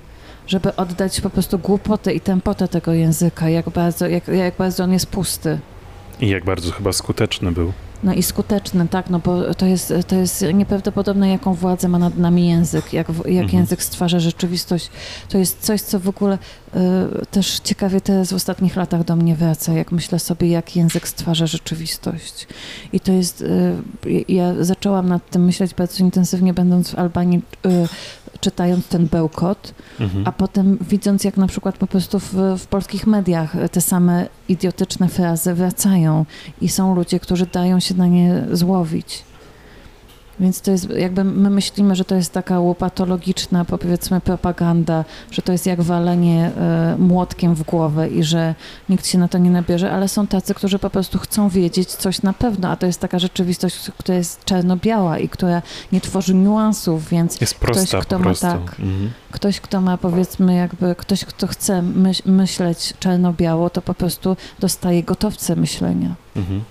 żeby 0.47 0.77
oddać 0.77 1.21
po 1.21 1.31
prostu 1.31 1.59
głupotę 1.59 2.13
i 2.15 2.21
tempotę 2.21 2.69
tego 2.69 2.93
języka, 2.93 3.49
jak 3.49 3.71
bardzo, 3.71 4.09
jak, 4.09 4.29
jak 4.29 4.57
bardzo 4.57 4.85
on 4.85 4.93
jest 4.93 5.07
pusty. 5.07 5.59
I 6.21 6.29
jak 6.29 6.45
bardzo 6.45 6.73
chyba 6.73 6.93
skuteczny 6.93 7.53
był. 7.53 7.73
No 8.03 8.15
i 8.15 8.23
skuteczny, 8.23 8.89
tak, 8.89 9.11
no 9.11 9.19
bo 9.19 9.55
to 9.55 9.67
jest, 9.67 9.93
to 10.07 10.17
jest 10.17 10.45
nieprawdopodobne, 10.55 11.29
jaką 11.29 11.55
władzę 11.55 11.89
ma 11.89 11.99
nad 11.99 12.19
nami 12.19 12.49
język, 12.49 12.93
jak, 12.93 13.09
jak 13.09 13.45
mhm. 13.45 13.49
język 13.49 13.83
stwarza 13.83 14.21
rzeczywistość. 14.21 14.91
To 15.29 15.39
jest 15.39 15.61
coś, 15.61 15.81
co 15.81 16.01
w 16.01 16.09
ogóle 16.09 16.39
y, 16.75 16.79
też 17.31 17.61
ciekawie 17.61 18.01
teraz 18.01 18.33
w 18.33 18.37
ostatnich 18.37 18.77
latach 18.77 19.05
do 19.05 19.17
mnie 19.17 19.37
wraca, 19.37 19.73
jak 19.73 19.93
myślę 19.93 20.19
sobie, 20.19 20.49
jak 20.49 20.77
język 20.77 21.09
stwarza 21.09 21.47
rzeczywistość. 21.47 22.47
I 22.93 23.01
to 23.01 23.13
jest, 23.13 23.41
y, 23.41 24.25
ja 24.29 24.65
zaczęłam 24.65 25.09
nad 25.09 25.31
tym 25.31 25.45
myśleć 25.45 25.75
bardzo 25.75 26.05
intensywnie, 26.05 26.55
będąc 26.55 26.91
w 26.91 26.99
Albanii, 26.99 27.43
y, 27.67 27.89
czytając 28.43 28.89
ten 28.89 29.07
bełkot, 29.07 29.75
mhm. 30.01 30.29
a 30.29 30.33
potem 30.33 30.79
widząc, 30.89 31.25
jak 31.25 31.37
na 31.37 31.47
przykład 31.47 31.79
po 31.79 31.87
prostu 31.87 32.21
w, 32.21 32.35
w, 32.59 32.67
polskich 32.67 33.07
mediach 33.07 33.57
te 33.73 33.81
same 33.81 34.29
idiotyczne 34.49 35.09
frazy 35.09 35.55
wracają 35.55 36.25
i 36.61 36.69
są 36.69 36.95
ludzie, 36.95 37.21
którzy 37.21 37.47
dają 37.47 37.81
się 37.81 37.95
na 37.95 38.07
nie 38.07 38.45
złowić. 38.53 39.25
Więc 40.41 40.61
to 40.61 40.71
jest, 40.71 40.91
jakby 40.91 41.25
my 41.25 41.51
myślimy, 41.51 41.97
że 41.97 42.05
to 42.05 42.15
jest 42.15 42.33
taka 42.33 42.59
łopatologiczna, 42.59 43.65
powiedzmy, 43.65 44.21
propaganda, 44.21 45.05
że 45.31 45.43
to 45.43 45.53
jest 45.53 45.67
jak 45.67 45.83
walenie 45.83 46.51
y, 46.95 46.99
młotkiem 46.99 47.55
w 47.55 47.63
głowę 47.63 48.09
i 48.09 48.25
że 48.25 48.55
nikt 48.89 49.07
się 49.07 49.19
na 49.19 49.29
to 49.29 49.39
nie 49.39 49.51
nabierze, 49.51 49.93
ale 49.93 50.09
są 50.09 50.27
tacy, 50.27 50.55
którzy 50.55 50.79
po 50.79 50.91
prostu 50.91 51.19
chcą 51.19 51.49
wiedzieć 51.49 51.89
coś 51.89 52.23
na 52.23 52.33
pewno, 52.33 52.69
a 52.69 52.77
to 52.77 52.87
jest 52.87 53.01
taka 53.01 53.19
rzeczywistość, 53.19 53.91
która 53.99 54.19
jest 54.19 54.45
czarno-biała 54.45 55.19
i 55.19 55.29
która 55.29 55.63
nie 55.93 56.01
tworzy 56.01 56.35
niuansów, 56.35 57.09
więc 57.09 57.41
jest 57.41 57.55
prosta, 57.55 57.87
ktoś, 57.87 58.07
kto 58.07 58.19
ma 58.19 58.35
tak, 58.35 58.61
mhm. 58.61 59.11
ktoś, 59.31 59.61
kto 59.61 59.81
ma 59.81 59.99
powiedzmy 59.99 60.55
jakby, 60.55 60.95
ktoś, 60.95 61.25
kto 61.25 61.47
chce 61.47 61.83
myśl, 61.83 62.23
myśleć 62.27 62.95
czarno-biało, 63.01 63.71
to 63.71 63.83
po 63.83 63.95
prostu 63.95 64.37
dostaje 64.61 65.03
gotowce 65.03 65.57
myślenia. 65.57 66.15
Mhm. 66.37 66.65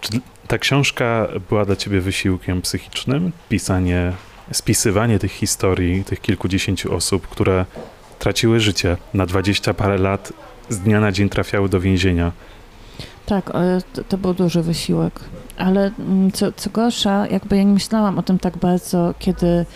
Czy 0.00 0.20
ta 0.48 0.58
książka 0.58 1.28
była 1.48 1.64
dla 1.64 1.76
ciebie 1.76 2.00
wysiłkiem 2.00 2.62
psychicznym? 2.62 3.32
Pisanie, 3.48 4.12
spisywanie 4.52 5.18
tych 5.18 5.32
historii, 5.32 6.04
tych 6.04 6.20
kilkudziesięciu 6.20 6.94
osób, 6.94 7.28
które 7.28 7.64
traciły 8.18 8.60
życie 8.60 8.96
na 9.14 9.26
dwadzieścia 9.26 9.74
parę 9.74 9.98
lat, 9.98 10.32
z 10.68 10.78
dnia 10.78 11.00
na 11.00 11.12
dzień 11.12 11.28
trafiały 11.28 11.68
do 11.68 11.80
więzienia. 11.80 12.32
Tak, 13.26 13.52
to, 13.92 14.04
to 14.04 14.18
był 14.18 14.34
duży 14.34 14.62
wysiłek. 14.62 15.20
Ale 15.56 15.90
mm, 15.98 16.32
co, 16.32 16.52
co 16.52 16.70
gorsza, 16.70 17.26
jakby 17.26 17.56
ja 17.56 17.62
nie 17.62 17.72
myślałam 17.72 18.18
o 18.18 18.22
tym 18.22 18.38
tak 18.38 18.56
bardzo, 18.56 19.14
kiedy 19.18 19.66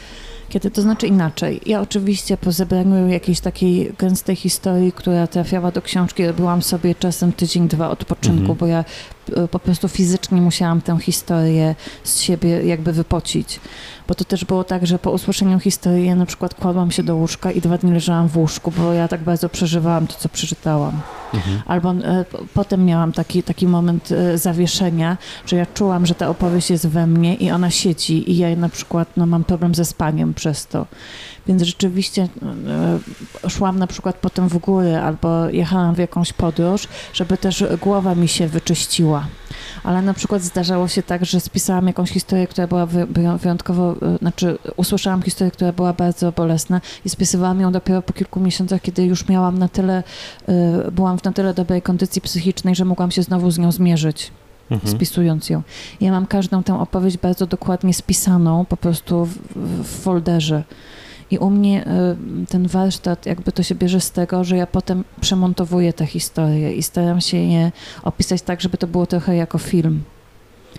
kiedy 0.48 0.70
to 0.70 0.82
znaczy 0.82 1.06
inaczej. 1.06 1.60
Ja 1.66 1.80
oczywiście 1.80 2.36
po 2.36 2.52
zebraniu 2.52 3.08
jakiejś 3.08 3.40
takiej 3.40 3.92
gęstej 3.98 4.36
historii, 4.36 4.92
która 4.92 5.26
trafiała 5.26 5.70
do 5.70 5.82
książki, 5.82 6.26
robiłam 6.26 6.62
sobie 6.62 6.94
czasem 6.94 7.32
tydzień, 7.32 7.68
dwa 7.68 7.90
odpoczynku, 7.90 8.40
mhm. 8.40 8.58
bo 8.58 8.66
ja 8.66 8.78
e, 8.78 8.84
po 9.50 9.58
prostu 9.58 9.88
fizycznie 9.88 10.40
musiałam 10.40 10.80
tę 10.80 10.98
historię 11.00 11.74
z 12.04 12.20
siebie 12.20 12.62
jakby 12.62 12.92
wypocić. 12.92 13.60
Bo 14.08 14.14
to 14.14 14.24
też 14.24 14.44
było 14.44 14.64
tak, 14.64 14.86
że 14.86 14.98
po 14.98 15.10
usłyszeniu 15.10 15.58
historii 15.58 16.06
ja 16.06 16.14
na 16.14 16.26
przykład 16.26 16.54
kładłam 16.54 16.90
się 16.90 17.02
do 17.02 17.16
łóżka 17.16 17.50
i 17.50 17.60
dwa 17.60 17.78
dni 17.78 17.92
leżałam 17.92 18.28
w 18.28 18.36
łóżku, 18.36 18.72
bo 18.76 18.92
ja 18.92 19.08
tak 19.08 19.22
bardzo 19.22 19.48
przeżywałam 19.48 20.06
to, 20.06 20.14
co 20.14 20.28
przeczytałam. 20.28 21.00
Mhm. 21.34 21.62
Albo 21.66 21.90
e, 21.90 22.24
potem 22.54 22.84
miałam 22.84 23.12
taki, 23.12 23.42
taki 23.42 23.66
moment 23.66 24.12
e, 24.12 24.38
zawieszenia, 24.38 25.16
że 25.46 25.56
ja 25.56 25.66
czułam, 25.66 26.06
że 26.06 26.14
ta 26.14 26.28
opowieść 26.28 26.70
jest 26.70 26.88
we 26.88 27.06
mnie 27.06 27.34
i 27.34 27.50
ona 27.50 27.70
siedzi 27.70 28.30
i 28.30 28.36
ja 28.36 28.56
na 28.56 28.68
przykład 28.68 29.08
no, 29.16 29.26
mam 29.26 29.44
problem 29.44 29.74
ze 29.74 29.84
spaniem 29.84 30.34
przez 30.34 30.66
to. 30.66 30.86
Więc 31.48 31.62
rzeczywiście 31.62 32.28
e, 33.44 33.50
szłam 33.50 33.78
na 33.78 33.86
przykład 33.86 34.16
potem 34.16 34.48
w 34.48 34.58
góry 34.58 34.96
albo 34.96 35.48
jechałam 35.48 35.94
w 35.94 35.98
jakąś 35.98 36.32
podróż, 36.32 36.88
żeby 37.12 37.36
też 37.36 37.64
głowa 37.80 38.14
mi 38.14 38.28
się 38.28 38.48
wyczyściła. 38.48 39.26
Ale 39.84 40.02
na 40.02 40.14
przykład 40.14 40.42
zdarzało 40.42 40.88
się 40.88 41.02
tak, 41.02 41.24
że 41.24 41.40
spisałam 41.40 41.86
jakąś 41.86 42.10
historię, 42.10 42.46
która 42.46 42.66
była 42.66 42.86
wyjątkowo, 43.38 43.94
e, 44.02 44.18
znaczy 44.18 44.58
usłyszałam 44.76 45.22
historię, 45.22 45.50
która 45.50 45.72
była 45.72 45.92
bardzo 45.92 46.32
bolesna 46.32 46.80
i 47.04 47.08
spisywałam 47.08 47.60
ją 47.60 47.72
dopiero 47.72 48.02
po 48.02 48.12
kilku 48.12 48.40
miesiącach, 48.40 48.82
kiedy 48.82 49.04
już 49.04 49.28
miałam 49.28 49.58
na 49.58 49.68
tyle, 49.68 50.02
e, 50.48 50.90
byłam 50.90 51.18
w 51.18 51.24
na 51.24 51.32
tyle 51.32 51.54
dobrej 51.54 51.82
kondycji 51.82 52.22
psychicznej, 52.22 52.74
że 52.74 52.84
mogłam 52.84 53.10
się 53.10 53.22
znowu 53.22 53.50
z 53.50 53.58
nią 53.58 53.72
zmierzyć. 53.72 54.30
Mhm. 54.70 54.92
spisując 54.92 55.50
ją. 55.50 55.62
Ja 56.00 56.12
mam 56.12 56.26
każdą 56.26 56.62
tę 56.62 56.80
opowieść 56.80 57.18
bardzo 57.18 57.46
dokładnie 57.46 57.94
spisaną 57.94 58.64
po 58.64 58.76
prostu 58.76 59.24
w, 59.24 59.38
w 59.56 60.02
folderze. 60.02 60.64
I 61.30 61.38
u 61.38 61.50
mnie 61.50 61.84
y, 62.42 62.46
ten 62.46 62.66
warsztat 62.66 63.26
jakby 63.26 63.52
to 63.52 63.62
się 63.62 63.74
bierze 63.74 64.00
z 64.00 64.10
tego, 64.10 64.44
że 64.44 64.56
ja 64.56 64.66
potem 64.66 65.04
przemontowuję 65.20 65.92
te 65.92 66.06
historie 66.06 66.72
i 66.72 66.82
staram 66.82 67.20
się 67.20 67.36
je 67.36 67.72
opisać 68.02 68.42
tak, 68.42 68.60
żeby 68.60 68.78
to 68.78 68.86
było 68.86 69.06
trochę 69.06 69.36
jako 69.36 69.58
film 69.58 70.02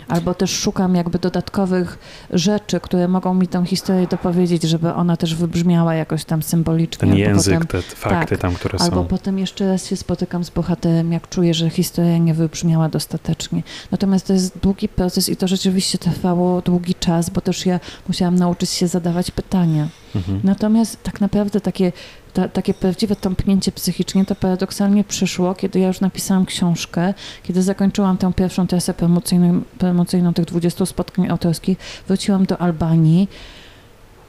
albo 0.08 0.34
też 0.34 0.50
szukam 0.50 0.94
jakby 0.94 1.18
dodatkowych 1.18 1.98
rzeczy, 2.30 2.80
które 2.80 3.08
mogą 3.08 3.34
mi 3.34 3.48
tę 3.48 3.66
historię 3.66 4.06
dopowiedzieć, 4.06 4.62
żeby 4.62 4.94
ona 4.94 5.16
też 5.16 5.34
wybrzmiała 5.34 5.94
jakoś 5.94 6.24
tam 6.24 6.42
symbolicznie. 6.42 6.98
Ten 6.98 7.14
język, 7.14 7.54
potem, 7.54 7.66
te 7.68 7.82
fakty 7.82 8.36
tak, 8.36 8.40
tam, 8.40 8.54
które 8.54 8.78
albo 8.78 8.84
są. 8.84 8.92
Albo 8.92 9.04
potem 9.04 9.38
jeszcze 9.38 9.68
raz 9.68 9.86
się 9.86 9.96
spotykam 9.96 10.44
z 10.44 10.50
bohaterem, 10.50 11.12
jak 11.12 11.28
czuję, 11.28 11.54
że 11.54 11.70
historia 11.70 12.18
nie 12.18 12.34
wybrzmiała 12.34 12.88
dostatecznie. 12.88 13.62
Natomiast 13.90 14.26
to 14.26 14.32
jest 14.32 14.58
długi 14.58 14.88
proces 14.88 15.28
i 15.28 15.36
to 15.36 15.48
rzeczywiście 15.48 15.98
trwało 15.98 16.62
długi 16.62 16.94
czas, 16.94 17.30
bo 17.30 17.40
też 17.40 17.66
ja 17.66 17.80
musiałam 18.08 18.34
nauczyć 18.34 18.70
się 18.70 18.88
zadawać 18.88 19.30
pytania. 19.30 19.88
Mhm. 20.14 20.40
Natomiast 20.44 21.02
tak 21.02 21.20
naprawdę 21.20 21.60
takie 21.60 21.92
ta, 22.30 22.48
takie 22.48 22.74
prawdziwe 22.74 23.16
tąpnięcie 23.16 23.72
psychicznie 23.72 24.24
to 24.24 24.34
paradoksalnie 24.34 25.04
przyszło, 25.04 25.54
kiedy 25.54 25.78
ja 25.78 25.88
już 25.88 26.00
napisałam 26.00 26.46
książkę, 26.46 27.14
kiedy 27.42 27.62
zakończyłam 27.62 28.18
tę 28.18 28.32
pierwszą 28.32 28.66
trasę 28.66 28.94
promocyjną, 28.94 29.60
promocyjną 29.78 30.34
tych 30.34 30.44
20 30.44 30.86
spotkań 30.86 31.28
autorskich, 31.28 31.78
wróciłam 32.08 32.46
do 32.46 32.58
Albanii 32.58 33.28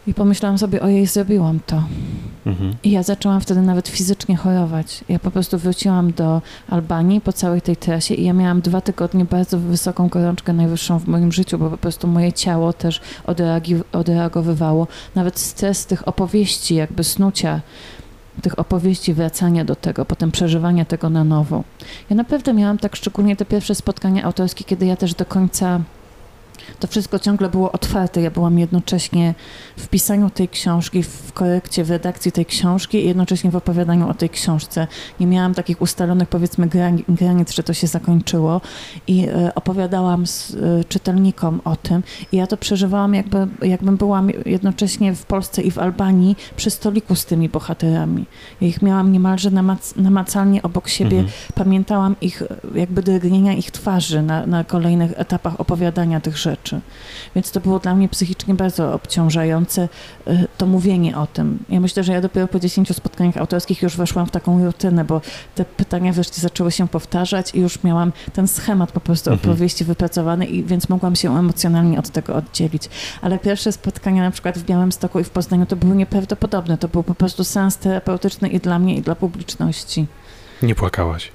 i 0.08 0.14
pomyślałam 0.14 0.58
sobie, 0.58 0.82
ojej, 0.82 1.08
zrobiłam 1.08 1.60
to. 1.66 1.84
Mhm. 2.46 2.76
I 2.84 2.92
ja 2.92 3.04
zaczęłam 3.04 3.42
wtedy 3.42 3.62
nawet 3.62 3.88
fizycznie 3.88 4.36
chorować. 4.36 5.04
Ja 5.10 5.20
po 5.20 5.32
prostu 5.32 5.58
wróciłam 5.58 6.12
do 6.12 6.42
Albanii 6.70 7.22
po 7.22 7.34
całej 7.34 7.62
tej 7.62 7.78
trasie 7.78 8.14
i 8.14 8.26
ja 8.26 8.34
miałam 8.34 8.62
dwa 8.62 8.82
tygodnie 8.82 9.26
bardzo 9.26 9.60
wysoką 9.60 10.08
gorączkę, 10.10 10.54
najwyższą 10.54 11.00
w 11.00 11.08
moim 11.08 11.32
życiu, 11.32 11.58
bo 11.58 11.70
po 11.70 11.78
prostu 11.78 12.08
moje 12.08 12.34
ciało 12.34 12.74
też 12.74 13.02
odreagowywało. 13.92 14.88
Nawet 15.16 15.40
stres 15.40 15.86
tych 15.86 16.08
opowieści, 16.08 16.76
jakby 16.76 17.04
snucia 17.04 17.62
tych 18.42 18.60
opowieści, 18.60 19.14
wracania 19.14 19.66
do 19.66 19.76
tego, 19.76 20.06
potem 20.06 20.32
przeżywania 20.32 20.86
tego 20.86 21.10
na 21.10 21.24
nowo. 21.24 21.64
Ja 22.10 22.16
naprawdę 22.16 22.54
miałam 22.54 22.78
tak 22.78 22.96
szczególnie 22.96 23.36
te 23.36 23.46
pierwsze 23.46 23.76
spotkania 23.76 24.24
autorskie, 24.24 24.64
kiedy 24.64 24.86
ja 24.86 24.96
też 24.96 25.14
do 25.14 25.26
końca 25.26 25.82
to 26.80 26.88
wszystko 26.88 27.20
ciągle 27.20 27.50
było 27.50 27.72
otwarte. 27.72 28.22
Ja 28.22 28.32
byłam 28.32 28.60
jednocześnie 28.60 29.36
w 29.78 29.88
pisaniu 29.88 30.30
tej 30.30 30.50
książki, 30.50 31.04
w 31.04 31.34
korekcie, 31.34 31.84
w 31.84 31.90
redakcji 31.92 32.32
tej 32.32 32.46
książki 32.46 32.98
i 32.98 33.08
jednocześnie 33.08 33.52
w 33.52 33.56
opowiadaniu 33.56 34.10
o 34.10 34.14
tej 34.14 34.30
książce. 34.30 34.88
Nie 35.20 35.28
miałam 35.28 35.54
takich 35.54 35.82
ustalonych, 35.82 36.30
powiedzmy, 36.30 36.68
granic, 37.10 37.52
że 37.52 37.64
to 37.64 37.74
się 37.74 37.88
zakończyło 37.88 38.62
i 39.08 39.28
e, 39.28 39.56
opowiadałam 39.56 40.28
z 40.28 40.54
e, 40.54 40.84
czytelnikom 40.84 41.62
o 41.66 41.76
tym 41.76 42.04
i 42.32 42.38
ja 42.38 42.48
to 42.48 42.58
przeżywałam, 42.58 43.14
jakby, 43.14 43.48
jakbym 43.62 43.98
była 43.98 44.24
jednocześnie 44.46 45.16
w 45.16 45.26
Polsce 45.26 45.62
i 45.62 45.72
w 45.72 45.80
Albanii 45.80 46.36
przy 46.56 46.70
stoliku 46.70 47.16
z 47.16 47.26
tymi 47.26 47.50
bohaterami. 47.50 48.26
Ja 48.62 48.68
ich 48.68 48.82
miałam 48.82 49.12
niemalże 49.12 49.52
namac 49.52 49.96
namacalnie 49.96 50.62
obok 50.62 50.88
siebie. 50.88 51.20
Mhm. 51.20 51.38
Pamiętałam 51.56 52.16
ich, 52.22 52.44
jakby 52.76 53.04
drgnienia 53.04 53.54
ich 53.54 53.72
twarzy 53.72 54.22
na, 54.22 54.46
na 54.46 54.64
kolejnych 54.64 55.12
etapach 55.16 55.60
opowiadania 55.60 56.20
tych 56.20 56.38
rzeczy 56.38 56.51
rzeczy. 56.52 56.82
Więc 57.36 57.52
to 57.52 57.60
było 57.60 57.80
dla 57.80 57.96
mnie 57.96 58.10
psychicznie 58.10 58.54
bardzo 58.54 58.94
obciążające 58.94 59.90
y, 60.28 60.48
to 60.58 60.66
mówienie 60.66 61.18
o 61.18 61.28
tym. 61.28 61.60
Ja 61.70 61.80
myślę, 61.80 62.04
że 62.04 62.14
ja 62.14 62.22
dopiero 62.22 62.48
po 62.48 62.60
10 62.60 62.96
spotkaniach 62.96 63.38
autorskich 63.38 63.82
już 63.82 63.98
weszłam 63.98 64.26
w 64.26 64.32
taką 64.32 64.66
rutynę, 64.66 65.06
bo 65.06 65.22
te 65.56 65.66
pytania 65.66 66.14
wreszcie 66.14 66.42
zaczęły 66.42 66.72
się 66.72 66.88
powtarzać 66.88 67.56
i 67.56 67.60
już 67.60 67.84
miałam 67.84 68.12
ten 68.34 68.48
schemat 68.48 68.92
po 68.92 69.00
prostu 69.00 69.32
Mhm. 69.32 69.50
opowieści 69.52 69.86
wypracowany 69.86 70.46
i 70.46 70.64
więc 70.64 70.90
mogłam 70.90 71.16
się 71.16 71.38
emocjonalnie 71.40 72.00
od 72.00 72.10
tego 72.10 72.36
oddzielić. 72.36 72.90
Ale 73.22 73.40
pierwsze 73.40 73.72
spotkania 73.72 74.24
na 74.24 74.32
przykład 74.32 74.58
w 74.58 74.64
Białymstoku 74.64 75.20
i 75.20 75.24
w 75.24 75.30
Poznaniu 75.30 75.66
to 75.66 75.76
były 75.76 75.96
nieprawdopodobne. 75.96 76.78
To 76.78 76.88
był 76.88 77.04
po 77.04 77.16
prostu 77.16 77.44
sens 77.44 77.78
terapeutyczny 77.78 78.50
i 78.50 78.60
dla 78.60 78.80
mnie, 78.80 78.96
i 78.96 79.02
dla 79.02 79.16
publiczności. 79.16 80.06
Nie 80.62 80.76
płakałaś. 80.76 81.32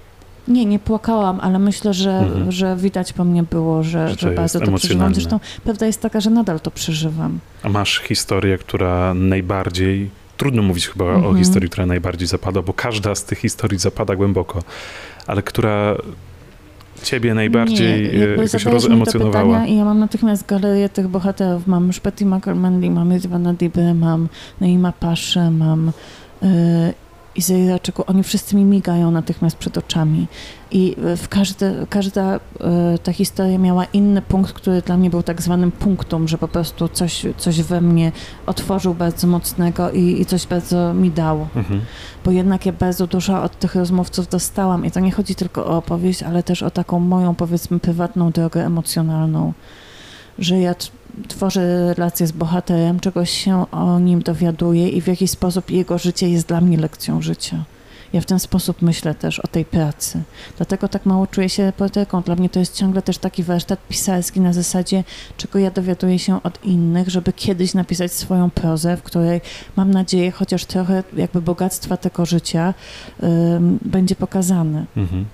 Nie, 0.49 0.65
nie 0.67 0.79
płakałam, 0.79 1.41
ale 1.41 1.59
myślę, 1.59 1.95
że, 1.95 2.19
Mhm. 2.19 2.53
że 2.53 2.77
widać 2.77 3.13
po 3.13 3.25
mnie 3.25 3.43
było, 3.43 3.83
że, 3.83 4.09
Że 4.09 4.17
że, 4.19 4.31
bardzo 4.31 4.61
to 4.61 4.73
przeżywam. 4.73 5.15
Zresztą 5.15 5.41
prawda 5.65 5.87
jest 5.87 6.01
taka, 6.03 6.21
że 6.21 6.31
nadal 6.31 6.61
to 6.61 6.71
przeżywam. 6.71 7.39
A 7.63 7.69
masz 7.69 7.99
historię, 8.01 8.59
która 8.59 9.15
najbardziej. 9.15 10.11
Trudno 10.37 10.63
mówić 10.63 10.89
chyba 10.89 11.05
o 11.05 11.15
Mhm. 11.15 11.37
historii, 11.39 11.71
która 11.71 11.87
najbardziej 11.87 12.29
zapada, 12.29 12.63
bo 12.63 12.73
każda 12.73 13.15
z 13.15 13.25
tych 13.25 13.39
historii 13.39 13.79
zapada 13.79 14.17
głęboko, 14.17 14.63
ale 15.27 15.43
która 15.43 15.95
ciebie 17.03 17.35
najbardziej 17.35 18.19
nie, 18.19 18.25
e, 18.69 18.71
rozemocjonowała. 18.71 19.67
I 19.67 19.77
ja 19.77 19.85
mam 19.85 19.99
natychmiast 19.99 20.47
galerię 20.47 20.89
tych 20.89 21.09
bohaterów. 21.09 21.67
Mam 21.67 21.87
już 21.87 22.01
Betty 22.01 22.27
McCormandy, 22.27 22.91
mam 22.91 23.13
Ivana 23.13 23.55
Dibę, 23.55 23.95
mam 23.95 24.29
Neima 24.61 24.93
Paszę, 24.93 25.51
mam 25.51 25.93
Izraela 27.39 27.79
Czeku. 27.79 28.05
Oni 28.07 28.23
wszyscy 28.23 28.57
mi 28.57 28.65
migają 28.65 29.11
natychmiast 29.11 29.57
przed 29.57 29.79
oczami. 29.79 30.27
I 30.71 30.97
y, 31.13 31.17
w 31.17 31.29
każde, 31.29 31.87
każda 31.91 32.37
y, 32.37 32.39
ta 33.03 33.13
historia 33.13 33.59
miała 33.59 33.85
inny 33.85 34.23
punkt, 34.23 34.53
który 34.53 34.83
dla 34.83 34.97
mnie 34.97 35.11
był 35.11 35.23
tak 35.23 35.43
zwanym 35.43 35.73
punktum, 35.73 36.29
że 36.29 36.39
po 36.39 36.49
prostu 36.49 36.89
coś, 36.89 37.27
coś 37.37 37.63
we 37.63 37.81
mnie 37.81 38.13
otworzył 38.47 38.95
bardzo 38.95 39.27
mocnego 39.27 39.91
i, 39.91 40.21
i 40.21 40.27
coś 40.27 40.47
bardzo 40.47 40.95
mi 40.95 41.11
dał. 41.11 41.49
Mhm. 41.57 41.81
bo 42.25 42.31
jednak 42.31 42.67
ja 42.67 42.73
bardzo 42.73 43.07
dużo 43.07 43.43
od 43.43 43.59
tych 43.59 43.75
rozmówców 43.75 44.29
dostałam 44.29 44.85
i 44.85 44.91
to 44.91 45.01
nie 45.01 45.13
chodzi 45.13 45.35
tylko 45.35 45.67
o 45.67 45.77
opowieść, 45.77 46.23
ale 46.23 46.43
też 46.43 46.63
o 46.63 46.71
taką 46.71 47.01
moją, 47.01 47.35
powiedzmy, 47.35 47.81
prywatną 47.81 48.31
drogę 48.31 48.67
emocjonalną, 48.67 49.53
że 50.39 50.59
ja 50.59 50.75
t- 51.23 51.29
tworzę 51.29 51.95
relacje 51.95 52.27
z 52.27 52.33
bohaterem, 52.33 53.01
czegoś 53.01 53.31
się 53.31 53.71
o 53.71 54.01
nim 54.01 54.23
dowiaduję 54.23 54.89
i 54.89 55.01
w 55.01 55.07
jakiś 55.07 55.31
sposób 55.31 55.71
jego 55.71 55.99
życie 55.99 56.29
jest 56.29 56.49
dla 56.49 56.61
mnie 56.61 56.77
lekcją 56.77 57.23
życia. 57.23 57.65
Ja 58.13 58.21
w 58.21 58.27
ten 58.27 58.39
sposób 58.39 58.83
myślę 58.83 59.15
też 59.15 59.41
o 59.41 59.47
tej 59.47 59.65
pracy. 59.65 60.23
Dlatego 60.57 60.89
tak 60.89 61.07
mało 61.07 61.27
czuję 61.27 61.49
się 61.49 61.73
poetyką. 61.77 62.23
Dla 62.23 62.37
mnie 62.37 62.49
to 62.49 62.59
jest 62.59 62.75
ciągle 62.75 63.03
też 63.03 63.19
taki 63.19 63.43
warsztat 63.43 63.79
pisarski 63.89 64.41
na 64.41 64.53
zasadzie, 64.53 65.05
czego 65.37 65.59
ja 65.59 65.71
dowiaduję 65.71 66.19
się 66.19 66.43
od 66.43 66.65
innych, 66.65 67.09
żeby 67.09 67.33
kiedyś 67.33 67.75
napisać 67.75 68.13
swoją 68.13 68.51
prozę, 68.51 68.97
w 68.97 69.03
której 69.03 69.41
mam 69.77 69.91
nadzieję, 69.91 70.31
chociaż 70.31 70.65
trochę 70.65 71.03
jakby 71.17 71.43
bogactwa 71.43 71.97
tego 71.97 72.27
życia 72.27 72.75
ym, 73.23 73.79
będzie 73.83 74.15
pokazane. 74.15 74.87
Mhm. 74.97 75.25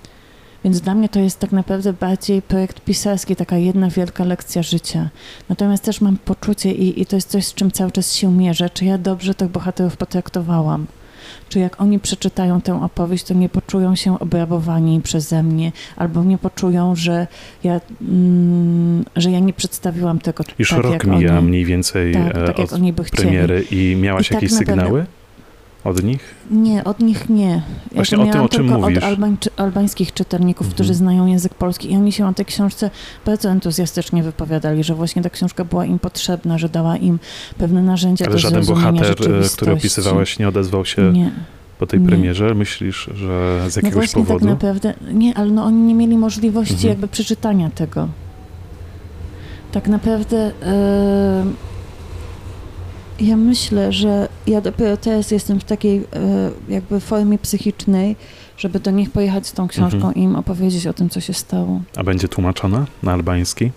Więc 0.63 0.81
dla 0.81 0.95
mnie 0.95 1.09
to 1.09 1.19
jest 1.19 1.39
tak 1.39 1.51
naprawdę 1.51 1.93
bardziej 1.93 2.41
projekt 2.41 2.81
pisarski, 2.81 3.35
taka 3.35 3.57
jedna 3.57 3.89
wielka 3.89 4.23
lekcja 4.23 4.63
życia. 4.63 5.09
Natomiast 5.49 5.83
też 5.83 6.01
mam 6.01 6.17
poczucie 6.17 6.71
i, 6.71 7.01
i 7.01 7.05
to 7.05 7.15
jest 7.15 7.29
coś, 7.29 7.45
z 7.45 7.53
czym 7.53 7.71
cały 7.71 7.91
czas 7.91 8.13
się 8.13 8.31
mierzę, 8.31 8.69
czy 8.69 8.85
ja 8.85 8.97
dobrze 8.97 9.35
tych 9.35 9.47
bohaterów 9.49 9.97
potraktowałam. 9.97 10.85
Czy 11.49 11.59
jak 11.59 11.81
oni 11.81 11.99
przeczytają 11.99 12.61
tę 12.61 12.83
opowieść, 12.83 13.23
to 13.23 13.33
nie 13.33 13.49
poczują 13.49 13.95
się 13.95 14.19
obrabowani 14.19 15.01
przeze 15.01 15.43
mnie, 15.43 15.71
albo 15.95 16.23
nie 16.23 16.37
poczują, 16.37 16.95
że 16.95 17.27
ja, 17.63 17.81
mm, 18.01 19.05
że 19.15 19.31
ja 19.31 19.39
nie 19.39 19.53
przedstawiłam 19.53 20.19
tego 20.19 20.43
Już 20.59 20.69
tak, 20.69 20.79
rok 20.79 20.93
jak 20.93 21.05
mija 21.05 21.37
oni, 21.37 21.47
mniej 21.47 21.65
więcej 21.65 22.13
tak, 22.13 22.37
e, 22.37 22.45
tak 22.45 22.59
jak 22.59 22.73
od 22.73 23.11
premiery 23.11 23.65
i 23.71 23.95
miałaś 23.95 24.25
I 24.25 24.29
tak 24.29 24.41
jakieś 24.41 24.51
naprawdę- 24.51 24.83
sygnały 24.83 25.05
od 25.83 26.03
nich? 26.03 26.35
Nie, 26.51 26.83
od 26.83 26.99
nich 26.99 27.29
nie. 27.29 27.61
Właśnie 27.95 28.17
Jakby 28.17 28.31
o 28.31 28.33
tym, 28.33 28.41
o 28.45 28.49
czym 28.49 28.81
mówisz. 28.81 28.97
od 28.97 29.03
albańczy, 29.03 29.49
albańskich 29.57 30.13
czytelników, 30.13 30.61
Mhm. 30.67 30.73
którzy 30.75 30.93
znają 30.93 31.25
język 31.25 31.53
polski 31.53 31.91
i 31.91 31.95
oni 31.95 32.11
się 32.11 32.27
o 32.27 32.33
tej 32.33 32.45
książce 32.45 32.89
bardzo 33.25 33.49
entuzjastycznie 33.49 34.23
wypowiadali, 34.23 34.83
że 34.83 34.95
właśnie 34.95 35.21
ta 35.21 35.29
książka 35.29 35.65
była 35.65 35.85
im 35.85 35.99
potrzebna, 35.99 36.57
że 36.57 36.69
dała 36.69 36.97
im 36.97 37.19
pewne 37.57 37.83
narzędzia 37.83 38.25
Ale 38.25 38.33
do 38.33 38.39
żaden 38.39 38.65
bohater, 38.65 39.11
e, 39.11 39.49
który 39.55 39.71
opisywałeś, 39.73 40.39
nie 40.39 40.47
odezwał 40.47 40.85
się 40.85 41.11
Nie. 41.13 41.31
po 41.79 41.87
tej 41.87 41.99
nie. 41.99 42.07
premierze? 42.07 42.55
Myślisz, 42.55 43.09
że 43.15 43.59
z 43.69 43.75
No 43.75 43.79
jakiegoś 43.79 43.93
właśnie 43.93 44.23
powodu? 44.23 44.39
tak 44.39 44.49
naprawdę, 44.49 44.93
nie, 45.13 45.37
ale 45.37 45.51
no 45.51 45.63
oni 45.65 45.77
nie 45.81 45.95
mieli 45.95 46.17
możliwości 46.17 46.73
Mhm. 46.73 46.89
jakby 46.89 47.07
przeczytania 47.07 47.69
tego. 47.69 48.07
Tak 49.71 49.87
naprawdę 49.87 50.51
e, 50.63 51.45
ja 53.19 53.37
myślę, 53.37 53.91
że 53.93 54.27
ja 54.47 54.61
dopiero 54.61 54.97
teraz 54.97 55.31
jestem 55.31 55.59
w 55.59 55.63
takiej 55.63 55.97
e, 55.97 56.03
jakby 56.69 56.99
formie 56.99 57.37
psychicznej, 57.37 58.15
żeby 58.57 58.79
do 58.79 58.91
nich 58.91 59.09
pojechać 59.11 59.47
z 59.47 59.53
tą 59.53 59.67
książką 59.67 59.97
Mhm. 59.97 60.15
i 60.15 60.21
im 60.21 60.35
opowiedzieć 60.35 60.87
o 60.87 60.93
tym, 60.93 61.09
co 61.09 61.19
się 61.21 61.33
stało. 61.33 61.81
A 61.95 62.03
będzie 62.03 62.27
tłumaczona 62.27 62.85
na 63.03 63.11
albański? 63.13 63.71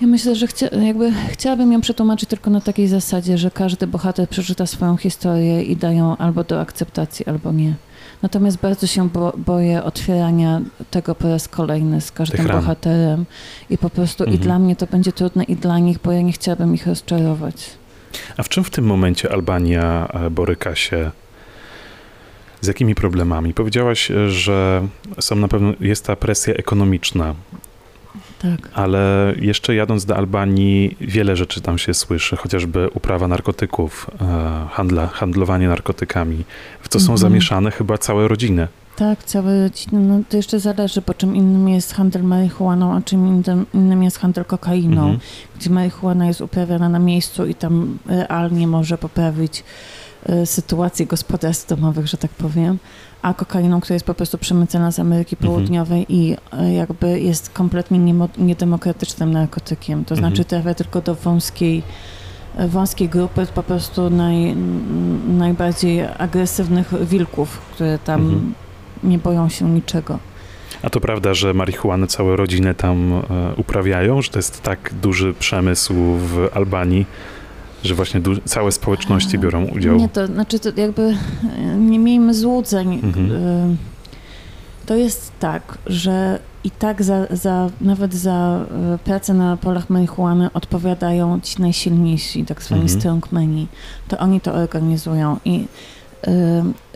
Ja 0.00 0.06
myślę, 0.06 0.34
że 0.34 0.46
chcia, 0.46 0.66
jakby 0.68 1.12
chciałabym 1.28 1.72
ją 1.72 1.80
przetłumaczyć 1.80 2.28
tylko 2.28 2.50
na 2.50 2.60
takiej 2.60 2.88
zasadzie, 2.88 3.38
że 3.38 3.50
każdy 3.50 3.86
bohater 3.86 4.28
przeczyta 4.28 4.66
swoją 4.66 4.96
historię 4.96 5.62
i 5.62 5.76
da 5.76 5.92
ją 5.92 6.16
albo 6.16 6.44
do 6.44 6.60
akceptacji, 6.60 7.26
albo 7.26 7.52
nie. 7.52 7.74
Natomiast 8.22 8.56
bardzo 8.58 8.86
się 8.86 9.08
bo, 9.08 9.32
boję 9.36 9.82
otwierania 9.82 10.60
tego 10.90 11.14
po 11.14 11.28
raz 11.28 11.48
kolejny 11.48 12.00
z 12.00 12.12
każdym 12.12 12.46
bohaterem 12.46 13.26
i 13.70 13.78
po 13.78 13.90
prostu 13.90 14.24
Mhm. 14.24 14.40
i 14.40 14.44
dla 14.44 14.58
mnie 14.58 14.76
to 14.76 14.86
będzie 14.86 15.12
trudne 15.12 15.44
i 15.44 15.56
dla 15.56 15.78
nich, 15.78 15.98
bo 16.04 16.12
ja 16.12 16.20
nie 16.22 16.32
chciałabym 16.32 16.74
ich 16.74 16.86
rozczarować. 16.86 17.70
A 18.36 18.42
w 18.42 18.48
czym 18.48 18.64
w 18.64 18.70
tym 18.70 18.84
momencie 18.86 19.32
Albania 19.32 20.08
e, 20.12 20.30
boryka 20.30 20.74
się? 20.74 21.10
Z 22.60 22.66
jakimi 22.66 22.94
problemami? 22.94 23.54
Powiedziałaś, 23.54 24.10
e, 24.10 24.30
że 24.30 24.86
są 25.20 25.36
na 25.36 25.48
pewno, 25.48 25.72
jest 25.80 26.04
ta 26.06 26.16
presja 26.16 26.54
ekonomiczna, 26.54 27.34
Tak. 28.38 28.70
ale 28.74 29.34
jeszcze 29.40 29.74
jadąc 29.74 30.04
do 30.04 30.16
Albanii 30.16 30.96
wiele 31.00 31.36
rzeczy 31.36 31.60
tam 31.60 31.78
się 31.78 31.94
słyszy, 31.94 32.36
chociażby 32.36 32.88
uprawa 32.94 33.28
narkotyków, 33.28 34.10
e, 34.20 34.66
handla, 34.70 35.06
handlowanie 35.06 35.68
narkotykami, 35.68 36.44
w 36.80 36.88
co 36.88 36.98
są 37.00 37.04
Mhm. 37.04 37.18
zamieszane 37.18 37.70
chyba 37.70 37.98
całe 37.98 38.28
rodziny. 38.28 38.68
Tak, 38.96 39.24
całe 39.24 39.62
rodziny, 39.62 40.00
no 40.00 40.20
to 40.28 40.36
jeszcze 40.36 40.60
zależy, 40.60 41.02
bo 41.06 41.14
czym 41.14 41.36
innym 41.36 41.68
jest 41.68 41.94
handel 41.94 42.22
marihuaną, 42.24 42.94
a 42.94 43.00
czym 43.02 43.26
innym, 43.26 43.66
innym 43.74 44.02
jest 44.02 44.18
handel 44.18 44.44
kokainą. 44.44 45.00
Mhm. 45.02 45.18
gdzie 45.58 45.70
marihuana 45.70 46.26
jest 46.26 46.40
uprawiana 46.40 46.88
na 46.88 46.98
miejscu 46.98 47.46
i 47.46 47.54
tam 47.54 47.98
realnie 48.06 48.66
może 48.66 48.98
poprawić 48.98 49.64
e, 50.26 50.46
sytuację 50.46 51.06
gospodarstw 51.06 51.68
domowych, 51.68 52.06
że 52.06 52.16
tak 52.16 52.30
powiem, 52.30 52.78
a 53.22 53.34
kokainą, 53.34 53.80
która 53.80 53.94
jest 53.94 54.06
po 54.06 54.14
prostu 54.14 54.38
przemycana 54.38 54.90
z 54.92 54.98
Ameryki 54.98 55.36
Mhm. 55.36 55.52
Południowej 55.52 56.06
i 56.08 56.36
e, 56.52 56.72
jakby 56.72 57.20
jest 57.20 57.50
kompletnie 57.50 57.98
niemo- 57.98 58.28
niedemokratycznym 58.38 59.32
narkotykiem. 59.32 60.04
To 60.04 60.14
Mhm. 60.14 60.30
znaczy 60.32 60.44
trafia 60.44 60.74
tylko 60.74 61.00
do 61.00 61.14
wąskiej 61.14 61.82
e, 62.56 62.68
wąskiej 62.68 63.08
grupy 63.08 63.46
po 63.54 63.62
prostu 63.62 64.10
naj, 64.10 64.56
najbardziej 65.28 66.02
agresywnych 66.18 67.06
wilków, 67.08 67.58
które 67.58 67.98
tam 67.98 68.20
Mhm. 68.20 68.54
Nie 69.06 69.18
boją 69.18 69.48
się 69.48 69.70
niczego. 69.70 70.18
A 70.82 70.90
to 70.90 71.00
prawda, 71.00 71.34
że 71.34 71.54
marihuanę 71.54 72.06
całe 72.06 72.36
rodziny 72.36 72.74
tam 72.74 73.12
e, 73.12 73.22
uprawiają, 73.56 74.22
że 74.22 74.30
to 74.30 74.38
jest 74.38 74.62
tak 74.62 74.94
duży 75.02 75.34
przemysł 75.38 75.94
w 76.16 76.48
Albanii, 76.54 77.06
że 77.84 77.94
właśnie 77.94 78.20
du- 78.20 78.40
całe 78.44 78.72
społeczności 78.72 79.38
biorą 79.38 79.64
udział. 79.64 79.96
Nie, 79.96 80.08
to 80.08 80.26
znaczy 80.26 80.58
to 80.60 80.68
jakby 80.76 81.02
e, 81.58 81.76
nie 81.76 81.98
miejmy 81.98 82.34
złudzeń. 82.34 83.00
Mhm. 83.02 83.30
E, 83.32 83.76
To 84.86 84.94
jest 84.96 85.32
tak, 85.40 85.78
że 85.86 86.38
i 86.64 86.70
tak 86.70 87.02
za, 87.02 87.26
za, 87.30 87.70
nawet 87.80 88.14
za 88.14 88.66
pracę 89.04 89.34
na 89.34 89.56
polach 89.56 89.90
marihuany 89.90 90.50
odpowiadają 90.54 91.40
ci 91.40 91.62
najsilniejsi, 91.62 92.44
tak 92.44 92.62
zwani 92.62 92.82
Mhm. 92.82 93.00
strongmeni. 93.00 93.66
To 94.08 94.18
oni 94.18 94.40
to 94.40 94.54
organizują 94.54 95.36
i 95.44 95.66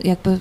jakby 0.03 0.39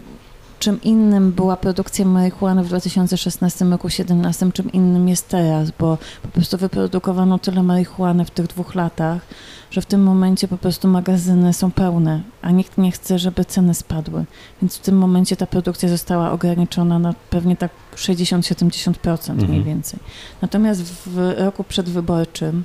czym 0.60 0.82
innym 0.82 1.32
była 1.32 1.56
produkcja 1.56 2.04
marihuany 2.04 2.64
w 2.64 2.68
2016 2.68 3.64
roku, 3.64 3.88
2017, 3.88 4.52
czym 4.52 4.72
innym 4.72 5.08
jest 5.08 5.28
teraz, 5.28 5.70
bo 5.78 5.98
po 6.22 6.28
prostu 6.28 6.58
wyprodukowano 6.58 7.38
tyle 7.38 7.62
marihuany 7.62 8.24
w 8.24 8.30
tych 8.30 8.46
dwóch 8.46 8.74
latach, 8.74 9.22
że 9.70 9.80
w 9.80 9.86
tym 9.86 10.02
momencie 10.02 10.48
po 10.48 10.58
prostu 10.58 10.88
magazyny 10.88 11.52
są 11.52 11.70
pełne, 11.70 12.22
a 12.42 12.50
nikt 12.50 12.78
nie 12.78 12.92
chce, 12.92 13.18
żeby 13.18 13.44
ceny 13.44 13.74
spadły. 13.74 14.24
Więc 14.62 14.76
w 14.76 14.80
tym 14.80 14.98
momencie 14.98 15.36
ta 15.36 15.46
produkcja 15.46 15.88
została 15.88 16.30
ograniczona 16.32 16.98
na 16.98 17.14
pewnie 17.30 17.56
tak 17.56 17.70
60-70% 17.96 19.34
mniej 19.34 19.44
Mhm. 19.44 19.64
więcej. 19.64 20.00
Natomiast 20.42 20.82
w 20.82 21.34
roku 21.38 21.64
przedwyborczym 21.64 22.64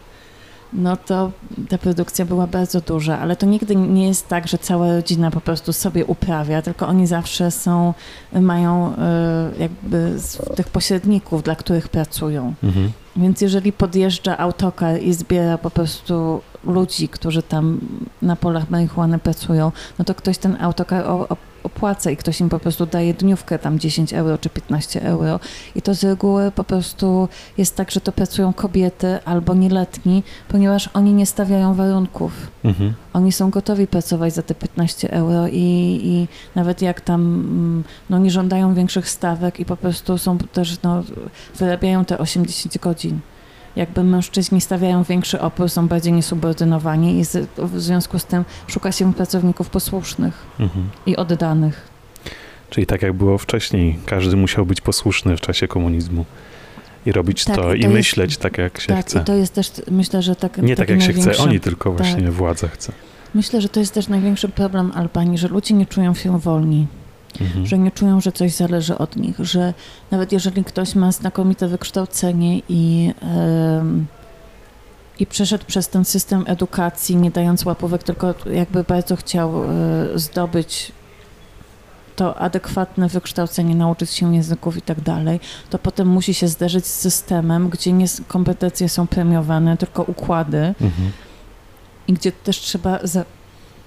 no 0.75 0.97
to 0.97 1.31
ta 1.69 1.77
produkcja 1.77 2.25
była 2.25 2.47
bardzo 2.47 2.81
duża, 2.81 3.19
ale 3.19 3.35
to 3.35 3.45
nigdy 3.45 3.75
nie 3.75 4.07
jest 4.07 4.27
tak, 4.27 4.47
że 4.47 4.57
cała 4.57 4.95
rodzina 4.95 5.31
po 5.31 5.41
prostu 5.41 5.73
sobie 5.73 6.05
uprawia, 6.05 6.61
tylko 6.61 6.87
oni 6.87 7.07
zawsze 7.07 7.51
są, 7.51 7.93
mają 8.33 8.95
e, 8.95 9.51
jakby 9.59 10.15
tych 10.55 10.67
pośredników, 10.67 11.43
dla 11.43 11.55
których 11.55 11.89
pracują. 11.89 12.53
Mhm. 12.63 12.91
Więc 13.15 13.41
jeżeli 13.41 13.73
podjeżdża 13.73 14.37
autokar 14.37 15.01
i 15.01 15.13
zbiera 15.13 15.57
po 15.57 15.69
prostu 15.69 16.41
ludzi, 16.63 17.09
którzy 17.09 17.43
tam 17.43 17.79
na 18.21 18.35
polach 18.35 18.69
marihuany 18.69 19.19
pracują, 19.19 19.71
no 19.99 20.05
to 20.05 20.15
ktoś 20.15 20.37
ten 20.37 20.57
autokar 20.61 21.05
opłaca 21.65 22.11
i 22.11 22.17
ktoś 22.17 22.41
im 22.41 22.49
po 22.49 22.59
prostu 22.59 22.85
daje 22.85 23.13
dniówkę 23.13 23.59
tam 23.59 23.79
10 23.79 24.13
euro 24.13 24.37
czy 24.37 24.49
15 24.49 25.01
euro 25.01 25.39
i 25.75 25.81
to 25.81 25.95
z 25.95 26.03
reguły 26.03 26.51
po 26.51 26.63
prostu 26.63 27.29
jest 27.57 27.75
tak, 27.75 27.91
że 27.91 28.01
to 28.01 28.11
pracują 28.11 28.53
kobiety 28.53 29.19
albo 29.25 29.53
nieletni, 29.53 30.23
ponieważ 30.47 30.89
oni 30.93 31.13
nie 31.13 31.25
stawiają 31.25 31.73
warunków. 31.73 32.51
Mhm. 32.63 32.93
Oni 33.13 33.31
są 33.31 33.49
gotowi 33.49 33.87
pracować 33.87 34.33
za 34.33 34.41
te 34.41 34.55
15 34.55 35.11
euro 35.11 35.47
i, 35.47 35.99
i 36.03 36.27
nawet 36.55 36.81
jak 36.81 37.01
tam 37.01 37.21
mm, 37.21 37.83
no, 38.09 38.19
nie 38.19 38.31
żądają 38.31 38.73
większych 38.73 39.09
stawek 39.09 39.59
i 39.59 39.65
po 39.65 39.77
prostu 39.77 40.17
są 40.17 40.37
też, 40.37 40.77
no, 40.83 41.03
wyrabiają 41.55 42.05
te 42.05 42.17
80 42.17 42.77
godzin 42.77 43.19
jakby 43.75 44.03
mężczyźni 44.03 44.61
stawiają 44.61 45.03
większy 45.03 45.41
opór, 45.41 45.69
są 45.69 45.87
bardziej 45.87 46.13
niesubordynowani 46.13 47.19
i 47.19 47.25
z, 47.25 47.49
w 47.57 47.81
związku 47.81 48.19
z 48.19 48.25
tym 48.25 48.45
szuka 48.67 48.91
się 48.91 49.13
pracowników 49.13 49.69
posłusznych 49.69 50.45
mhm. 50.59 50.89
i 51.05 51.15
oddanych. 51.15 51.87
Czyli 52.69 52.87
tak 52.87 53.01
jak 53.01 53.13
było 53.13 53.37
wcześniej, 53.37 53.99
każdy 54.05 54.35
musiał 54.35 54.65
być 54.65 54.81
posłuszny 54.81 55.37
w 55.37 55.41
czasie 55.41 55.67
komunizmu 55.67 56.25
i 57.05 57.11
robić 57.11 57.45
tak, 57.45 57.55
to, 57.55 57.73
i, 57.73 57.81
to 57.81 57.89
myśleć 57.89 58.31
jest, 58.31 58.41
tak, 58.41 58.57
jak 58.57 58.79
się 58.79 58.87
tak, 58.87 59.05
chce. 59.05 59.19
I 59.19 59.23
to 59.23 59.35
jest 59.35 59.53
też, 59.53 59.71
myślę, 59.91 60.21
że 60.21 60.35
tak. 60.35 60.57
Nie 60.57 60.75
tak, 60.75 60.89
jak 60.89 61.01
się 61.01 61.13
chce 61.13 61.37
oni, 61.37 61.59
tylko 61.59 61.91
właśnie 61.91 62.23
tak. 62.23 62.31
władza 62.31 62.67
chce. 62.67 62.91
Myślę, 63.33 63.61
że 63.61 63.69
to 63.69 63.79
jest 63.79 63.93
też 63.93 64.07
największy 64.07 64.49
problem 64.49 64.91
Albanii, 64.95 65.37
że 65.37 65.47
ludzie 65.47 65.73
nie 65.73 65.85
czują 65.85 66.13
się 66.13 66.39
wolni 66.39 66.87
mhm. 67.41 67.65
że 67.65 67.77
nie 67.77 67.91
czują, 67.91 68.21
że 68.21 68.31
coś 68.31 68.53
zależy 68.53 68.97
od 68.97 69.15
nich, 69.15 69.35
że 69.39 69.73
nawet 70.11 70.31
jeżeli 70.31 70.63
ktoś 70.63 70.95
ma 70.95 71.11
znakomite 71.11 71.67
wykształcenie 71.67 72.61
i, 72.69 73.13
i 75.19 75.25
przeszedł 75.25 75.65
przez 75.65 75.89
ten 75.89 76.05
system 76.05 76.43
edukacji, 76.47 77.15
nie 77.15 77.31
dając 77.31 77.65
łapówek, 77.65 78.03
tylko 78.03 78.33
jakby 78.51 78.83
bardzo 78.83 79.15
chciał 79.15 79.63
e, 79.63 79.67
zdobyć 80.15 80.91
to 82.15 82.37
adekwatne 82.37 83.09
wykształcenie, 83.09 83.75
nauczyć 83.75 84.11
się 84.11 84.35
języków 84.35 84.77
i 84.77 84.81
tak 84.81 85.01
dalej, 85.01 85.39
to 85.69 85.79
potem 85.79 86.07
musi 86.07 86.33
się 86.33 86.47
zderzyć 86.47 86.85
z 86.85 86.99
systemem, 86.99 87.69
gdzie 87.69 87.93
nie 87.93 88.05
kompetencje 88.27 88.89
są 88.89 89.07
premiowane, 89.07 89.77
tylko 89.77 90.03
układy 90.03 90.57
mhm. 90.57 91.11
i 92.07 92.13
gdzie 92.13 92.31
też 92.31 92.59
trzeba 92.59 92.99
za, 93.03 93.25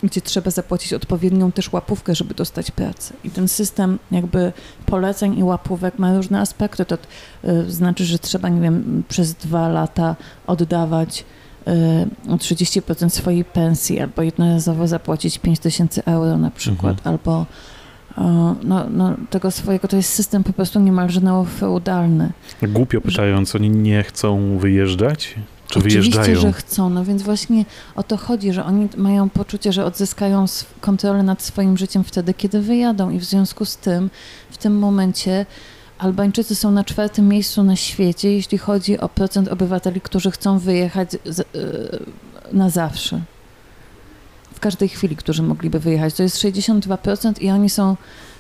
gdzie 0.03 0.21
trzeba 0.21 0.51
zapłacić 0.51 0.93
odpowiednią 0.93 1.53
też 1.53 1.73
łapówkę, 1.73 2.15
żeby 2.15 2.35
dostać 2.35 2.71
pracę. 2.71 3.15
I 3.25 3.31
ten 3.31 3.49
system 3.49 3.99
jakby 4.11 4.53
poleceń 4.87 5.39
i 5.39 5.43
łapówek 5.43 5.99
ma 5.99 6.17
różne 6.17 6.41
aspekty. 6.41 6.85
To 6.85 6.99
y, 7.45 7.71
znaczy, 7.71 8.05
że 8.05 8.19
trzeba, 8.19 8.49
nie 8.49 8.61
wiem, 8.61 9.03
przez 9.09 9.35
dwa 9.35 9.69
lata 9.69 10.17
oddawać 10.47 11.25
y, 12.29 12.37
30% 12.37 13.09
swojej 13.09 13.45
pensji 13.45 14.01
albo 14.01 14.23
jednorazowo 14.23 14.89
zapłacić 14.89 15.39
5 15.39 15.59
tysięcy 15.59 16.05
euro 16.05 16.39
na 16.39 16.51
przykład, 16.51 16.97
mhm. 16.99 17.15
albo 17.15 17.47
no, 18.65 18.87
no, 18.91 19.17
tego 19.31 19.51
swojego, 19.51 19.89
to 19.89 19.97
jest 19.97 20.15
system 20.15 20.45
po 20.45 20.53
prostu 20.53 20.81
niemalże 20.81 21.21
neofeudalny. 21.21 22.33
Głupio 22.63 23.01
pytając, 23.01 23.55
oni 23.55 23.71
nie 23.71 24.03
chcą 24.03 24.59
wyjeżdżać? 24.59 25.35
Czy 25.69 25.79
Oczywiście, 25.79 26.01
wyjeżdżają? 26.01 26.41
że 26.41 26.53
chcą, 26.53 26.91
no 26.91 27.05
więc 27.05 27.23
właśnie 27.23 27.65
o 27.97 28.03
to 28.03 28.17
chodzi, 28.17 28.53
że 28.53 28.65
oni 28.65 28.89
mają 28.97 29.29
poczucie, 29.29 29.73
że 29.73 29.85
odzyskają 29.85 30.45
kontrolę 30.81 31.23
nad 31.23 31.43
swoim 31.43 31.77
życiem 31.77 32.05
wtedy, 32.05 32.35
kiedy 32.35 32.61
wyjadą 32.61 33.11
i 33.11 33.19
w 33.19 33.25
związku 33.25 33.65
z 33.65 33.77
tym 33.77 34.11
w 34.51 34.59
tym 34.59 34.79
momencie 34.79 35.47
Albańczycy 35.99 36.55
są 36.55 36.71
na 36.71 36.85
czwartym 36.85 37.29
miejscu 37.29 37.63
na 37.63 37.77
świecie, 37.77 38.33
jeśli 38.33 38.59
chodzi 38.59 38.99
o 38.99 39.09
procent 39.09 39.49
obywateli, 39.49 40.01
którzy 40.01 40.31
chcą 40.31 40.59
wyjechać 40.59 41.11
z, 41.25 41.39
yy, 41.39 41.99
na 42.53 42.71
zawsze. 42.71 43.21
W 44.55 44.61
każdej 44.61 44.89
chwili, 44.89 45.17
którzy 45.17 45.43
mogliby 45.43 45.79
wyjechać. 45.79 46.15
To 46.15 46.23
jest 46.23 46.37
62% 46.37 47.43
i 47.43 47.51
oni 47.51 47.71
są 47.71 47.97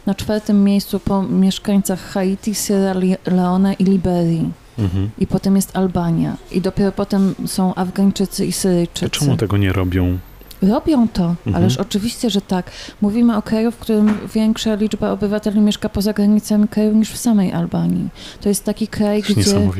na 0.06 0.14
czwartym 0.14 0.64
miejscu 0.64 1.00
po 1.00 1.22
mieszkańcach 1.22 2.00
Haiti, 2.00 2.54
Sierra 2.54 3.00
Leone 3.26 3.74
i 3.74 3.84
Liberii. 3.84 4.52
Mhm. 4.78 5.10
I 5.18 5.26
potem 5.26 5.56
jest 5.56 5.76
Albania. 5.76 6.36
I 6.50 6.60
dopiero 6.60 6.92
potem 6.92 7.34
są 7.46 7.74
Afgańczycy 7.74 8.46
i 8.46 8.52
Syryjczycy. 8.52 9.06
A 9.06 9.08
czemu 9.08 9.36
tego 9.36 9.56
nie 9.56 9.72
robią? 9.72 10.18
Robią 10.62 11.08
to, 11.08 11.24
mhm. 11.24 11.56
ależ 11.56 11.76
oczywiście, 11.76 12.30
że 12.30 12.40
tak. 12.40 12.70
Mówimy 13.00 13.36
o 13.36 13.42
kraju, 13.42 13.70
w 13.70 13.76
którym 13.76 14.18
większa 14.34 14.74
liczba 14.74 15.10
obywateli 15.10 15.60
mieszka 15.60 15.88
poza 15.88 16.12
granicami 16.12 16.68
kraju 16.68 16.96
niż 16.96 17.10
w 17.10 17.16
samej 17.16 17.52
Albanii. 17.52 18.08
To 18.40 18.48
jest 18.48 18.64
taki 18.64 18.88
kraj, 18.88 19.22
Coś 19.22 19.36
gdzie... 19.36 19.70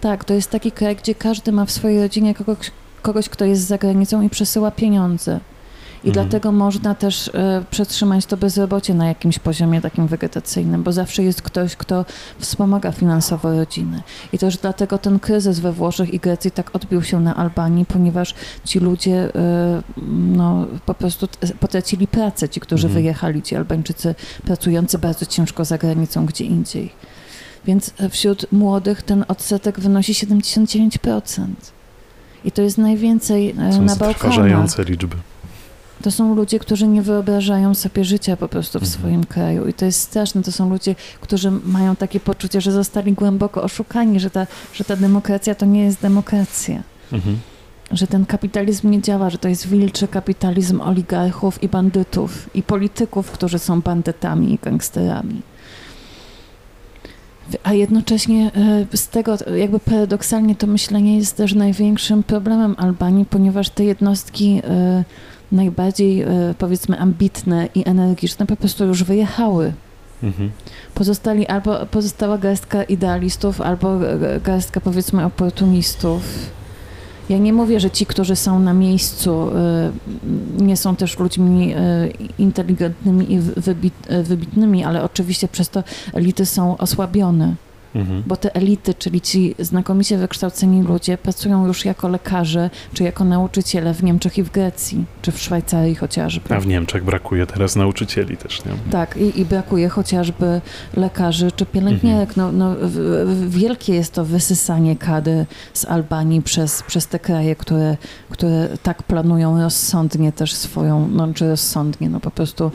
Tak, 0.00 0.24
to 0.24 0.34
jest 0.34 0.50
taki 0.50 0.72
kraj, 0.72 0.96
gdzie 0.96 1.14
każdy 1.14 1.52
ma 1.52 1.64
w 1.64 1.70
swojej 1.70 2.00
rodzinie 2.02 2.34
kogoś, 2.34 2.70
kogoś 3.02 3.28
kto 3.28 3.44
jest 3.44 3.62
za 3.62 3.78
granicą 3.78 4.22
i 4.22 4.30
przesyła 4.30 4.70
pieniądze. 4.70 5.40
I 6.04 6.08
mhm. 6.08 6.12
dlatego 6.12 6.52
można 6.52 6.94
też 6.94 7.28
y, 7.28 7.32
przetrzymać 7.70 8.26
to 8.26 8.36
bezrobocie 8.36 8.94
na 8.94 9.08
jakimś 9.08 9.38
poziomie 9.38 9.80
takim 9.80 10.06
wegetacyjnym, 10.06 10.82
bo 10.82 10.92
zawsze 10.92 11.22
jest 11.22 11.42
ktoś, 11.42 11.76
kto 11.76 12.04
wspomaga 12.38 12.92
finansowo 12.92 13.52
rodziny. 13.52 14.02
I 14.32 14.38
też 14.38 14.56
dlatego 14.56 14.98
ten 14.98 15.18
kryzys 15.18 15.60
we 15.60 15.72
Włoszech 15.72 16.14
i 16.14 16.18
Grecji 16.18 16.50
tak 16.50 16.76
odbił 16.76 17.02
się 17.02 17.20
na 17.20 17.36
Albanii, 17.36 17.84
ponieważ 17.84 18.34
ci 18.64 18.78
ludzie 18.78 19.28
y, 19.28 19.32
no, 20.12 20.66
po 20.86 20.94
prostu 20.94 21.28
potracili 21.60 22.06
pracę, 22.06 22.48
ci, 22.48 22.60
którzy 22.60 22.86
mhm. 22.86 23.02
wyjechali, 23.02 23.42
ci 23.42 23.56
Albańczycy 23.56 24.14
pracujący 24.44 24.98
bardzo 24.98 25.26
ciężko 25.26 25.64
za 25.64 25.78
granicą 25.78 26.26
gdzie 26.26 26.44
indziej. 26.44 26.92
Więc 27.64 27.92
wśród 28.10 28.52
młodych 28.52 29.02
ten 29.02 29.24
odsetek 29.28 29.80
wynosi 29.80 30.12
79%. 30.12 31.46
I 32.44 32.52
to 32.52 32.62
jest 32.62 32.78
najwięcej 32.78 33.54
Są 33.72 33.82
na 33.82 33.96
Bałkanach. 33.96 34.78
liczby. 34.88 35.16
To 36.02 36.10
są 36.10 36.34
ludzie, 36.34 36.58
którzy 36.58 36.88
nie 36.88 37.02
wyobrażają 37.02 37.74
sobie 37.74 38.04
życia 38.04 38.36
po 38.36 38.48
prostu 38.48 38.78
w 38.78 38.82
mhm. 38.82 39.00
swoim 39.00 39.24
kraju 39.24 39.66
i 39.66 39.72
to 39.72 39.84
jest 39.84 40.00
straszne. 40.00 40.42
To 40.42 40.52
są 40.52 40.70
ludzie, 40.70 40.94
którzy 41.20 41.50
mają 41.50 41.96
takie 41.96 42.20
poczucie, 42.20 42.60
że 42.60 42.72
zostali 42.72 43.12
głęboko 43.12 43.62
oszukani, 43.62 44.20
że 44.20 44.30
ta, 44.30 44.46
że 44.74 44.84
ta 44.84 44.96
demokracja 44.96 45.54
to 45.54 45.66
nie 45.66 45.84
jest 45.84 46.00
demokracja. 46.02 46.82
Mhm. 47.12 47.38
Że 47.92 48.06
ten 48.06 48.26
kapitalizm 48.26 48.90
nie 48.90 49.02
działa, 49.02 49.30
że 49.30 49.38
to 49.38 49.48
jest 49.48 49.68
wilczy 49.68 50.08
kapitalizm 50.08 50.80
oligarchów 50.80 51.62
i 51.62 51.68
bandytów 51.68 52.50
i 52.54 52.62
polityków, 52.62 53.30
którzy 53.30 53.58
są 53.58 53.80
bandytami 53.80 54.54
i 54.54 54.58
gangsterami. 54.62 55.42
A 57.62 57.72
jednocześnie 57.72 58.50
e, 58.92 58.96
z 58.96 59.08
tego, 59.08 59.36
jakby 59.56 59.80
paradoksalnie, 59.80 60.54
to 60.54 60.66
myślenie 60.66 61.16
jest 61.16 61.36
też 61.36 61.54
największym 61.54 62.22
problemem 62.22 62.74
Albanii, 62.78 63.24
ponieważ 63.24 63.70
te 63.70 63.84
jednostki 63.84 64.60
e, 64.64 65.04
najbardziej, 65.52 66.22
e, 66.22 66.54
powiedzmy, 66.58 66.98
ambitne 66.98 67.68
i 67.74 67.88
energiczne 67.88 68.46
po 68.46 68.56
prostu 68.56 68.84
już 68.84 69.04
wyjechały. 69.04 69.72
Mhm. 70.22 70.50
Pozostali 70.94 71.46
albo 71.46 71.86
pozostała 71.86 72.38
garstka 72.38 72.82
idealistów, 72.82 73.60
albo 73.60 73.98
garstka, 74.44 74.80
powiedzmy, 74.80 75.24
oportunistów. 75.24 76.22
Ja 77.28 77.38
nie 77.38 77.52
mówię, 77.52 77.80
że 77.80 77.90
ci, 77.90 78.06
którzy 78.06 78.36
są 78.36 78.58
na 78.58 78.74
miejscu, 78.74 79.50
e, 79.56 79.90
nie 80.58 80.76
są 80.76 80.96
też 80.96 81.18
ludźmi 81.18 81.72
e, 81.72 82.08
inteligentnymi 82.38 83.32
i 83.32 83.40
wybitnymi, 84.22 84.84
ale 84.84 85.02
oczywiście 85.02 85.48
przez 85.48 85.68
to 85.68 85.84
elity 86.14 86.46
są 86.46 86.76
osłabione. 86.76 87.54
Mhm. 87.94 88.22
Bo 88.26 88.36
te 88.36 88.54
elity, 88.54 88.94
czyli 88.94 89.20
ci 89.20 89.54
znakomicie 89.58 90.18
wykształceni 90.18 90.82
ludzie, 90.82 91.18
pracują 91.18 91.66
już 91.66 91.84
jako 91.84 92.08
lekarze 92.08 92.70
czy 92.92 93.04
jako 93.04 93.24
nauczyciele 93.24 93.94
w 93.94 94.02
Niemczech 94.02 94.38
i 94.38 94.42
w 94.42 94.50
Grecji, 94.50 95.04
czy 95.22 95.32
w 95.32 95.40
Szwajcarii 95.40 95.94
chociażby. 95.94 96.54
A 96.54 96.60
w 96.60 96.66
Niemczech 96.66 97.04
brakuje 97.04 97.46
teraz 97.46 97.76
nauczycieli 97.76 98.36
też, 98.36 98.64
nie? 98.64 98.72
Tak, 98.90 99.16
i, 99.16 99.40
i 99.40 99.44
brakuje 99.44 99.88
chociażby 99.88 100.60
lekarzy 100.96 101.52
czy 101.52 101.66
pielęgniarek. 101.66 102.28
Mhm. 102.28 102.58
No, 102.58 102.72
no, 102.72 102.88
wielkie 103.48 103.94
jest 103.94 104.12
to 104.12 104.24
wysysanie 104.24 104.96
kady 104.96 105.46
z 105.72 105.84
Albanii 105.84 106.42
przez, 106.42 106.82
przez 106.82 107.06
te 107.06 107.18
kraje, 107.18 107.56
które, 107.56 107.96
które 108.30 108.68
tak 108.82 109.02
planują 109.02 109.62
rozsądnie 109.62 110.32
też 110.32 110.54
swoją, 110.54 111.08
no 111.08 111.34
czy 111.34 111.48
rozsądnie, 111.48 112.08
no 112.08 112.20
po 112.20 112.30
prostu 112.30 112.70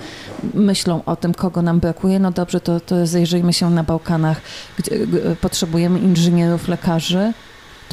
myślą 0.54 1.02
o 1.06 1.16
tym, 1.16 1.34
kogo 1.34 1.62
nam 1.62 1.80
brakuje. 1.80 2.20
No 2.20 2.32
dobrze, 2.32 2.60
to, 2.60 2.80
to 2.80 3.08
zajrzyjmy 3.08 3.54
się 3.54 3.70
na 3.70 3.84
Bałkanach, 3.84 4.42
gdzie, 4.78 5.03
potrzebujemy 5.42 6.00
inżynierów, 6.00 6.68
lekarzy, 6.68 7.34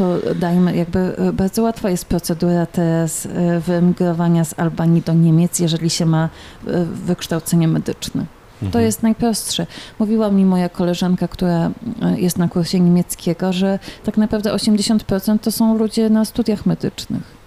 to 0.01 0.19
dajmy, 0.35 0.77
jakby 0.77 0.99
e, 0.99 1.33
bardzo 1.33 1.63
łatwa 1.63 1.91
jest 1.91 2.05
procedura 2.05 2.67
teraz 2.67 3.27
e, 3.27 3.61
wyemigrowania 3.61 4.45
z 4.45 4.59
Albanii 4.59 5.03
do 5.03 5.15
Niemiec, 5.15 5.59
jeżeli 5.59 5.91
się 5.91 6.07
ma 6.07 6.29
e, 6.67 6.85
wykształcenie 6.85 7.69
medyczne. 7.69 8.25
To 8.61 8.67
mhm. 8.67 8.85
jest 8.85 9.03
najprostsze. 9.03 9.67
Mówiła 9.99 10.31
mi 10.31 10.45
moja 10.45 10.69
koleżanka, 10.69 11.29
która 11.29 11.71
jest 12.17 12.39
na 12.39 12.49
kursie 12.49 12.81
niemieckiego, 12.81 13.53
że 13.53 13.79
tak 14.05 14.17
naprawdę 14.17 14.55
80% 14.55 15.39
to 15.39 15.53
są 15.53 15.79
ludzie 15.79 16.11
na 16.11 16.25
studiach 16.25 16.67
medycznych. 16.67 17.41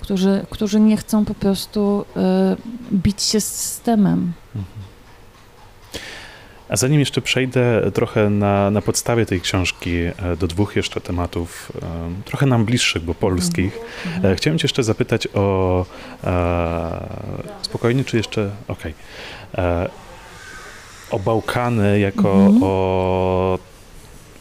którzy, 0.00 0.46
którzy 0.50 0.80
nie 0.80 0.96
chcą 0.96 1.24
po 1.24 1.34
prostu 1.34 2.04
bić 2.92 3.22
się 3.22 3.40
z 3.40 3.46
systemem. 3.46 4.32
A 6.70 6.76
zanim 6.76 7.00
jeszcze 7.00 7.20
przejdę 7.20 7.90
trochę 7.94 8.30
na, 8.30 8.70
na 8.70 8.82
podstawie 8.82 9.26
tej 9.26 9.40
książki 9.40 9.96
e, 9.96 10.12
do 10.38 10.46
dwóch 10.46 10.76
jeszcze 10.76 11.00
tematów, 11.00 11.72
trochę 12.24 12.46
nam 12.46 12.64
bliższych, 12.64 13.02
bo 13.02 13.14
polskich, 13.14 13.78
Mhm. 14.06 14.32
e, 14.32 14.36
chciałem 14.36 14.58
Cię 14.58 14.64
jeszcze 14.64 14.82
zapytać 14.82 15.28
o. 15.34 15.86
E, 16.24 17.08
spokojnie, 17.62 18.04
czy 18.04 18.16
jeszcze. 18.16 18.50
Okej. 18.68 18.94
E, 19.54 19.88
O 21.10 21.18
Bałkany, 21.18 21.98
jako 22.00 22.32
Mhm. 22.32 22.58
o. 22.62 23.58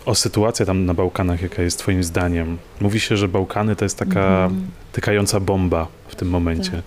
O 0.05 0.15
sytuację 0.15 0.65
tam 0.65 0.85
na 0.85 0.93
Bałkanach, 0.93 1.41
jaka 1.41 1.61
jest 1.61 1.79
Twoim 1.79 2.03
zdaniem? 2.03 2.57
Mówi 2.81 2.99
się, 2.99 3.17
że 3.17 3.27
Bałkany 3.27 3.75
to 3.75 3.85
jest 3.85 3.97
taka 3.99 4.19
Mhm. 4.43 4.67
tykająca 4.91 5.39
bomba 5.39 5.87
w 6.07 6.15
tym 6.15 6.29
momencie. 6.29 6.71
Tak. 6.71 6.81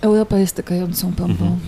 Europa 0.00 0.38
jest 0.38 0.56
tykającą 0.56 1.10
bombą. 1.10 1.32
Mhm. 1.32 1.60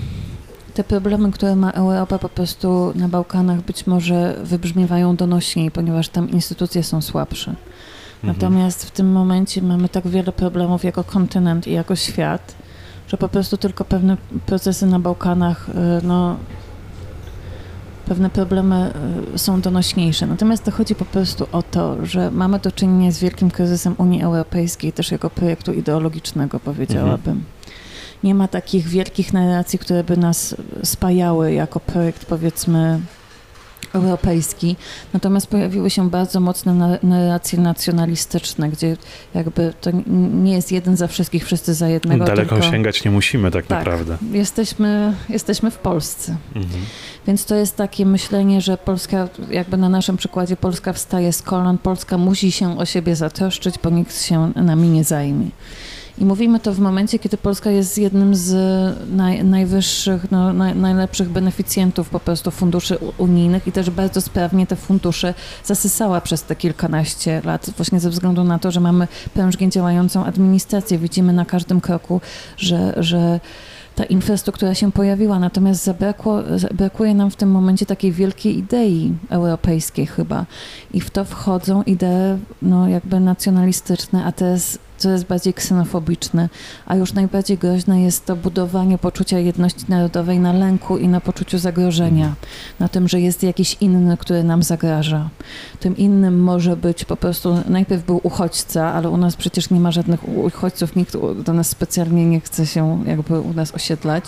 Te 0.74 0.84
problemy, 0.84 1.32
które 1.32 1.56
ma 1.56 1.70
Europa 1.70 2.18
po 2.18 2.28
prostu 2.28 2.92
na 2.94 3.08
Bałkanach 3.08 3.60
być 3.60 3.86
może 3.86 4.36
wybrzmiewają 4.44 5.16
donośniej, 5.16 5.70
ponieważ 5.70 6.08
tam 6.08 6.30
instytucje 6.30 6.82
są 6.82 7.00
słabsze. 7.00 7.50
Mhm. 7.50 8.34
Natomiast 8.34 8.84
w 8.84 8.90
tym 8.90 9.12
momencie 9.12 9.62
mamy 9.62 9.88
tak 9.88 10.08
wiele 10.08 10.32
problemów 10.32 10.84
jako 10.84 11.04
kontynent 11.04 11.66
i 11.66 11.72
jako 11.72 11.96
świat, 11.96 12.54
że 13.08 13.16
po 13.16 13.28
prostu 13.28 13.56
tylko 13.56 13.84
pewne 13.84 14.16
procesy 14.46 14.86
na 14.86 14.98
Bałkanach, 14.98 15.68
y, 15.68 15.72
no, 16.06 16.36
pewne 18.06 18.30
problemy 18.30 18.92
y, 19.34 19.38
są 19.38 19.60
donośniejsze. 19.60 20.26
Natomiast 20.26 20.64
to 20.64 20.70
chodzi 20.70 20.94
po 20.94 21.04
prostu 21.04 21.46
o 21.52 21.62
to, 21.62 22.06
że 22.06 22.30
mamy 22.30 22.58
do 22.58 22.72
czynienia 22.72 23.12
z 23.12 23.18
wielkim 23.18 23.50
kryzysem 23.50 23.94
Unii 23.98 24.22
Europejskiej, 24.22 24.92
też 24.92 25.10
jako 25.10 25.30
projektu 25.30 25.72
ideologicznego, 25.72 26.60
powiedziałabym. 26.60 27.44
Nie 28.24 28.34
ma 28.34 28.48
takich 28.48 28.88
wielkich 28.88 29.32
narracji, 29.32 29.78
które 29.78 30.04
by 30.04 30.16
nas 30.16 30.56
spajały 30.84 31.52
jako 31.52 31.80
projekt, 31.80 32.24
powiedzmy, 32.24 33.00
europejski. 33.94 34.76
Natomiast 35.12 35.46
pojawiły 35.46 35.90
się 35.90 36.10
bardzo 36.10 36.40
mocne 36.40 36.74
na- 36.74 36.98
narracje 37.02 37.58
nacjonalistyczne, 37.60 38.68
gdzie 38.68 38.96
jakby 39.34 39.74
to 39.80 39.90
nie 40.42 40.52
jest 40.52 40.72
jeden 40.72 40.96
za 40.96 41.06
wszystkich, 41.08 41.44
wszyscy 41.44 41.74
za 41.74 41.88
jednego. 41.88 42.24
Daleko 42.24 42.54
tylko 42.56 42.70
sięgać 42.70 43.04
nie 43.04 43.10
musimy, 43.10 43.50
tak, 43.50 43.66
Tak. 43.66 43.78
naprawdę. 43.78 44.16
Jesteśmy, 44.32 45.14
jesteśmy 45.28 45.70
w 45.70 45.78
Polsce. 45.78 46.36
Mhm. 46.54 46.84
Więc 47.26 47.44
to 47.44 47.54
jest 47.54 47.76
takie 47.76 48.06
myślenie, 48.06 48.60
że 48.60 48.76
Polska, 48.78 49.28
jakby 49.50 49.76
na 49.76 49.88
naszym 49.88 50.16
przykładzie, 50.16 50.56
Polska 50.56 50.92
wstaje 50.92 51.32
z 51.32 51.42
kolan, 51.42 51.78
Polska 51.78 52.18
musi 52.18 52.52
się 52.52 52.78
o 52.78 52.84
siebie 52.86 53.16
zatroszczyć, 53.16 53.74
bo 53.82 53.90
nikt 53.90 54.22
się 54.22 54.52
nami 54.56 54.88
nie 54.88 55.04
zajmie. 55.04 55.46
I 56.18 56.24
mówimy 56.24 56.60
to 56.60 56.72
w 56.72 56.78
momencie, 56.78 57.18
kiedy 57.18 57.36
Polska 57.36 57.70
jest 57.70 57.98
jednym 57.98 58.34
z 58.34 58.54
naj, 59.10 59.44
najwyższych, 59.44 60.30
no, 60.30 60.52
naj, 60.52 60.76
najlepszych 60.76 61.28
beneficjentów 61.28 62.08
po 62.08 62.20
prostu 62.20 62.50
funduszy 62.50 62.98
unijnych 63.18 63.66
i 63.66 63.72
też 63.72 63.90
bardzo 63.90 64.20
sprawnie 64.20 64.66
te 64.66 64.76
fundusze 64.76 65.34
zasysała 65.64 66.20
przez 66.20 66.42
te 66.42 66.56
kilkanaście 66.56 67.42
lat, 67.44 67.70
właśnie 67.76 68.00
ze 68.00 68.10
względu 68.10 68.44
na 68.44 68.58
to, 68.58 68.70
że 68.70 68.80
mamy 68.80 69.08
prężnie 69.34 69.68
działającą 69.68 70.24
administrację. 70.24 70.98
Widzimy 70.98 71.32
na 71.32 71.44
każdym 71.44 71.80
kroku, 71.80 72.20
że, 72.56 72.94
że 72.96 73.40
ta 73.94 74.04
infrastruktura 74.04 74.74
się 74.74 74.92
pojawiła, 74.92 75.38
natomiast 75.38 75.84
zabrakło, 75.84 76.42
brakuje 76.74 77.14
nam 77.14 77.30
w 77.30 77.36
tym 77.36 77.50
momencie 77.50 77.86
takiej 77.86 78.12
wielkiej 78.12 78.58
idei 78.58 79.14
europejskiej 79.30 80.06
chyba. 80.06 80.46
I 80.94 81.00
w 81.00 81.10
to 81.10 81.24
wchodzą 81.24 81.82
idee 81.82 82.38
no, 82.62 82.88
jakby 82.88 83.20
nacjonalistyczne, 83.20 84.24
a 84.24 84.32
teraz 84.32 84.78
coraz 85.02 85.24
bardziej 85.24 85.54
ksenofobiczne, 85.54 86.48
a 86.86 86.96
już 86.96 87.12
najbardziej 87.12 87.58
groźne 87.58 88.02
jest 88.02 88.26
to 88.26 88.36
budowanie 88.36 88.98
poczucia 88.98 89.38
jedności 89.38 89.84
narodowej 89.88 90.38
na 90.38 90.52
lęku 90.52 90.98
i 90.98 91.08
na 91.08 91.20
poczuciu 91.20 91.58
zagrożenia, 91.58 92.34
na 92.80 92.88
tym, 92.88 93.08
że 93.08 93.20
jest 93.20 93.42
jakiś 93.42 93.76
inny, 93.80 94.16
który 94.16 94.44
nam 94.44 94.62
zagraża. 94.62 95.28
Tym 95.80 95.96
innym 95.96 96.42
może 96.42 96.76
być 96.76 97.04
po 97.04 97.16
prostu, 97.16 97.56
najpierw 97.68 98.06
był 98.06 98.20
uchodźca, 98.22 98.92
ale 98.92 99.10
u 99.10 99.16
nas 99.16 99.36
przecież 99.36 99.70
nie 99.70 99.80
ma 99.80 99.90
żadnych 99.90 100.28
uchodźców, 100.28 100.96
nikt 100.96 101.16
do 101.44 101.52
nas 101.52 101.68
specjalnie 101.68 102.26
nie 102.26 102.40
chce 102.40 102.66
się 102.66 103.04
jakby 103.06 103.40
u 103.40 103.52
nas 103.52 103.74
osiedlać. 103.74 104.24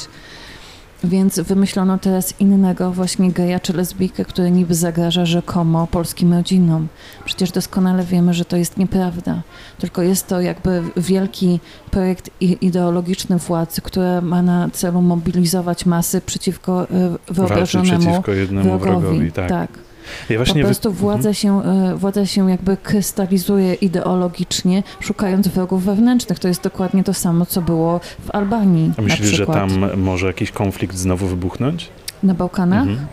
Więc 1.04 1.40
wymyślono 1.40 1.98
teraz 1.98 2.40
innego 2.40 2.92
właśnie 2.92 3.32
geja 3.32 3.60
czy 3.60 3.72
lesbijkę, 3.72 4.24
który 4.24 4.50
niby 4.50 4.74
zagraża 4.74 5.26
rzekomo 5.26 5.86
polskim 5.86 6.32
rodzinom. 6.32 6.88
Przecież 7.24 7.50
doskonale 7.50 8.04
wiemy, 8.04 8.34
że 8.34 8.44
to 8.44 8.56
jest 8.56 8.76
nieprawda. 8.76 9.42
Tylko 9.78 10.02
jest 10.02 10.26
to 10.26 10.40
jakby 10.40 10.82
wielki 10.96 11.60
projekt 11.90 12.30
ideologiczny 12.40 13.38
władzy, 13.38 13.80
który 13.80 14.22
ma 14.22 14.42
na 14.42 14.68
celu 14.72 15.02
mobilizować 15.02 15.86
masy 15.86 16.20
przeciwko 16.20 16.90
e, 16.90 17.32
wyobrażonemu 17.34 18.00
przeciwko 18.00 18.32
jednemu 18.32 18.78
wrogowi. 18.78 19.00
wrogowi. 19.00 19.32
Tak. 19.32 19.48
tak. 19.48 19.93
Ja 20.30 20.38
Po 20.38 20.44
właśnie 20.44 20.62
wy- 20.62 20.68
prostu 20.68 20.92
władza 20.92 21.28
Mhm. 21.28 21.34
się, 21.34 21.62
e, 21.92 21.94
władza 21.96 22.26
się 22.26 22.50
jakby 22.50 22.76
krystalizuje 22.76 23.74
ideologicznie, 23.74 24.82
szukając 25.00 25.48
wrogów 25.48 25.84
wewnętrznych. 25.84 26.38
To 26.38 26.48
jest 26.48 26.62
dokładnie 26.62 27.04
to 27.04 27.14
samo, 27.14 27.46
co 27.46 27.62
było 27.62 28.00
w 28.26 28.30
Albanii 28.30 28.92
A 28.98 29.02
myślisz, 29.02 29.28
że 29.30 29.46
tam 29.46 29.96
może 30.00 30.26
jakiś 30.26 30.50
konflikt 30.50 30.96
znowu 30.96 31.26
wybuchnąć? 31.26 31.88
Na 32.22 32.34
Bałkanach? 32.34 32.86
Mhm. 32.88 33.06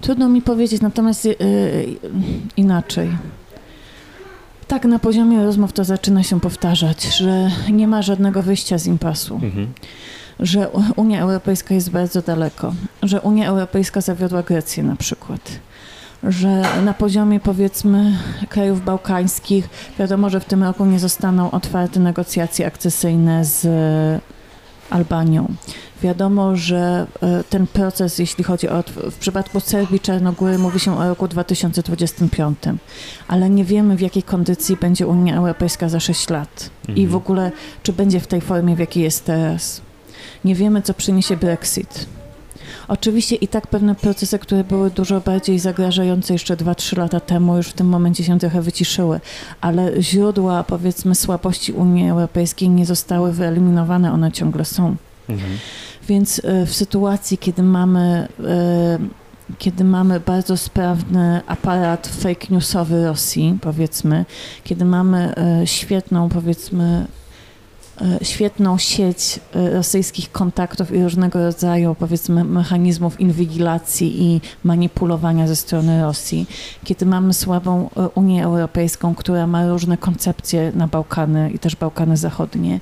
Trudno 0.00 0.28
mi 0.28 0.42
powiedzieć, 0.42 0.80
natomiast 0.82 1.26
e, 1.26 1.30
inaczej. 2.56 3.08
Tak, 4.68 4.84
na 4.84 4.98
poziomie 4.98 5.44
rozmów 5.44 5.72
to 5.72 5.84
zaczyna 5.84 6.22
się 6.22 6.40
powtarzać, 6.40 7.02
że 7.16 7.50
nie 7.72 7.88
ma 7.88 8.02
żadnego 8.02 8.42
wyjścia 8.42 8.78
z 8.78 8.86
impasu. 8.86 9.34
Mhm. 9.42 9.66
Że 10.40 10.68
Unia 10.96 11.20
Europejska 11.20 11.74
jest 11.74 11.90
bardzo 11.90 12.22
daleko, 12.22 12.74
że 13.02 13.20
Unia 13.20 13.48
Europejska 13.48 14.00
zawiodła 14.00 14.42
Grecję 14.42 14.82
na 14.82 14.96
przykład, 14.96 15.40
że 16.22 16.62
na 16.84 16.94
poziomie 16.94 17.40
powiedzmy 17.40 18.16
krajów 18.48 18.84
bałkańskich 18.84 19.68
wiadomo, 19.98 20.30
że 20.30 20.40
w 20.40 20.44
tym 20.44 20.62
roku 20.62 20.84
nie 20.84 20.98
zostaną 20.98 21.50
otwarte 21.50 22.00
negocjacje 22.00 22.66
akcesyjne 22.66 23.44
z 23.44 23.66
Albanią. 24.90 25.54
Wiadomo, 26.02 26.56
że 26.56 27.06
e, 27.22 27.44
ten 27.50 27.66
proces, 27.66 28.18
jeśli 28.18 28.44
chodzi 28.44 28.68
o, 28.68 28.82
w 29.10 29.14
przypadku 29.14 29.60
Serbii 29.60 30.00
Czarnogóry 30.00 30.58
mówi 30.58 30.80
się 30.80 30.98
o 30.98 31.08
roku 31.08 31.28
2025, 31.28 32.58
ale 33.28 33.50
nie 33.50 33.64
wiemy 33.64 33.96
w 33.96 34.00
jakiej 34.00 34.22
kondycji 34.22 34.76
będzie 34.76 35.06
Unia 35.06 35.36
Europejska 35.36 35.88
za 35.88 36.00
6 36.00 36.30
lat 36.30 36.70
i 36.88 36.90
Mhm. 36.90 37.08
w 37.08 37.16
ogóle 37.16 37.52
czy 37.82 37.92
będzie 37.92 38.20
w 38.20 38.26
tej 38.26 38.40
formie, 38.40 38.76
w 38.76 38.78
jakiej 38.78 39.02
jest 39.02 39.24
teraz. 39.24 39.80
Nie 40.44 40.54
wiemy, 40.54 40.82
co 40.82 40.94
przyniesie 40.94 41.36
Brexit. 41.36 42.06
Oczywiście 42.88 43.36
i 43.36 43.48
tak 43.48 43.66
pewne 43.66 43.94
procesy, 43.94 44.38
które 44.38 44.64
były 44.64 44.90
dużo 44.90 45.20
bardziej 45.20 45.58
zagrażające 45.58 46.32
jeszcze 46.32 46.56
2-3 46.56 46.98
lata 46.98 47.20
temu, 47.20 47.56
już 47.56 47.68
w 47.68 47.72
tym 47.72 47.86
momencie 47.86 48.24
się 48.24 48.38
trochę 48.38 48.62
wyciszyły, 48.62 49.20
ale 49.60 50.02
źródła, 50.02 50.64
powiedzmy, 50.64 51.14
słabości 51.14 51.72
Unii 51.72 52.10
Europejskiej 52.10 52.68
nie 52.68 52.86
zostały 52.86 53.32
wyeliminowane, 53.32 54.12
one 54.12 54.32
ciągle 54.32 54.64
są. 54.64 54.96
Mhm. 55.28 55.58
Więc 56.08 56.40
e, 56.44 56.66
w 56.66 56.74
sytuacji, 56.74 57.38
kiedy 57.38 57.62
mamy, 57.62 58.28
e, 58.44 58.98
kiedy 59.58 59.84
mamy 59.84 60.20
bardzo 60.20 60.56
sprawny 60.56 61.40
aparat 61.46 62.06
fake 62.06 62.46
newsowy 62.50 63.04
Rosji, 63.04 63.58
powiedzmy, 63.60 64.24
kiedy 64.64 64.84
mamy 64.84 65.34
e, 65.36 65.66
świetną, 65.66 66.28
powiedzmy, 66.28 67.06
świetną 68.22 68.78
sieć 68.78 69.40
e, 69.54 69.70
rosyjskich 69.70 70.32
kontaktów 70.32 70.92
i 70.92 71.02
różnego 71.02 71.38
rodzaju, 71.38 71.96
powiedzmy, 71.98 72.44
mechanizmów 72.44 73.20
inwigilacji 73.20 74.22
i 74.22 74.40
manipulowania 74.64 75.48
ze 75.48 75.56
strony 75.56 76.02
Rosji, 76.02 76.46
kiedy 76.84 77.06
mamy 77.06 77.34
słabą 77.34 77.90
e, 77.96 78.08
Unię 78.08 78.44
Europejską, 78.44 79.14
która 79.14 79.46
ma 79.46 79.66
różne 79.66 79.96
koncepcje 79.96 80.72
na 80.74 80.88
Bałkany 80.88 81.50
i 81.50 81.58
też 81.58 81.76
Bałkany 81.76 82.16
Zachodnie, 82.16 82.80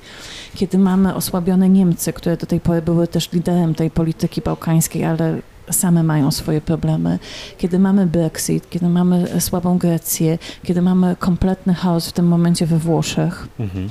kiedy 0.55 0.77
mamy 0.77 1.15
osłabione 1.15 1.69
Niemcy, 1.69 2.13
które 2.13 2.37
do 2.37 2.45
tej 2.45 2.59
pory 2.59 2.81
były 2.81 3.07
też 3.07 3.31
liderem 3.31 3.75
tej 3.75 3.91
polityki 3.91 4.41
bałkańskiej, 4.41 5.05
ale 5.05 5.41
same 5.71 6.03
mają 6.03 6.31
swoje 6.31 6.61
problemy, 6.61 7.19
kiedy 7.57 7.79
mamy 7.79 8.05
Brexit, 8.05 8.69
kiedy 8.69 8.89
mamy 8.89 9.41
słabą 9.41 9.77
Grecję, 9.77 10.37
kiedy 10.63 10.81
mamy 10.81 11.15
kompletny 11.19 11.73
chaos 11.73 12.07
w 12.09 12.11
tym 12.11 12.27
momencie 12.27 12.65
we 12.65 12.77
Włoszech, 12.77 13.47
Mhm. 13.59 13.89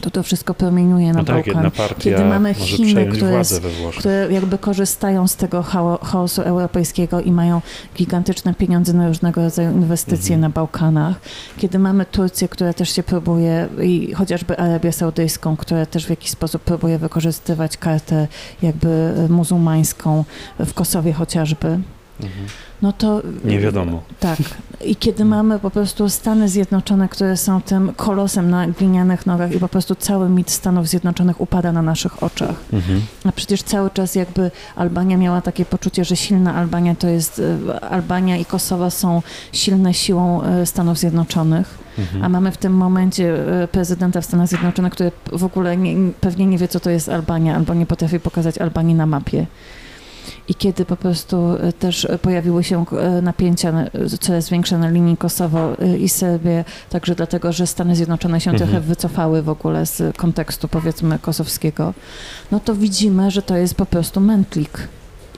To 0.00 0.10
to 0.10 0.22
wszystko 0.22 0.54
promieniuje 0.54 1.12
na 1.12 1.18
No 1.18 1.24
tak, 1.24 1.36
Bałkan. 1.54 1.70
Kiedy 1.98 2.24
mamy 2.24 2.54
Chiny, 2.54 3.06
które 3.06 3.42
które 3.98 4.28
jakby 4.30 4.58
korzystają 4.58 5.28
z 5.28 5.36
tego 5.36 5.62
chao- 5.62 5.98
chaosu 6.04 6.42
europejskiego 6.42 7.20
i 7.20 7.32
mają 7.32 7.60
gigantyczne 7.96 8.54
pieniądze 8.54 8.92
na 8.92 9.08
różnego 9.08 9.42
rodzaju 9.42 9.70
inwestycje 9.72 10.34
Mhm. 10.34 10.40
na 10.40 10.48
Bałkanach. 10.50 11.16
Kiedy 11.56 11.78
mamy 11.78 12.04
Turcję, 12.06 12.48
która 12.48 12.72
też 12.72 12.90
się 12.90 13.02
próbuje, 13.02 13.68
i 13.82 14.12
chociażby 14.14 14.58
Arabię 14.58 14.92
Saudyjską, 14.92 15.56
która 15.56 15.86
też 15.86 16.06
w 16.06 16.10
jakiś 16.10 16.30
sposób 16.30 16.62
próbuje 16.62 16.98
wykorzystywać 16.98 17.76
kartę 17.76 18.28
jakby 18.62 19.12
muzułmańską 19.28 20.24
w 20.58 20.74
Kosowie 20.74 21.12
chociażby. 21.12 21.78
Mhm. 22.22 22.46
no 22.82 22.92
to... 22.92 23.22
Nie 23.44 23.58
wiadomo. 23.58 24.02
Tak. 24.20 24.38
I 24.84 24.96
kiedy 24.96 25.24
mamy 25.24 25.58
po 25.58 25.70
prostu 25.70 26.08
Stany 26.08 26.48
Zjednoczone, 26.48 27.08
które 27.08 27.36
są 27.36 27.62
tym 27.62 27.92
kolosem 27.96 28.50
na 28.50 28.66
glinianych 28.66 29.26
nogach 29.26 29.52
i 29.52 29.58
po 29.58 29.68
prostu 29.68 29.94
cały 29.94 30.28
mit 30.28 30.50
Stanów 30.50 30.88
Zjednoczonych 30.88 31.40
upada 31.40 31.72
na 31.72 31.82
naszych 31.82 32.22
oczach. 32.22 32.56
Mhm. 32.72 33.00
A 33.24 33.32
przecież 33.32 33.62
cały 33.62 33.90
czas 33.90 34.14
jakby 34.14 34.50
Albania 34.76 35.16
miała 35.16 35.40
takie 35.40 35.64
poczucie, 35.64 36.04
że 36.04 36.16
silna 36.16 36.54
Albania 36.54 36.94
to 36.94 37.08
jest... 37.08 37.42
e, 37.68 37.80
Albania 37.84 38.36
i 38.36 38.44
Kosowa 38.44 38.90
są 38.90 39.22
silne 39.52 39.94
siłą 39.94 40.42
e, 40.42 40.66
Stanów 40.66 40.98
Zjednoczonych. 40.98 41.78
Mhm. 41.98 42.24
A 42.24 42.28
mamy 42.28 42.52
w 42.52 42.56
tym 42.56 42.72
momencie 42.72 43.62
e, 43.62 43.68
prezydenta 43.68 44.20
w 44.20 44.24
Stanach 44.24 44.48
Zjednoczonych, 44.48 44.92
który 44.92 45.12
w 45.32 45.44
ogóle 45.44 45.76
nie, 45.76 46.12
pewnie 46.20 46.46
nie 46.46 46.58
wie, 46.58 46.68
co 46.68 46.80
to 46.80 46.90
jest 46.90 47.08
Albania, 47.08 47.56
albo 47.56 47.74
nie 47.74 47.86
potrafi 47.86 48.20
pokazać 48.20 48.58
Albanii 48.58 48.94
na 48.94 49.06
mapie. 49.06 49.46
I 50.48 50.54
kiedy 50.54 50.84
po 50.84 50.96
prostu 50.96 51.36
e, 51.60 51.72
też 51.72 52.08
pojawiły 52.22 52.64
się 52.64 52.84
e, 52.92 53.22
napięcia 53.22 53.72
na- 53.72 53.86
coraz 54.20 54.50
większe 54.50 54.78
na 54.78 54.88
linii 54.90 55.16
Kosowo 55.16 55.78
e, 55.80 55.98
i 55.98 56.08
Serbię, 56.08 56.64
także 56.90 57.14
dlatego, 57.14 57.52
że 57.52 57.66
Stany 57.66 57.96
Zjednoczone 57.96 58.40
się 58.40 58.50
Mhm. 58.50 58.70
trochę 58.70 58.86
wycofały 58.86 59.42
w 59.42 59.48
ogóle 59.48 59.86
z 59.86 60.16
kontekstu 60.16 60.68
powiedzmy 60.68 61.18
kosowskiego, 61.18 61.94
no 62.50 62.60
to 62.60 62.74
widzimy, 62.74 63.30
że 63.30 63.42
to 63.42 63.56
jest 63.56 63.74
po 63.74 63.86
prostu 63.86 64.20
mętlik. 64.20 64.88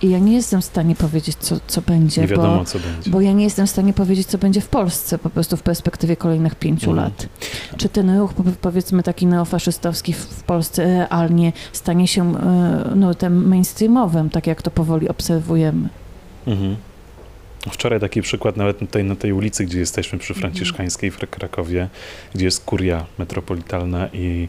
I 0.03 0.11
ja 0.11 0.19
nie 0.19 0.33
jestem 0.35 0.61
w 0.63 0.65
stanie 0.65 0.95
powiedzieć, 0.95 1.37
co, 1.41 1.57
co 1.67 1.81
będzie, 1.81 2.21
Nie 2.21 2.27
wiadomo, 2.29 2.59
bo, 2.59 2.65
co 2.65 2.79
będzie. 2.79 3.11
bo 3.11 3.21
ja 3.21 3.33
nie 3.33 3.45
jestem 3.45 3.67
w 3.67 3.71
stanie 3.71 3.93
powiedzieć, 3.93 4.27
co 4.27 4.39
będzie 4.39 4.61
w 4.61 4.69
Polsce 4.69 5.19
po 5.19 5.31
prostu 5.31 5.57
w 5.57 5.63
perspektywie 5.63 6.17
kolejnych 6.17 6.55
pięciu 6.55 6.91
Mhm. 6.91 7.07
lat. 7.09 7.27
Czy 7.77 7.89
ten 7.89 8.19
ruch, 8.19 8.35
po- 8.35 8.43
powiedzmy 8.61 9.03
taki 9.03 9.27
neofaszystowski 9.27 10.13
w, 10.13 10.43
Polsce 10.43 10.85
realnie 10.85 11.53
stanie 11.73 12.09
się 12.09 12.37
e, 12.37 12.93
nurtem 12.95 13.49
mainstreamowym, 13.49 14.31
tak 14.31 14.47
jak 14.47 14.63
to 14.63 14.71
powoli 14.71 15.09
obserwujemy? 15.09 15.89
Mhm. 16.47 16.77
Wczoraj 17.71 18.01
taki 18.01 18.23
przykład 18.23 18.57
nawet 18.57 18.79
tutaj 18.79 19.05
na 19.05 19.17
tej 19.17 19.33
ulicy, 19.33 19.65
gdzie 19.65 19.79
jesteśmy 19.79 20.19
przy 20.19 20.33
Mhm. 20.35 20.41
Franciszkańskiej 20.53 21.11
w 21.11 21.17
Krakowie, 21.19 21.89
gdzie 22.35 22.45
jest 22.45 22.65
kuria 22.65 23.07
metropolitalna 23.19 24.09
i 24.13 24.49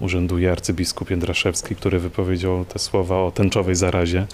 urzęduje 0.00 0.52
arcybiskup 0.52 1.10
Jędraszewski, 1.10 1.76
który 1.76 1.98
wypowiedział 1.98 2.64
te 2.64 2.78
słowa 2.78 3.16
o 3.16 3.30
tęczowej 3.30 3.74
zarazie. 3.74 4.26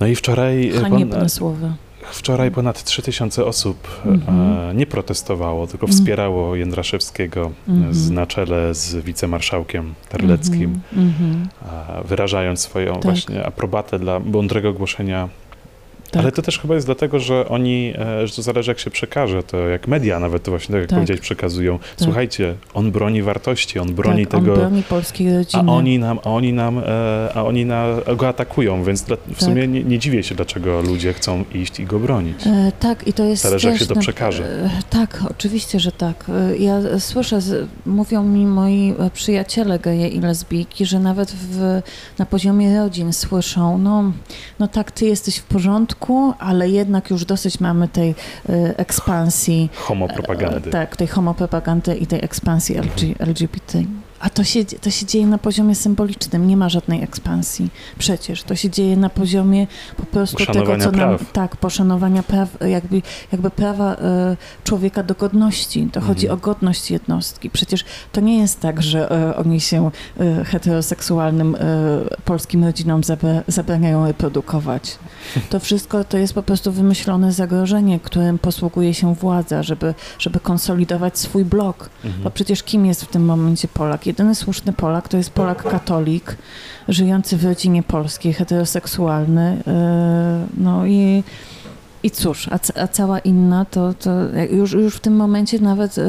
No 0.00 0.06
i 0.06 0.14
wczoraj, 0.14 0.68
e, 0.76 0.80
Haniebne 0.80 1.16
pon- 1.18 1.28
słowa. 1.28 1.68
wczoraj 2.12 2.50
ponad 2.50 2.84
3000 2.84 3.44
osób 3.44 4.02
Mhm. 4.06 4.40
e, 4.70 4.74
nie 4.74 4.86
protestowało, 4.86 5.66
tylko 5.66 5.86
Mhm. 5.86 5.98
wspierało 6.00 6.56
Jędraszewskiego 6.56 7.50
e, 7.68 7.72
Mhm. 7.72 7.94
z, 7.94 8.10
na 8.10 8.26
czele 8.26 8.74
z 8.74 8.96
wicemarszałkiem 8.96 9.94
Terleckim. 10.08 10.80
Mhm, 10.96 11.08
mhm. 11.08 11.48
wyrażając 12.06 12.60
swoją 12.60 12.92
Tak. 12.94 13.02
właśnie 13.02 13.46
aprobatę 13.46 13.98
dla 13.98 14.20
mądrego 14.20 14.72
głoszenia. 14.72 15.28
Tak. 16.10 16.22
Ale 16.22 16.32
to 16.32 16.42
też 16.42 16.58
chyba 16.58 16.74
jest 16.74 16.86
dlatego, 16.86 17.20
że 17.20 17.48
oni, 17.48 17.92
e, 17.98 18.26
że 18.26 18.36
to 18.36 18.42
zależy 18.42 18.70
jak 18.70 18.78
się 18.78 18.90
przekaże, 18.90 19.42
to 19.42 19.56
jak 19.58 19.88
media 19.88 20.20
nawet 20.20 20.42
to 20.42 20.50
właśnie 20.50 20.72
tak 20.72 20.80
jak 20.80 20.90
Tak. 20.90 20.96
powiedziałeś 20.98 21.20
przekazują. 21.20 21.78
Słuchajcie, 21.96 22.54
on 22.74 22.90
broni 22.90 23.22
wartości, 23.22 23.78
on 23.78 23.94
broni 23.94 24.26
tak, 24.26 24.40
tego, 24.40 24.52
On 24.52 24.58
broni 24.60 24.82
polskiej 24.82 25.30
a 25.30 25.36
rodziny. 25.38 25.70
oni 25.72 25.98
nam, 25.98 26.18
a 26.24 26.30
oni 26.30 26.52
nam, 26.52 26.78
e, 26.78 26.82
a 27.34 27.44
oni 27.44 27.64
na, 27.64 27.86
go 28.16 28.28
atakują, 28.28 28.84
więc 28.84 29.02
dla, 29.02 29.16
w 29.16 29.20
Tak. 29.28 29.38
sumie 29.38 29.68
nie, 29.68 29.84
nie 29.84 29.98
dziwię 29.98 30.22
się, 30.22 30.34
dlaczego 30.34 30.82
ludzie 30.82 31.12
chcą 31.12 31.44
iść 31.54 31.80
i 31.80 31.84
go 31.86 31.98
bronić. 31.98 32.46
E, 32.46 32.72
tak, 32.80 33.06
i 33.08 33.12
to 33.12 33.24
jest 33.24 33.42
Zależy, 33.42 33.68
jak 33.68 33.78
też 33.78 33.88
się 33.88 33.94
to 33.94 34.00
przekaże. 34.00 34.70
E, 34.96 35.06
tak, 35.06 35.22
oczywiście, 35.30 35.80
że 35.80 35.92
tak. 35.92 36.24
E, 36.28 36.56
ja 36.56 36.80
słyszę, 36.98 37.38
mówią 37.86 38.22
mi 38.22 38.46
moi 38.46 38.94
e, 38.98 39.10
przyjaciele 39.10 39.78
geje 39.78 40.08
i 40.08 40.20
lesbijki, 40.20 40.86
że 40.86 41.00
nawet 41.00 41.30
w, 41.32 41.82
na 42.18 42.26
poziomie 42.26 42.78
rodzin 42.78 43.12
słyszą, 43.12 43.78
no, 43.78 44.12
no 44.58 44.68
tak, 44.68 44.90
ty 44.90 45.06
jesteś 45.06 45.36
w 45.36 45.44
porządku, 45.44 46.32
ale 46.38 46.68
jednak 46.68 47.10
już 47.10 47.24
dosyć 47.24 47.60
mamy 47.60 47.88
tej 47.88 48.14
e, 48.48 48.78
ekspansji. 48.78 49.70
Homopropagandy. 49.74 50.68
E, 50.68 50.72
tak, 50.72 50.96
tej 50.96 51.06
homopropagandy 51.06 51.96
i 51.96 52.06
tej 52.06 52.24
ekspansji 52.24 52.78
LG, 52.78 53.20
LGBT. 53.20 53.82
A 54.26 54.30
to 54.30 54.44
się, 54.44 54.64
to 54.64 54.90
się 54.90 55.06
dzieje 55.06 55.26
na 55.26 55.38
poziomie 55.38 55.74
symbolicznym, 55.74 56.48
nie 56.48 56.56
ma 56.56 56.68
żadnej 56.68 57.02
ekspansji. 57.02 57.70
Przecież 57.98 58.42
to 58.42 58.54
się 58.54 58.70
dzieje 58.70 58.96
na 58.96 59.10
poziomie 59.10 59.66
po 59.96 60.02
prostu 60.06 60.46
tego, 60.46 60.66
co 60.78 60.90
nam. 60.90 60.92
praw. 60.94 61.32
Tak, 61.32 61.56
poszanowania 61.56 62.22
praw, 62.22 62.48
jakby, 62.68 63.02
jakby 63.32 63.50
prawa 63.50 63.94
e, 63.94 64.36
człowieka 64.64 65.02
do 65.02 65.14
godności. 65.14 65.88
To 65.92 66.00
chodzi 66.00 66.26
Mhm. 66.26 66.38
o 66.40 66.42
godność 66.42 66.90
jednostki. 66.90 67.50
Przecież 67.50 67.84
to 68.12 68.20
nie 68.20 68.38
jest 68.38 68.60
tak, 68.60 68.82
że 68.82 69.10
e, 69.10 69.36
oni 69.36 69.60
się 69.60 69.90
e, 70.20 70.44
heteroseksualnym 70.44 71.56
polskim 72.24 72.64
rodzinom 72.64 73.04
zabra, 73.04 73.42
zabraniają 73.48 74.06
reprodukować. 74.06 74.98
To 75.50 75.60
wszystko 75.60 76.04
to 76.04 76.18
jest 76.18 76.34
po 76.34 76.42
prostu 76.42 76.72
wymyślone 76.72 77.32
zagrożenie, 77.32 78.00
którym 78.00 78.38
posługuje 78.38 78.94
się 78.94 79.14
władza, 79.14 79.62
żeby, 79.62 79.94
żeby 80.18 80.40
konsolidować 80.40 81.18
swój 81.18 81.44
blok. 81.44 81.90
Mhm. 82.04 82.22
Bo 82.24 82.30
przecież 82.30 82.62
kim 82.62 82.86
jest 82.86 83.04
w 83.04 83.08
tym 83.08 83.24
momencie 83.24 83.68
Polak? 83.68 84.06
Jedyny 84.16 84.34
słuszny 84.34 84.72
Polak 84.72 85.08
to 85.08 85.16
jest 85.16 85.30
Polak 85.30 85.62
katolik, 85.62 86.36
żyjący 86.88 87.36
w 87.36 87.44
rodzinie 87.44 87.82
polskiej, 87.82 88.32
heteroseksualny. 88.32 89.62
yy, 89.66 89.72
No 90.56 90.86
i, 90.86 91.22
i 92.02 92.10
cóż, 92.10 92.48
a, 92.48 92.80
a 92.82 92.88
cała 92.88 93.18
inna 93.18 93.64
to, 93.64 93.94
to 93.94 94.10
już, 94.50 94.72
już 94.72 94.96
w 94.96 95.00
tym 95.00 95.16
momencie 95.16 95.58
nawet 95.58 95.96
yy, 95.96 96.04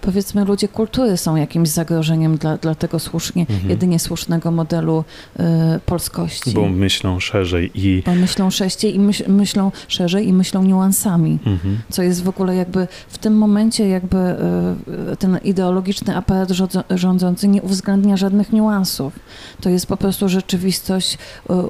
powiedzmy 0.00 0.44
ludzie 0.44 0.68
kultury 0.68 1.16
są 1.16 1.36
jakimś 1.36 1.68
zagrożeniem 1.68 2.36
dla, 2.36 2.56
dla 2.56 2.74
tego 2.74 2.98
słusznie, 2.98 3.46
Mhm. 3.50 3.70
jedynie 3.70 3.98
słusznego 3.98 4.50
modelu 4.50 5.04
yy, 5.38 5.44
polskości. 5.86 6.50
Bo 6.50 6.68
myślą 6.68 7.20
szerzej 7.20 7.70
i 7.74 8.02
Bo 8.06 8.14
myślą 8.14 8.50
sześciej 8.50 8.94
i 8.96 8.98
myśl, 8.98 9.24
myślą 9.28 9.72
szerzej 9.88 10.28
i 10.28 10.32
myślą 10.32 10.62
niuansami 10.64 11.38
mhm. 11.46 11.78
co 11.90 12.02
jest 12.02 12.22
w 12.22 12.28
ogóle 12.28 12.54
jakby 12.56 12.86
w 13.08 13.18
tym 13.18 13.38
momencie 13.38 13.88
jakby 13.88 14.18
e, 14.18 15.16
ten 15.18 15.38
ideologiczny 15.44 16.16
aparat 16.16 16.48
rządzący 16.90 17.48
nie 17.48 17.62
uwzględnia 17.62 18.16
żadnych 18.16 18.52
niuansów. 18.52 19.12
To 19.60 19.70
jest 19.70 19.86
po 19.86 19.96
prostu 19.96 20.28
rzeczywistość 20.28 21.18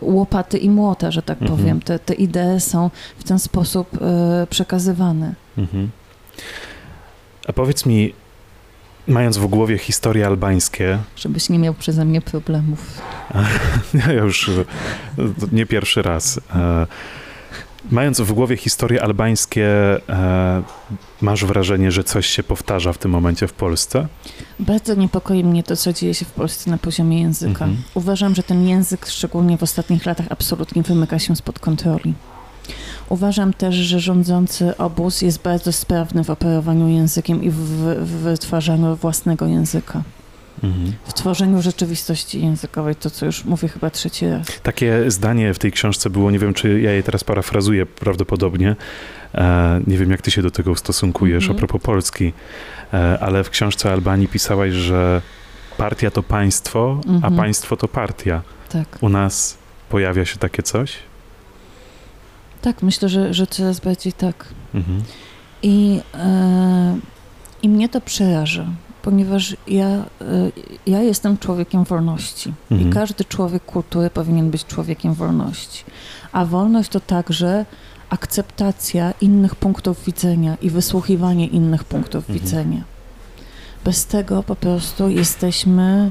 łopaty 0.03 0.59
i 0.59 0.71
młota, 0.71 1.11
że 1.11 1.23
tak 1.23 1.43
Mhm. 1.43 1.59
powiem. 1.59 1.81
Te, 1.81 1.99
te 1.99 2.15
idee 2.15 2.61
są 2.61 2.91
w 3.19 3.25
ten 3.25 3.39
sposób 3.39 3.50
e, 4.01 4.47
przekazywane. 4.51 5.35
Mhm. 5.59 5.91
A 7.49 7.53
powiedz 7.53 7.87
mi, 7.87 8.13
mając 9.07 9.39
w 9.39 9.47
głowie 9.47 9.79
historie 9.79 10.27
albańskie, 10.27 10.99
Żebyś 11.17 11.49
nie 11.49 11.59
miał 11.59 11.75
przeze 11.75 12.05
mnie 12.05 12.21
problemów. 12.21 13.01
ja 14.07 14.13
już 14.13 14.49
e, 14.49 14.65
nie 15.53 15.67
pierwszy 15.67 16.03
raz, 16.03 16.41
e, 16.55 16.87
mając 17.91 18.21
w 18.21 18.33
głowie 18.33 18.57
historie 18.57 19.03
albańskie, 19.03 19.69
masz 21.21 21.45
wrażenie, 21.45 21.93
że 21.93 22.05
coś 22.05 22.27
się 22.27 22.43
powtarza 22.43 22.93
w 22.93 22.99
tym 22.99 23.11
momencie 23.11 23.47
w 23.47 23.53
Polsce? 23.53 24.07
Bardzo 24.59 24.95
niepokoi 24.95 25.45
mnie 25.45 25.63
to, 25.63 25.77
co 25.77 25.93
dzieje 25.93 26.15
się 26.15 26.25
w 26.25 26.31
Polsce 26.31 26.71
na 26.71 26.79
poziomie 26.79 27.21
języka. 27.21 27.65
Mhm. 27.65 27.77
Uważam, 27.95 28.35
że 28.35 28.43
ten 28.43 28.69
język, 28.69 29.07
szczególnie 29.07 29.59
w 29.59 29.63
ostatnich 29.63 30.07
latach, 30.07 30.27
absolutnie 30.31 30.83
wymyka 30.83 31.19
się 31.19 31.37
spod 31.37 31.59
kontroli. 31.59 32.15
Uważam 33.11 33.53
też, 33.53 33.75
że 33.75 34.01
rządzący 34.01 34.77
obóz 34.77 35.23
jest 35.23 35.43
bardzo 35.43 35.73
sprawny 35.73 36.25
w 36.25 36.31
operowaniu 36.31 36.89
językiem 36.89 37.43
i 37.45 37.51
w, 37.51 37.57
wytwarzaniu 38.23 38.97
własnego 38.97 39.47
języka. 39.47 40.03
Mhm. 40.65 40.93
W 41.07 41.13
tworzeniu 41.15 41.63
rzeczywistości 41.63 42.43
językowej, 42.43 42.95
to 42.97 43.11
co 43.11 43.27
już 43.27 43.45
mówię 43.45 43.69
chyba 43.69 43.91
trzeci 43.91 44.27
raz. 44.29 44.47
Takie 44.63 45.11
zdanie 45.11 45.55
w 45.55 45.59
tej 45.59 45.73
książce 45.73 46.11
było, 46.11 46.31
nie 46.31 46.39
wiem, 46.39 46.55
czy 46.55 46.81
ja 46.81 46.93
je 46.93 47.03
teraz 47.03 47.25
parafrazuję 47.25 47.87
prawdopodobnie, 47.87 48.77
e, 49.35 49.81
nie 49.87 49.99
wiem, 49.99 50.11
jak 50.11 50.23
ty 50.23 50.31
się 50.31 50.43
do 50.43 50.51
tego 50.51 50.71
ustosunkujesz 50.71 51.45
Mhm. 51.45 51.57
a 51.57 51.59
propos 51.59 51.83
Polski, 51.83 52.33
e, 52.95 53.19
ale 53.21 53.45
w 53.45 53.51
książce 53.51 53.93
Albanii 53.93 54.29
pisałaś, 54.29 54.73
że 54.73 55.23
partia 55.77 56.11
to 56.11 56.23
państwo, 56.23 57.01
a 57.07 57.11
Mhm. 57.11 57.37
państwo 57.37 57.77
to 57.77 57.89
partia. 57.89 58.43
Tak, 58.69 58.99
U 59.01 59.09
nas 59.09 59.59
pojawia 59.89 60.25
się 60.25 60.37
takie 60.37 60.63
coś? 60.63 60.93
Tak, 62.63 62.83
myślę, 62.83 63.09
że, 63.09 63.35
że 63.35 63.47
coraz 63.47 63.81
bardziej 63.81 64.13
tak. 64.13 64.49
Mhm. 64.75 65.03
I, 65.63 66.01
e, 66.15 66.99
I 67.63 67.69
mnie 67.69 67.89
to 67.89 68.01
przeraża, 68.01 68.67
ponieważ 69.03 69.57
ja, 69.69 69.87
e, 69.89 70.05
ja 70.87 71.03
jestem 71.03 71.39
człowiekiem 71.39 71.85
wolności. 71.85 72.53
Mhm. 72.71 72.91
I 72.91 72.93
każdy 72.95 73.25
człowiek 73.25 73.65
kultury 73.65 74.11
powinien 74.11 74.51
być 74.51 74.67
człowiekiem 74.67 75.15
wolności. 75.15 75.85
A 76.33 76.45
wolność 76.45 76.91
to 76.91 77.01
także 77.01 77.65
akceptacja 78.11 79.13
innych 79.21 79.55
punktów 79.57 80.05
widzenia 80.05 80.57
i 80.63 80.71
wysłuchiwanie 80.71 81.47
innych 81.47 81.85
punktów 81.85 82.25
Mhm. 82.31 82.39
widzenia. 82.39 82.83
Bez 83.85 84.07
tego 84.07 84.43
po 84.43 84.57
prostu 84.57 85.09
jesteśmy, 85.09 86.11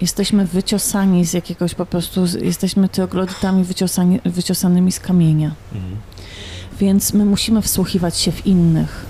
jesteśmy 0.00 0.46
wyciosani 0.46 1.24
z 1.24 1.32
jakiegoś 1.32 1.74
po 1.74 1.86
prostu, 1.86 2.24
jesteśmy 2.42 2.88
troglodytami 2.88 3.64
wyciosani, 3.64 4.20
wyciosanymi 4.24 4.92
z 4.92 5.00
kamienia. 5.00 5.50
Mhm. 5.74 5.96
Więc 6.80 7.12
my 7.12 7.24
musimy 7.24 7.62
wsłuchiwać 7.62 8.16
się 8.18 8.32
w 8.32 8.46
innych. 8.46 9.06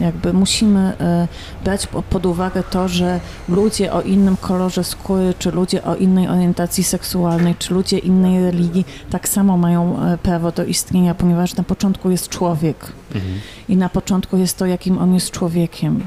Jakby 0.00 0.32
musimy 0.32 0.80
e, 1.00 1.28
brać 1.64 1.88
pod 2.10 2.26
uwagę 2.26 2.62
to, 2.70 2.88
że 2.88 3.20
ludzie 3.48 3.92
o 3.92 4.02
innym 4.02 4.36
kolorze 4.36 4.84
skóry, 4.84 5.34
czy 5.38 5.50
ludzie 5.50 5.84
o 5.84 5.94
innej 5.96 6.28
orientacji 6.28 6.84
seksualnej, 6.84 7.54
czy 7.58 7.74
ludzie 7.74 7.98
innej 7.98 8.44
religii 8.44 8.84
tak 9.10 9.28
samo 9.28 9.56
mają 9.56 10.02
e, 10.02 10.18
prawo 10.18 10.52
do 10.52 10.64
istnienia, 10.64 11.14
ponieważ 11.14 11.56
na 11.56 11.64
początku 11.64 12.10
jest 12.10 12.28
człowiek 12.28 12.92
Mhm. 13.14 13.40
i 13.68 13.76
na 13.76 13.88
początku 13.88 14.36
jest 14.36 14.58
to, 14.58 14.66
jakim 14.66 14.98
on 14.98 15.14
jest 15.14 15.30
człowiekiem. 15.30 16.02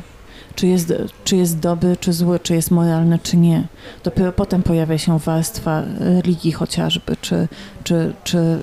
Czy 0.55 0.67
jest, 0.67 0.93
czy 1.23 1.35
jest 1.35 1.59
dobry, 1.59 1.97
czy 1.97 2.13
zły, 2.13 2.39
czy 2.39 2.55
jest 2.55 2.71
moralny, 2.71 3.19
czy 3.23 3.37
nie. 3.37 3.67
Dopiero 4.03 4.31
potem 4.31 4.63
pojawia 4.63 4.97
się 4.97 5.19
warstwa 5.19 5.83
religii 5.99 6.51
chociażby, 6.51 7.17
czy, 7.21 7.47
czy, 7.83 8.13
czy 8.23 8.59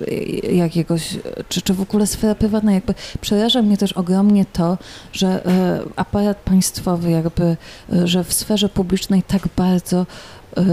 jakiegoś, 0.53 1.17
czy, 1.49 1.61
czy 1.61 1.73
w 1.73 1.81
ogóle 1.81 2.07
sfera 2.07 2.35
prywatna. 2.35 2.71
Jakby 2.73 2.93
przeraża 3.21 3.61
mnie 3.61 3.77
też 3.77 3.93
ogromnie 3.93 4.45
to, 4.45 4.77
że 5.13 5.45
e, 5.45 5.79
aparat 5.95 6.37
państwowy 6.37 7.11
jakby, 7.11 7.57
e, 7.93 8.07
że 8.07 8.23
w 8.23 8.33
sferze 8.33 8.69
publicznej 8.69 9.23
tak 9.23 9.47
bardzo, 9.55 10.05
e, 10.57 10.63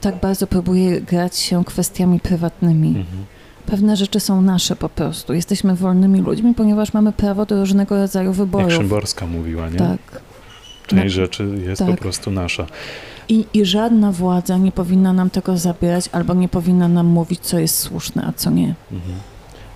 tak 0.00 0.20
bardzo 0.20 0.46
próbuje 0.46 1.00
grać 1.00 1.36
się 1.36 1.64
kwestiami 1.64 2.20
prywatnymi. 2.20 2.88
Mhm. 2.88 3.24
Pewne 3.66 3.96
rzeczy 3.96 4.20
są 4.20 4.42
nasze 4.42 4.76
po 4.76 4.88
prostu. 4.88 5.34
Jesteśmy 5.34 5.74
wolnymi 5.74 6.20
ludźmi, 6.20 6.54
ponieważ 6.54 6.92
mamy 6.92 7.12
prawo 7.12 7.46
do 7.46 7.60
różnego 7.60 7.96
rodzaju 7.96 8.28
Jak 8.28 8.36
wyborów. 8.36 8.72
Szymborska 8.72 9.26
mówiła, 9.26 9.68
nie? 9.68 9.78
Tak. 9.78 10.22
Część 10.86 11.14
rzeczy 11.14 11.48
jest 11.66 11.78
tak. 11.78 11.90
po 11.90 11.96
prostu 11.96 12.30
nasza. 12.30 12.66
I, 13.28 13.46
I 13.54 13.64
żadna 13.64 14.12
władza 14.12 14.56
nie 14.56 14.72
powinna 14.72 15.12
nam 15.12 15.30
tego 15.30 15.56
zabierać 15.56 16.08
albo 16.12 16.34
nie 16.34 16.48
powinna 16.48 16.88
nam 16.88 17.06
mówić, 17.06 17.40
co 17.40 17.58
jest 17.58 17.78
słuszne, 17.78 18.24
a 18.26 18.32
co 18.32 18.50
nie. 18.50 18.74
Mhm. 18.92 19.14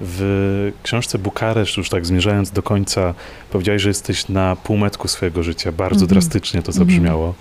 W 0.00 0.72
książce 0.82 1.18
Bukareszt, 1.18 1.76
już 1.76 1.88
tak 1.88 2.06
zmierzając 2.06 2.50
do 2.50 2.62
końca, 2.62 3.14
powiedziałeś, 3.50 3.82
że 3.82 3.88
jesteś 3.88 4.28
na 4.28 4.56
półmetku 4.56 5.08
swojego 5.08 5.42
życia. 5.42 5.72
Bardzo 5.72 5.94
Mhm. 6.04 6.08
drastycznie 6.08 6.62
to 6.62 6.72
Mhm. 6.72 6.78
zabrzmiało. 6.88 7.34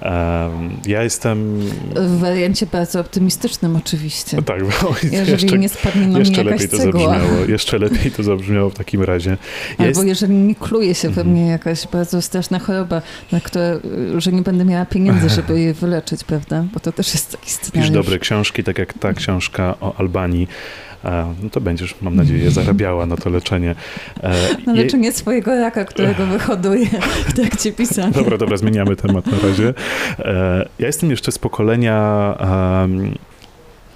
Em, 0.00 0.70
ja 0.86 1.02
jestem... 1.02 1.60
W 1.94 2.18
wariancie 2.18 2.66
bardzo 2.66 3.00
optymistycznym 3.00 3.76
oczywiście. 3.76 4.36
No 4.36 4.42
tak, 4.42 4.60
bo 4.64 4.94
Jeżeli 5.12 5.30
jeszcze, 5.32 5.58
nie 5.58 5.68
spadnie 5.68 6.02
na 6.02 6.08
mnie 6.08 6.18
jeszcze 6.18 6.44
jakaś 6.44 6.60
lepiej 6.62 6.68
to 6.78 6.84
cegła. 6.84 7.00
zabrzmiało. 7.14 7.44
Jeszcze 7.44 7.78
lepiej 7.78 8.10
to 8.12 8.22
zabrzmiało 8.22 8.70
w 8.70 8.74
takim 8.74 9.02
razie. 9.02 9.36
Ja 9.78 9.86
Albo 9.86 10.02
jeżeli 10.02 10.34
nie 10.34 10.54
kluje 10.54 10.94
się 10.94 11.08
we 11.10 11.20
Mhm. 11.20 11.36
mnie 11.36 11.46
jakaś 11.50 11.86
bardzo 11.86 12.22
straszna 12.22 12.58
choroba, 12.58 13.02
na 13.32 13.40
które, 13.40 13.80
że 14.18 14.32
nie 14.32 14.42
będę 14.42 14.64
miała 14.64 14.86
pieniędzy, 14.86 15.28
żeby 15.28 15.60
je 15.60 15.74
wyleczyć, 15.74 16.24
prawda? 16.24 16.64
Bo 16.74 16.80
to 16.80 16.92
też 16.92 17.14
jest 17.14 17.30
taki 17.32 17.44
Pisz 17.44 17.52
scenariusz. 17.54 17.90
dobre 17.94 18.18
książki, 18.18 18.64
tak 18.64 18.78
jak 18.78 18.92
ta 18.92 19.12
książka 19.12 19.74
o 19.80 19.94
Albanii. 19.96 20.48
No 21.42 21.50
to 21.50 21.60
będziesz, 21.60 21.94
mam 22.02 22.16
nadzieję, 22.16 22.50
zarabiała 22.50 23.06
na 23.06 23.16
to 23.16 23.30
leczenie. 23.30 23.74
E, 24.22 24.34
Na 24.66 24.72
leczenie 24.72 25.12
swojego 25.12 25.60
raka, 25.60 25.84
którego 25.84 26.26
wyhoduję 26.36 26.86
w 27.26 27.32
trakcie 27.32 27.72
pisania. 27.72 28.10
Dobra, 28.10 28.38
dobra, 28.38 28.56
zmieniamy 28.56 28.96
temat 28.96 29.26
na 29.26 29.48
razie. 29.48 29.74
E, 30.18 30.68
Ja 30.78 30.86
jestem 30.86 31.10
jeszcze 31.10 31.32
z 31.32 31.38
pokolenia 31.38 32.34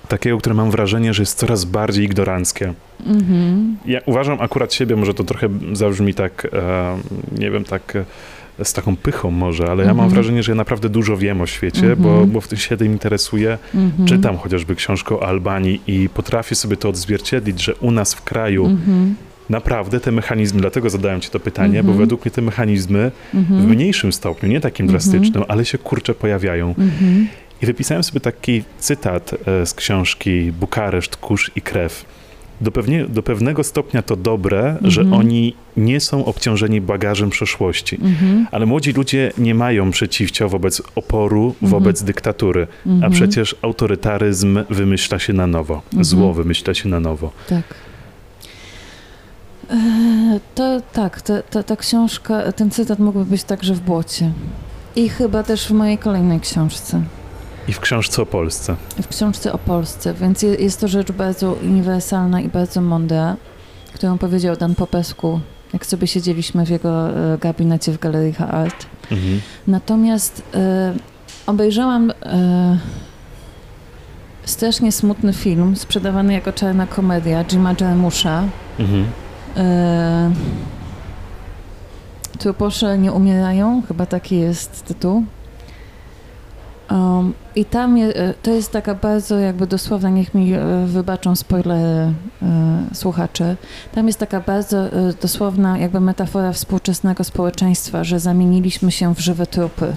takiego, 0.09 0.39
które 0.39 0.55
mam 0.55 0.71
wrażenie, 0.71 1.15
że 1.15 1.23
jest 1.23 1.39
coraz 1.39 1.65
bardziej 1.65 2.05
ignoranckie. 2.05 2.73
Mhm. 3.07 3.77
Ja 3.87 4.01
uważam 4.07 4.41
akurat 4.41 4.75
siebie, 4.75 4.97
może 4.97 5.15
to 5.15 5.25
trochę 5.25 5.49
zabrzmi 5.73 6.15
tak, 6.15 6.47
nie 7.39 7.51
wiem, 7.51 7.65
tak 7.65 7.99
z 8.65 8.73
taką 8.73 8.97
pychą 8.97 9.31
może, 9.31 9.67
ale 9.71 9.83
ja 9.83 9.89
mam 9.89 10.05
Mhm. 10.05 10.11
wrażenie, 10.11 10.43
że 10.43 10.53
ja 10.53 10.57
naprawdę 10.57 10.89
dużo 10.89 11.17
wiem 11.17 11.41
o 11.41 11.47
świecie, 11.47 11.81
Mhm. 11.93 12.03
bo, 12.03 12.27
bo 12.27 12.41
w 12.41 12.49
tym 12.49 12.59
się 12.59 12.77
tym 12.77 12.93
interesuję. 12.93 13.59
Mhm. 13.75 14.09
Czytam 14.09 14.37
chociażby 14.39 14.75
książkę 14.77 15.15
o 15.15 15.27
Albanii 15.29 15.81
i 15.87 16.09
potrafię 16.15 16.55
sobie 16.55 16.77
to 16.77 16.89
odzwierciedlić, 16.89 17.63
że 17.65 17.75
u 17.75 17.91
nas 17.91 18.15
w 18.15 18.23
kraju 18.23 18.67
Mhm. 18.67 19.15
naprawdę 19.51 20.01
te 20.01 20.13
mechanizmy, 20.13 20.61
dlatego 20.61 20.91
zadałem 20.91 21.21
ci 21.21 21.31
to 21.31 21.41
pytanie, 21.41 21.79
Mhm. 21.79 21.87
bo 21.87 21.93
według 22.01 22.25
mnie 22.25 22.31
te 22.33 22.43
mechanizmy 22.43 23.11
w 23.33 23.37
Mhm. 23.37 23.69
mniejszym 23.71 24.13
stopniu, 24.13 24.49
nie 24.49 24.61
takim 24.61 24.87
Mhm. 24.87 24.93
drastycznym, 25.01 25.45
ale 25.49 25.65
się 25.65 25.79
kurczę 25.79 26.15
pojawiają. 26.15 26.69
Mhm. 26.69 27.29
I 27.63 27.67
wypisałem 27.67 28.03
sobie 28.05 28.21
taki 28.21 28.63
cytat 28.79 29.31
e, 29.47 29.67
z 29.67 29.75
książki 29.75 30.53
Bukareszt, 30.53 31.17
Kurz 31.17 31.51
i 31.57 31.61
Krew. 31.63 32.05
Do, 32.63 32.71
pewnie, 32.73 33.05
do 33.07 33.23
pewnego 33.23 33.65
stopnia 33.65 34.03
to 34.03 34.17
dobre, 34.17 34.77
że 34.83 35.01
Mhm. 35.01 35.21
oni 35.21 35.55
nie 35.77 36.01
są 36.01 36.25
obciążeni 36.25 36.81
bagażem 36.81 37.31
przeszłości. 37.31 37.97
Mhm. 38.03 38.47
Ale 38.51 38.67
młodzi 38.67 38.93
ludzie 38.93 39.33
nie 39.39 39.55
mają 39.55 39.91
przeciwcia 39.91 40.49
wobec 40.49 40.83
oporu, 40.95 41.45
Mhm. 41.63 41.71
wobec 41.71 42.03
dyktatury. 42.03 42.67
A 42.87 42.89
Mhm. 42.89 43.13
przecież 43.13 43.57
autorytaryzm 43.63 44.59
wymyśla 44.71 45.19
się 45.19 45.33
na 45.33 45.47
nowo. 45.47 45.75
Mhm. 45.85 46.05
Zło 46.05 46.33
wymyśla 46.33 46.75
się 46.75 46.89
na 46.89 47.01
nowo. 47.01 47.31
Tak. 47.49 47.63
E, 49.71 50.41
To 50.55 50.81
tak, 50.93 51.23
ta, 51.23 51.43
ta, 51.43 51.63
ta 51.63 51.77
książka, 51.77 52.53
ten 52.53 52.71
cytat 52.71 52.99
mógłby 52.99 53.25
być 53.25 53.45
także 53.45 53.75
w 53.75 53.81
błocie. 53.81 54.33
I 54.97 55.09
chyba 55.09 55.43
też 55.43 55.67
w 55.67 55.71
mojej 55.71 55.99
kolejnej 55.99 56.41
książce, 56.41 57.03
I 57.69 57.73
w 57.73 57.81
książce 57.81 58.23
o 58.23 58.27
Polsce. 58.27 58.77
w 59.03 59.09
książce 59.09 59.53
o 59.53 59.59
Polsce, 59.59 60.15
więc 60.15 60.43
je- 60.43 60.55
jest 60.55 60.81
to 60.81 60.89
rzecz 60.89 61.13
bardzo 61.13 61.53
uniwersalna 61.53 62.41
i 62.41 62.49
bardzo 62.49 62.81
mądra, 62.81 63.37
którą 63.95 64.19
powiedział 64.19 64.57
Dan 64.57 64.75
Popesku, 64.75 65.41
jak 65.73 65.87
sobie 65.87 66.07
siedzieliśmy 66.07 66.67
w 66.67 66.69
jego 66.71 67.09
e, 67.11 67.39
gabinecie 67.39 67.93
w 67.93 67.99
Galerii 67.99 68.35
Art. 68.51 68.87
Mhm. 69.11 69.41
Natomiast 69.67 70.43
e, 70.55 70.95
obejrzałam 71.47 72.11
e, 72.11 72.79
strasznie 74.45 74.93
smutny 74.93 75.33
film, 75.33 75.77
sprzedawany 75.77 76.33
jako 76.33 76.53
czarna 76.53 76.87
komedia 76.87 77.45
Jima 77.45 77.75
Jarmusza. 77.81 78.43
Mhm. 78.79 79.05
E, 79.57 80.31
Truposze 82.39 82.99
nie 82.99 83.13
umierają, 83.13 83.83
chyba 83.89 84.07
taki 84.07 84.39
jest 84.39 84.85
tytuł. 84.85 85.25
Um, 86.93 87.33
I 87.57 87.65
tam 87.65 87.99
je, 87.99 88.15
e, 88.17 88.35
to 88.35 88.51
jest 88.51 88.73
taka 88.73 88.95
bardzo 88.95 89.39
jakby 89.39 89.67
dosłowna, 89.67 90.11
niech 90.11 90.35
mi 90.35 90.53
e, 90.53 90.87
wybaczą 90.87 91.37
spoilery 91.37 92.13
e, 92.43 92.85
słuchacze. 92.95 93.57
Tam 93.95 94.07
jest 94.07 94.19
taka 94.19 94.41
bardzo 94.41 94.87
e, 94.87 95.13
dosłowna 95.23 95.79
jakby 95.79 96.01
metafora 96.01 96.53
współczesnego 96.53 97.25
społeczeństwa, 97.25 98.05
że 98.05 98.21
zamieniliśmy 98.21 98.93
się 98.93 99.15
w 99.15 99.21
żywe 99.21 99.47
trupy, 99.47 99.97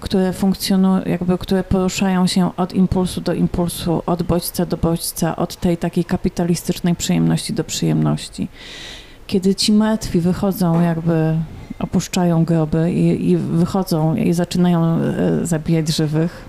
które 0.00 0.32
funkcjonują, 0.32 1.04
jakby 1.06 1.38
które 1.38 1.64
poruszają 1.64 2.26
się 2.26 2.56
od 2.56 2.74
impulsu 2.74 3.20
do 3.20 3.34
impulsu, 3.34 4.02
od 4.06 4.22
bodźca 4.22 4.66
do 4.66 4.76
bodźca, 4.76 5.36
od 5.36 5.56
tej 5.56 5.76
takiej 5.76 6.04
kapitalistycznej 6.04 6.94
przyjemności 6.94 7.52
do 7.52 7.64
przyjemności. 7.64 8.48
Kiedy 9.26 9.54
ci 9.54 9.72
martwi 9.72 10.20
wychodzą 10.20 10.80
jakby 10.80 11.34
opuszczają 11.78 12.44
groby 12.44 12.92
i, 12.92 13.30
i 13.30 13.36
wychodzą 13.36 14.14
i 14.16 14.32
zaczynają 14.32 14.84
e, 14.84 15.00
zabijać 15.46 15.88
żywych. 15.88 16.44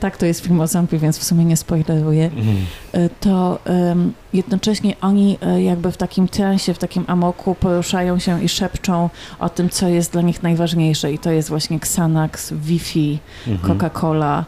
Tak, 0.00 0.16
to 0.16 0.26
jest 0.26 0.40
film 0.40 0.60
o 0.60 0.66
zombie, 0.66 0.98
więc 0.98 1.18
w 1.18 1.24
sumie 1.24 1.44
nie 1.44 1.56
spoileruję. 1.56 2.24
Mhm. 2.24 2.56
E, 2.92 3.08
To 3.20 3.58
em, 3.64 4.12
jednocześnie 4.32 4.94
oni 5.00 5.38
e, 5.42 5.62
jakby 5.62 5.92
w 5.92 5.96
takim 5.96 6.28
transie, 6.28 6.74
w 6.74 6.78
takim 6.78 7.04
amoku 7.06 7.54
poruszają 7.54 8.18
się 8.18 8.42
i 8.44 8.48
szepczą 8.48 9.10
o 9.38 9.48
tym, 9.48 9.68
co 9.68 9.88
jest 9.88 10.12
dla 10.12 10.22
nich 10.22 10.42
najważniejsze 10.42 11.12
i 11.12 11.18
to 11.18 11.30
jest 11.30 11.48
właśnie 11.48 11.76
Xanax, 11.76 12.52
Wi-Fi, 12.52 13.18
Mhm. 13.46 13.78
Coca-Cola, 13.78 14.44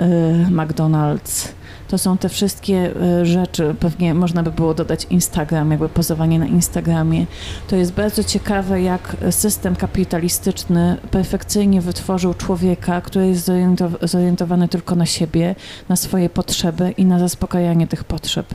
y, 0.00 0.02
McDonald's. 0.50 1.48
To 1.92 1.98
są 1.98 2.18
te 2.18 2.28
wszystkie 2.28 2.92
y, 3.20 3.26
rzeczy, 3.26 3.74
pewnie 3.80 4.14
można 4.14 4.42
by 4.42 4.50
było 4.50 4.74
dodać 4.74 5.06
Instagram, 5.10 5.70
jakby 5.70 5.88
pozowanie 5.88 6.38
na 6.38 6.46
Instagramie. 6.46 7.26
To 7.68 7.76
jest 7.76 7.92
bardzo 7.92 8.24
ciekawe, 8.24 8.82
jak 8.82 9.16
system 9.30 9.76
kapitalistyczny 9.76 10.96
perfekcyjnie 11.10 11.80
wytworzył 11.80 12.34
człowieka, 12.34 13.00
który 13.00 13.28
jest 13.28 13.48
zorientow- 13.48 14.06
zorientowany 14.06 14.68
tylko 14.68 14.94
na 14.94 15.06
siebie, 15.06 15.54
na 15.88 15.96
swoje 15.96 16.30
potrzeby 16.30 16.90
i 16.96 17.04
na 17.04 17.18
zaspokajanie 17.18 17.86
tych 17.86 18.04
potrzeb. 18.04 18.46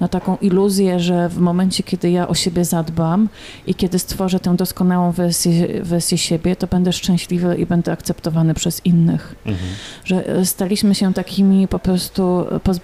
Na 0.00 0.08
taką 0.08 0.36
iluzję, 0.36 1.00
że 1.00 1.28
w 1.28 1.38
momencie, 1.38 1.82
kiedy 1.82 2.10
ja 2.10 2.28
o 2.28 2.34
siebie 2.34 2.64
zadbam 2.64 3.28
i 3.66 3.74
kiedy 3.74 3.98
stworzę 3.98 4.40
tę 4.40 4.56
doskonałą 4.56 5.12
wersję, 5.12 5.82
wersję 5.82 6.18
siebie, 6.18 6.56
to 6.56 6.66
będę 6.66 6.92
szczęśliwy 6.92 7.56
i 7.56 7.66
będę 7.66 7.92
akceptowany 7.92 8.54
przez 8.54 8.86
innych 8.86 9.34
Mhm. 9.46 9.70
że 10.04 10.26
e, 10.26 10.46
staliśmy 10.46 10.94
się 10.94 11.14
takimi 11.14 11.68
po 11.68 11.78
prostu 11.78 12.44
pozbawionymi 12.64 12.81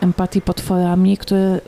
empatii 0.00 0.40
potworami, 0.40 1.16
które 1.16 1.40
e, 1.40 1.60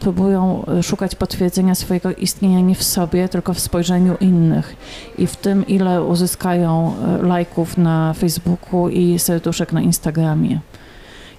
próbują 0.00 0.64
e, 0.66 0.82
szukać 0.82 1.14
potwierdzenia 1.14 1.74
swojego 1.74 2.12
istnienia 2.12 2.60
nie 2.60 2.74
w 2.74 2.82
sobie, 2.82 3.28
tylko 3.28 3.54
w 3.54 3.60
spojrzeniu 3.60 4.16
innych 4.20 4.76
i 5.18 5.26
w 5.26 5.36
tym, 5.36 5.66
ile 5.66 6.04
uzyskają 6.04 6.94
e, 7.20 7.22
lajków 7.22 7.78
na 7.78 8.12
Facebooku 8.12 8.88
i 8.88 9.18
serduszek 9.18 9.72
na 9.72 9.80
Instagramie. 9.80 10.60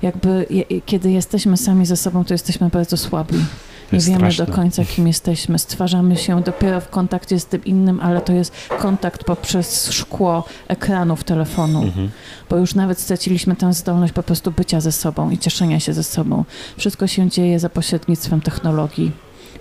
Jakby 0.01 0.45
kiedy 0.85 1.11
jesteśmy 1.11 1.57
sami 1.57 1.85
ze 1.85 1.97
sobą, 1.97 2.25
to 2.25 2.33
jesteśmy 2.33 2.69
bardzo 2.69 2.97
słabi. 2.97 3.35
Nie 3.93 3.99
wiemy 3.99 4.17
straszne. 4.31 4.45
do 4.45 4.53
końca, 4.53 4.85
kim 4.85 5.07
jesteśmy. 5.07 5.59
Stwarzamy 5.59 6.17
się 6.17 6.41
dopiero 6.41 6.81
w 6.81 6.89
kontakcie 6.89 7.39
z 7.39 7.45
tym 7.45 7.65
innym, 7.65 7.99
ale 7.99 8.21
to 8.21 8.33
jest 8.33 8.53
kontakt 8.79 9.23
poprzez 9.23 9.91
szkło 9.91 10.43
ekranów 10.67 11.23
telefonu 11.23 11.81
Mhm. 11.83 12.09
bo 12.49 12.57
już 12.57 12.75
nawet 12.75 12.99
straciliśmy 12.99 13.55
tę 13.55 13.73
zdolność 13.73 14.13
po 14.13 14.23
prostu 14.23 14.51
bycia 14.51 14.81
ze 14.81 14.91
sobą 14.91 15.29
i 15.29 15.37
cieszenia 15.37 15.79
się 15.79 15.93
ze 15.93 16.03
sobą. 16.03 16.45
Wszystko 16.77 17.07
się 17.07 17.29
dzieje 17.29 17.59
za 17.59 17.69
pośrednictwem 17.69 18.41
technologii. 18.41 19.11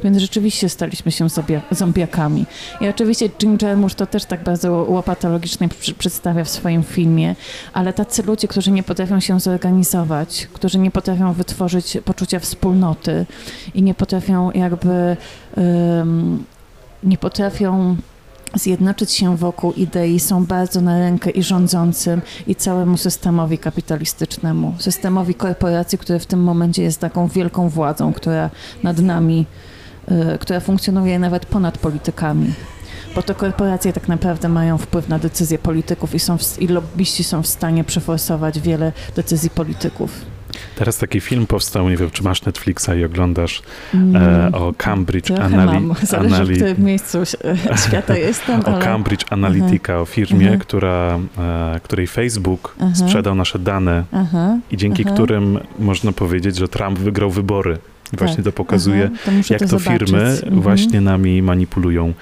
Więc 0.05 0.19
rzeczywiście 0.19 0.69
staliśmy 0.69 1.13
się 1.13 1.25
zombia- 1.25 1.61
zombiakami. 1.71 2.47
I 2.81 2.89
oczywiście 2.89 3.29
Jim 3.43 3.59
Jarmusch 3.63 3.95
to 3.95 4.07
też 4.07 4.25
tak 4.25 4.45
bardzo 4.45 4.73
łopatologicznie 4.73 5.69
przedstawia 5.99 6.45
w 6.45 6.49
swoim 6.49 6.83
filmie, 6.83 7.37
ale 7.73 7.93
tacy 7.93 8.23
ludzie, 8.23 8.49
którzy 8.49 8.71
nie 8.71 8.83
potrafią 8.83 9.21
się 9.21 9.41
zorganizować, 9.41 10.49
którzy 10.53 10.79
nie 10.79 10.91
potrafią 10.91 11.33
wytworzyć 11.33 11.99
poczucia 12.05 12.39
wspólnoty 12.39 13.27
i 13.75 13.83
nie 13.83 13.95
potrafią 13.95 14.51
jakby 14.51 15.17
um, 15.57 16.45
nie 17.03 17.19
potrafią 17.19 17.97
zjednoczyć 18.55 19.13
się 19.13 19.37
wokół 19.37 19.73
idei, 19.73 20.21
są 20.21 20.47
bardzo 20.47 20.81
na 20.81 20.99
rękę 20.99 21.31
i 21.31 21.43
rządzącym, 21.43 22.23
i 22.47 22.55
całemu 22.55 22.97
systemowi 22.97 23.59
kapitalistycznemu, 23.59 24.75
systemowi 24.79 25.35
korporacji, 25.35 25.99
który 25.99 26.19
w 26.19 26.27
tym 26.27 26.43
momencie 26.43 26.83
jest 26.83 27.01
taką 27.01 27.29
wielką 27.29 27.69
władzą, 27.69 28.13
która 28.13 28.51
nad 28.83 28.99
nami, 28.99 29.47
która 30.41 30.61
funkcjonuje 30.61 31.19
nawet 31.19 31.47
ponad 31.47 31.79
politykami. 31.79 32.53
Bo 33.15 33.23
to 33.23 33.35
korporacje 33.35 33.93
tak 33.93 34.09
naprawdę 34.09 34.49
mają 34.49 34.79
wpływ 34.79 35.09
na 35.09 35.19
decyzje 35.19 35.59
polityków 35.59 36.15
i, 36.15 36.19
są 36.19 36.39
w, 36.39 36.59
i 36.63 36.69
lobbyści 36.69 37.25
są 37.25 37.43
w 37.43 37.47
stanie 37.47 37.85
przeforsować 37.85 38.61
wiele 38.61 38.93
decyzji 39.17 39.51
polityków. 39.51 40.11
Teraz 40.77 40.99
taki 40.99 41.21
film 41.21 41.47
powstał, 41.47 41.89
nie 41.89 41.97
wiem, 41.97 42.11
czy 42.11 42.23
masz 42.23 42.45
Netflixa 42.45 42.89
i 43.01 43.05
oglądasz 43.05 43.63
Mm, 43.95 44.17
e, 44.17 44.53
o 44.53 44.73
Cambridge 44.79 45.27
Trochę 45.27 45.43
Anali- 45.43 45.95
w 46.45 46.57
którym 46.57 46.85
miejscu 46.85 47.19
e, 47.19 47.79
świata 47.87 48.17
jestem, 48.17 48.61
o 48.61 48.65
ale... 48.69 48.85
Cambridge 48.85 49.33
Analytica, 49.33 50.01
o 50.01 50.05
firmie, 50.05 50.41
Mhm. 50.41 50.59
która, 50.61 51.19
e, 51.39 51.81
której 51.83 52.07
Facebook 52.07 52.75
Mhm. 52.81 52.97
sprzedał 52.97 53.35
nasze 53.35 53.59
dane 53.59 54.05
i 54.71 54.77
dzięki 54.77 55.05
którym 55.05 55.59
można 55.79 56.13
powiedzieć, 56.13 56.57
że 56.57 56.69
Trump 56.69 56.99
wygrał 56.99 57.31
wybory. 57.31 57.79
Właśnie 58.13 58.37
Tak. 58.37 58.45
to 58.45 58.53
pokazuje, 58.53 59.11
aha, 59.15 59.33
to 59.49 59.53
jak 59.53 59.63
to, 59.63 59.69
zobaczyć. 59.69 59.93
firmy 60.09 60.23
Mhm. 60.23 60.61
właśnie 60.61 61.01
nami 61.01 61.43
manipulują. 61.43 62.15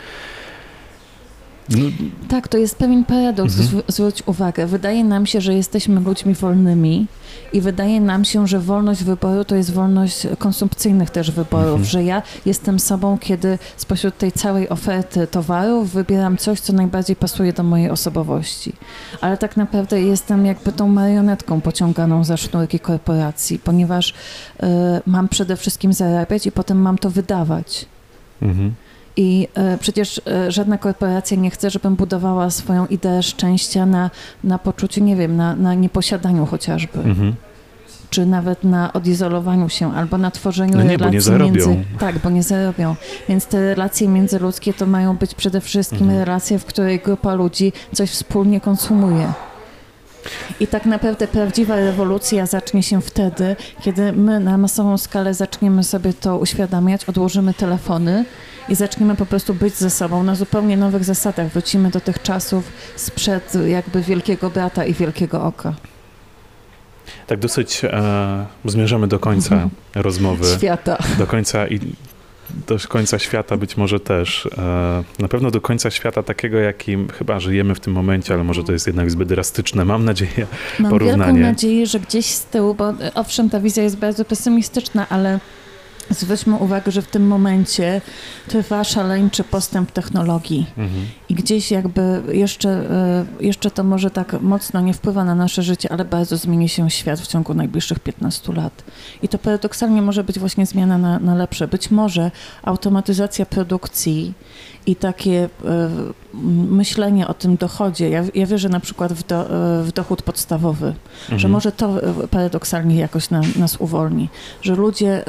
No, 1.71 1.85
Tak, 2.29 2.49
to 2.49 2.59
jest 2.59 2.77
pewien 2.77 3.05
paradoks, 3.05 3.59
Mhm. 3.61 3.69
zw- 3.69 3.83
zwróć 3.93 4.23
uwagę. 4.27 4.67
Wydaje 4.67 5.05
nam 5.05 5.27
się, 5.27 5.41
że 5.41 5.55
jesteśmy 5.55 6.01
ludźmi 6.01 6.35
wolnymi 6.35 7.07
i 7.53 7.61
wydaje 7.61 8.01
nam 8.01 8.25
się, 8.25 8.47
że 8.47 8.61
wolność 8.61 9.05
wyboru 9.05 9.45
to 9.45 9.57
jest 9.57 9.73
wolność 9.73 10.27
konsumpcyjnych 10.39 11.11
też 11.11 11.31
wyborów, 11.31 11.67
Mhm. 11.67 11.85
że 11.85 12.05
ja 12.05 12.23
jestem 12.47 12.79
sobą, 12.81 13.19
kiedy 13.19 13.59
spośród 13.77 14.19
tej 14.19 14.33
całej 14.33 14.69
oferty 14.69 15.27
towarów 15.27 15.91
wybieram 15.91 16.37
coś, 16.37 16.61
co 16.61 16.73
najbardziej 16.73 17.17
pasuje 17.17 17.53
do 17.53 17.63
mojej 17.63 17.91
osobowości. 17.91 18.73
Ale 19.21 19.37
tak 19.39 19.57
naprawdę 19.57 20.03
jestem 20.03 20.47
jakby 20.47 20.73
tą 20.73 20.89
marionetką 20.89 21.61
pociąganą 21.61 22.25
za 22.25 22.37
sznurki 22.37 22.81
korporacji, 22.81 23.59
ponieważ 23.59 24.11
y, 24.11 24.67
mam 25.07 25.29
przede 25.29 25.57
wszystkim 25.57 25.93
zarabiać 25.93 26.47
i 26.47 26.53
potem 26.53 26.79
mam 26.83 26.99
to 26.99 27.11
wydawać. 27.11 27.87
mhm. 28.43 28.75
I 29.21 29.49
e, 29.55 29.79
przecież 29.79 30.21
e, 30.27 30.53
żadna 30.53 30.79
korporacja 30.79 31.37
nie 31.37 31.51
chce, 31.51 31.71
żebym 31.71 31.97
budowała 31.97 32.51
swoją 32.51 32.87
ideę 32.87 33.23
szczęścia 33.23 33.87
na, 33.87 34.11
na 34.45 34.59
poczuciu, 34.59 35.05
nie 35.05 35.17
wiem, 35.17 35.37
na, 35.37 35.57
na 35.57 35.75
nieposiadaniu 35.75 36.47
chociażby, 36.47 36.99
Mhm. 36.99 37.35
czy 38.11 38.27
nawet 38.27 38.65
na 38.65 38.93
odizolowaniu 38.93 39.69
się, 39.69 39.95
albo 39.95 40.19
na 40.19 40.31
tworzeniu 40.31 40.77
No 40.77 40.83
nie, 40.83 40.99
bo 40.99 41.05
relacji 41.05 41.15
nie 41.15 41.21
zarobią. 41.21 41.45
między... 41.53 41.77
Tak, 41.99 42.19
bo 42.19 42.31
nie 42.31 42.43
zarobią. 42.43 42.97
Więc 43.29 43.47
te 43.47 43.61
relacje 43.75 44.09
międzyludzkie 44.09 44.75
to 44.75 44.87
mają 44.87 45.17
być 45.17 45.35
przede 45.35 45.61
wszystkim 45.61 46.03
Mhm. 46.03 46.19
relacje, 46.25 46.59
w 46.59 46.65
której 46.65 46.99
grupa 47.01 47.35
ludzi 47.35 47.73
coś 47.95 48.11
wspólnie 48.11 48.61
konsumuje. 48.61 49.33
I 50.61 50.67
tak 50.67 50.87
naprawdę 50.87 51.29
prawdziwa 51.29 51.77
rewolucja 51.77 52.47
zacznie 52.47 52.83
się 52.83 53.01
wtedy, 53.01 53.57
kiedy 53.83 54.13
my 54.13 54.41
na 54.41 54.59
masową 54.59 54.99
skalę 54.99 55.35
zaczniemy 55.35 55.85
sobie 55.85 56.13
to 56.13 56.39
uświadamiać, 56.39 57.05
odłożymy 57.05 57.55
telefony 57.55 58.25
i 58.69 58.75
zaczniemy 58.75 59.17
po 59.17 59.27
prostu 59.27 59.55
być 59.55 59.75
ze 59.75 59.91
sobą 59.91 60.23
na 60.23 60.35
zupełnie 60.35 60.77
nowych 60.77 61.05
zasadach. 61.05 61.49
Wrócimy 61.53 61.91
do 61.91 62.01
tych 62.01 62.23
czasów 62.23 62.65
sprzed 62.97 63.53
jakby 63.67 64.03
Wielkiego 64.03 64.51
Brata 64.51 64.85
i 64.85 64.95
Wielkiego 64.95 65.45
Oka. 65.45 65.75
Tak 67.27 67.39
dosyć 67.39 67.81
e, 67.85 68.47
zmierzamy 68.65 69.07
do 69.09 69.19
końca 69.19 69.55
Mhm. 69.55 69.71
rozmowy. 69.95 70.45
Świata. 70.57 70.99
do 71.19 71.27
końca 71.27 71.67
i 71.67 71.81
do 72.67 72.77
końca 72.89 73.19
świata 73.19 73.57
być 73.57 73.77
może 73.77 74.01
też. 74.01 74.49
E, 74.59 75.05
Na 75.19 75.29
pewno 75.29 75.51
do 75.51 75.61
końca 75.61 75.91
świata 75.91 76.23
takiego, 76.23 76.59
jakim 76.59 77.09
chyba 77.09 77.41
żyjemy 77.41 77.75
w 77.75 77.81
tym 77.81 77.93
momencie, 77.93 78.35
ale 78.35 78.45
może 78.45 78.65
to 78.65 78.73
jest 78.73 78.87
jednak 78.87 79.11
zbyt 79.11 79.29
drastyczne. 79.29 79.85
Mam 79.85 80.05
nadzieję. 80.05 80.47
Mam 80.79 80.91
Porównanie. 80.91 81.33
wielką 81.33 81.49
nadzieję, 81.49 81.87
że 81.87 82.01
gdzieś 82.01 82.27
z 82.27 82.45
tyłu, 82.45 82.75
bo 82.75 82.93
owszem, 83.15 83.51
ta 83.51 83.61
wizja 83.61 83.83
jest 83.83 83.97
bardzo 83.97 84.25
pesymistyczna, 84.25 85.07
ale 85.09 85.41
zwróćmy 86.11 86.57
uwagę, 86.57 86.93
że 86.93 87.03
w 87.03 87.07
tym 87.07 87.27
momencie 87.27 88.01
trwa 88.49 88.85
szaleńczy 88.85 89.45
postęp 89.45 89.93
technologii. 89.93 90.67
Mhm. 90.77 91.07
I 91.29 91.35
gdzieś 91.35 91.71
jakby 91.71 92.23
jeszcze, 92.33 92.71
e, 92.71 93.25
jeszcze 93.41 93.71
to 93.71 93.85
może 93.85 94.11
tak 94.11 94.41
mocno 94.41 94.81
nie 94.81 94.95
wpływa 94.95 95.25
na 95.25 95.35
nasze 95.35 95.63
życie, 95.63 95.93
ale 95.93 96.05
bardzo 96.05 96.37
zmieni 96.37 96.69
się 96.69 96.91
świat 96.91 97.21
w 97.21 97.27
ciągu 97.27 97.55
najbliższych 97.55 98.01
15 98.01 98.53
lat. 98.53 98.85
I 99.23 99.29
to 99.29 99.39
paradoksalnie 99.39 100.03
może 100.03 100.25
być 100.25 100.39
właśnie 100.39 100.67
zmiana 100.67 100.99
na, 100.99 101.19
na 101.19 101.35
lepsze. 101.35 101.69
Być 101.69 101.91
może 101.91 102.31
automatyzacja 102.63 103.47
produkcji 103.47 104.35
i 104.87 104.97
takie 104.97 105.49
e, 105.65 105.89
myślenie 106.71 107.27
o 107.29 107.35
tym 107.35 107.57
dochodzie. 107.57 108.11
Ja, 108.11 108.25
ja 108.35 108.47
wierzę 108.47 108.69
na 108.69 108.81
przykład 108.81 109.13
w, 109.13 109.27
do, 109.27 109.51
e, 109.81 109.83
w 109.83 109.93
dochód 109.93 110.23
podstawowy, 110.23 110.95
że 111.29 111.35
Mhm. 111.35 111.53
może 111.53 111.73
to 111.73 111.95
paradoksalnie 112.31 112.97
jakoś 112.97 113.31
na, 113.31 113.41
nas 113.57 113.77
uwolni, 113.77 114.29
że 114.63 114.75
ludzie, 114.75 115.25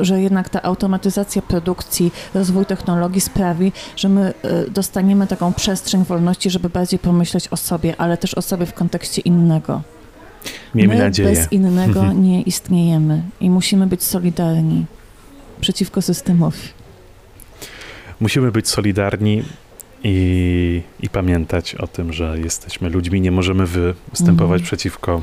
że 0.00 0.20
jednak 0.20 0.48
ta 0.48 0.62
automatyzacja 0.62 1.42
produkcji, 1.42 2.12
rozwój 2.34 2.66
technologii 2.66 3.20
sprawi, 3.20 3.72
że 3.96 4.08
my 4.08 4.34
e, 4.42 4.70
dostaniemy 4.90 5.26
taką 5.26 5.52
przestrzeń 5.52 6.04
wolności, 6.04 6.50
żeby 6.50 6.68
bardziej 6.68 6.98
pomyśleć 6.98 7.48
o 7.48 7.56
sobie, 7.56 7.94
ale 7.98 8.16
też 8.16 8.34
o 8.34 8.42
sobie 8.42 8.66
w 8.66 8.74
kontekście 8.74 9.20
innego. 9.22 9.82
Miejmy 10.74 10.94
my 10.94 11.00
nadzieję. 11.00 11.28
bez 11.28 11.52
innego 11.52 12.00
Mhm. 12.00 12.22
nie 12.22 12.42
istniejemy 12.42 13.22
i 13.40 13.50
musimy 13.50 13.86
być 13.86 14.02
solidarni 14.02 14.86
przeciwko 15.60 16.02
systemowi. 16.02 16.58
Musimy 18.20 18.52
być 18.52 18.68
solidarni 18.68 19.42
i, 20.04 20.82
i 21.00 21.08
pamiętać 21.08 21.74
o 21.74 21.86
tym, 21.86 22.12
że 22.12 22.38
jesteśmy 22.44 22.90
ludźmi. 22.90 23.20
Nie 23.20 23.30
możemy 23.30 23.66
występować 24.12 24.60
Mhm. 24.60 24.62
przeciwko 24.62 25.22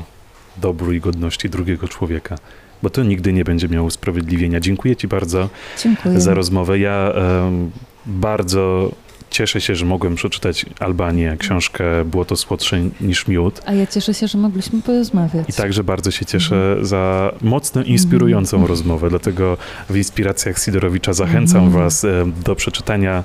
dobru 0.56 0.92
i 0.92 1.00
godności 1.00 1.50
drugiego 1.50 1.88
człowieka, 1.88 2.36
bo 2.82 2.90
to 2.90 3.02
nigdy 3.02 3.32
nie 3.32 3.44
będzie 3.44 3.68
miało 3.68 3.86
usprawiedliwienia. 3.86 4.60
Dziękuję 4.60 4.96
Ci 4.96 5.08
bardzo 5.08 5.48
Dziękuję. 5.82 6.20
za 6.20 6.34
rozmowę. 6.34 6.78
Ja 6.78 7.12
em, 7.12 7.70
bardzo 8.06 8.92
cieszę 9.34 9.60
się, 9.60 9.74
że 9.74 9.86
mogłem 9.86 10.14
przeczytać 10.14 10.66
Albanię, 10.80 11.36
książkę 11.38 11.84
Było 12.04 12.24
to 12.24 12.36
słodsze 12.36 12.80
niż 13.00 13.28
miód. 13.28 13.60
A 13.66 13.72
ja 13.72 13.86
cieszę 13.86 14.14
się, 14.14 14.28
że 14.28 14.38
mogliśmy 14.38 14.82
porozmawiać. 14.82 15.48
I 15.48 15.52
także 15.52 15.84
bardzo 15.84 16.10
się 16.10 16.24
cieszę 16.26 16.76
za 16.82 17.32
mocno 17.42 17.82
inspirującą 17.82 18.56
Mhm. 18.56 18.68
rozmowę. 18.68 19.10
Dlatego 19.10 19.56
w 19.90 19.96
inspiracjach 19.96 20.58
Sidorowicza 20.58 21.12
zachęcam 21.12 21.64
Mhm. 21.64 21.82
Was 21.84 22.04
e, 22.04 22.24
do 22.44 22.54
przeczytania 22.54 23.24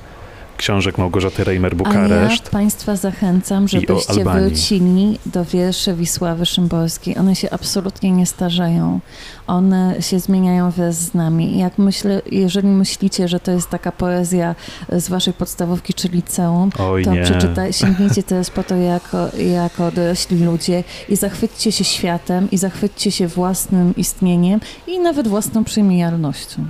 książek 0.59 0.97
Małgorzaty 0.97 1.43
Reimer 1.43 1.71
A 1.73 1.75
Bukareszt. 1.75 2.45
ja 2.45 2.51
Państwa 2.51 2.95
zachęcam, 2.95 3.67
żebyście 3.67 4.23
wrócili 4.23 5.19
do 5.25 5.45
wierszy 5.45 5.93
Wisławy 5.93 6.45
Szymborskiej. 6.45 7.17
One 7.17 7.35
się 7.35 7.49
absolutnie 7.49 8.11
nie 8.11 8.25
starzeją. 8.25 8.99
One 9.47 9.95
się 9.99 10.19
zmieniają 10.19 10.71
wraz 10.71 10.95
z 10.95 11.13
nami. 11.13 11.57
Jak 11.57 11.77
myślę, 11.77 12.21
jeżeli 12.31 12.67
myślicie, 12.67 13.27
że 13.27 13.39
to 13.39 13.51
jest 13.51 13.69
taka 13.69 13.91
poezja 13.91 14.55
z 14.91 15.09
Waszej 15.09 15.33
podstawówki 15.33 15.93
czy 15.93 16.07
liceum, 16.07 16.69
Oj 16.79 17.03
to 17.03 17.13
nie. 17.13 17.21
przeczytaj, 17.21 17.73
sięgnijcie 17.81 18.23
teraz 18.23 18.49
po 18.49 18.63
to 18.63 18.75
jako, 18.75 19.29
jako 19.37 19.91
dorośli 19.91 20.43
ludzie 20.45 20.83
i 21.09 21.15
zachwyćcie 21.15 21.71
się 21.71 21.83
światem 21.83 22.51
i 22.51 22.57
zachwyćcie 22.57 23.11
się 23.11 23.27
własnym 23.27 23.95
istnieniem 23.95 24.59
i 24.87 24.99
nawet 24.99 25.27
własną 25.27 25.63
przemijalnością. 25.63 26.65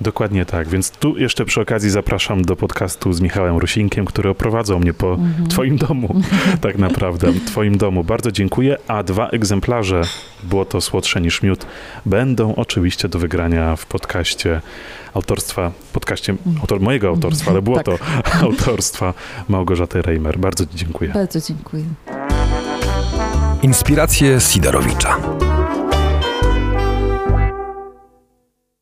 Dokładnie 0.00 0.44
tak. 0.44 0.68
Więc 0.68 0.90
tu 0.90 1.18
jeszcze 1.18 1.44
przy 1.44 1.60
okazji 1.60 1.90
zapraszam 1.90 2.42
do 2.42 2.56
podcastu 2.56 3.12
z 3.12 3.20
Michałem 3.20 3.56
Rusinkiem, 3.56 4.04
który 4.04 4.30
oprowadzał 4.30 4.80
mnie 4.80 4.94
po 4.94 5.12
Mhm. 5.12 5.48
Twoim 5.48 5.76
domu, 5.76 6.20
tak 6.60 6.78
naprawdę, 6.78 7.32
w 7.32 7.44
Twoim 7.44 7.78
domu. 7.78 8.04
Bardzo 8.04 8.32
dziękuję, 8.32 8.76
a 8.88 9.02
dwa 9.02 9.28
egzemplarze, 9.28 10.02
było 10.42 10.64
to 10.64 10.80
słodsze 10.80 11.20
niż 11.20 11.42
miód, 11.42 11.66
będą 12.06 12.54
oczywiście 12.54 13.08
do 13.08 13.18
wygrania 13.18 13.76
w 13.76 13.86
podcaście 13.86 14.60
autorstwa, 15.14 15.72
podcaście 15.92 16.34
autor, 16.60 16.80
mojego 16.80 17.08
autorstwa, 17.08 17.50
ale 17.50 17.62
było 17.62 17.76
Tak. 17.76 17.84
to 17.86 17.98
autorstwa 18.46 19.14
Małgorzaty 19.48 20.02
Reimer. 20.02 20.38
Bardzo 20.38 20.66
Ci 20.66 20.76
dziękuję. 20.76 21.10
Bardzo 21.10 21.40
dziękuję. 21.40 21.84
Inspiracje 23.62 24.40
Sidorowicza. 24.40 25.16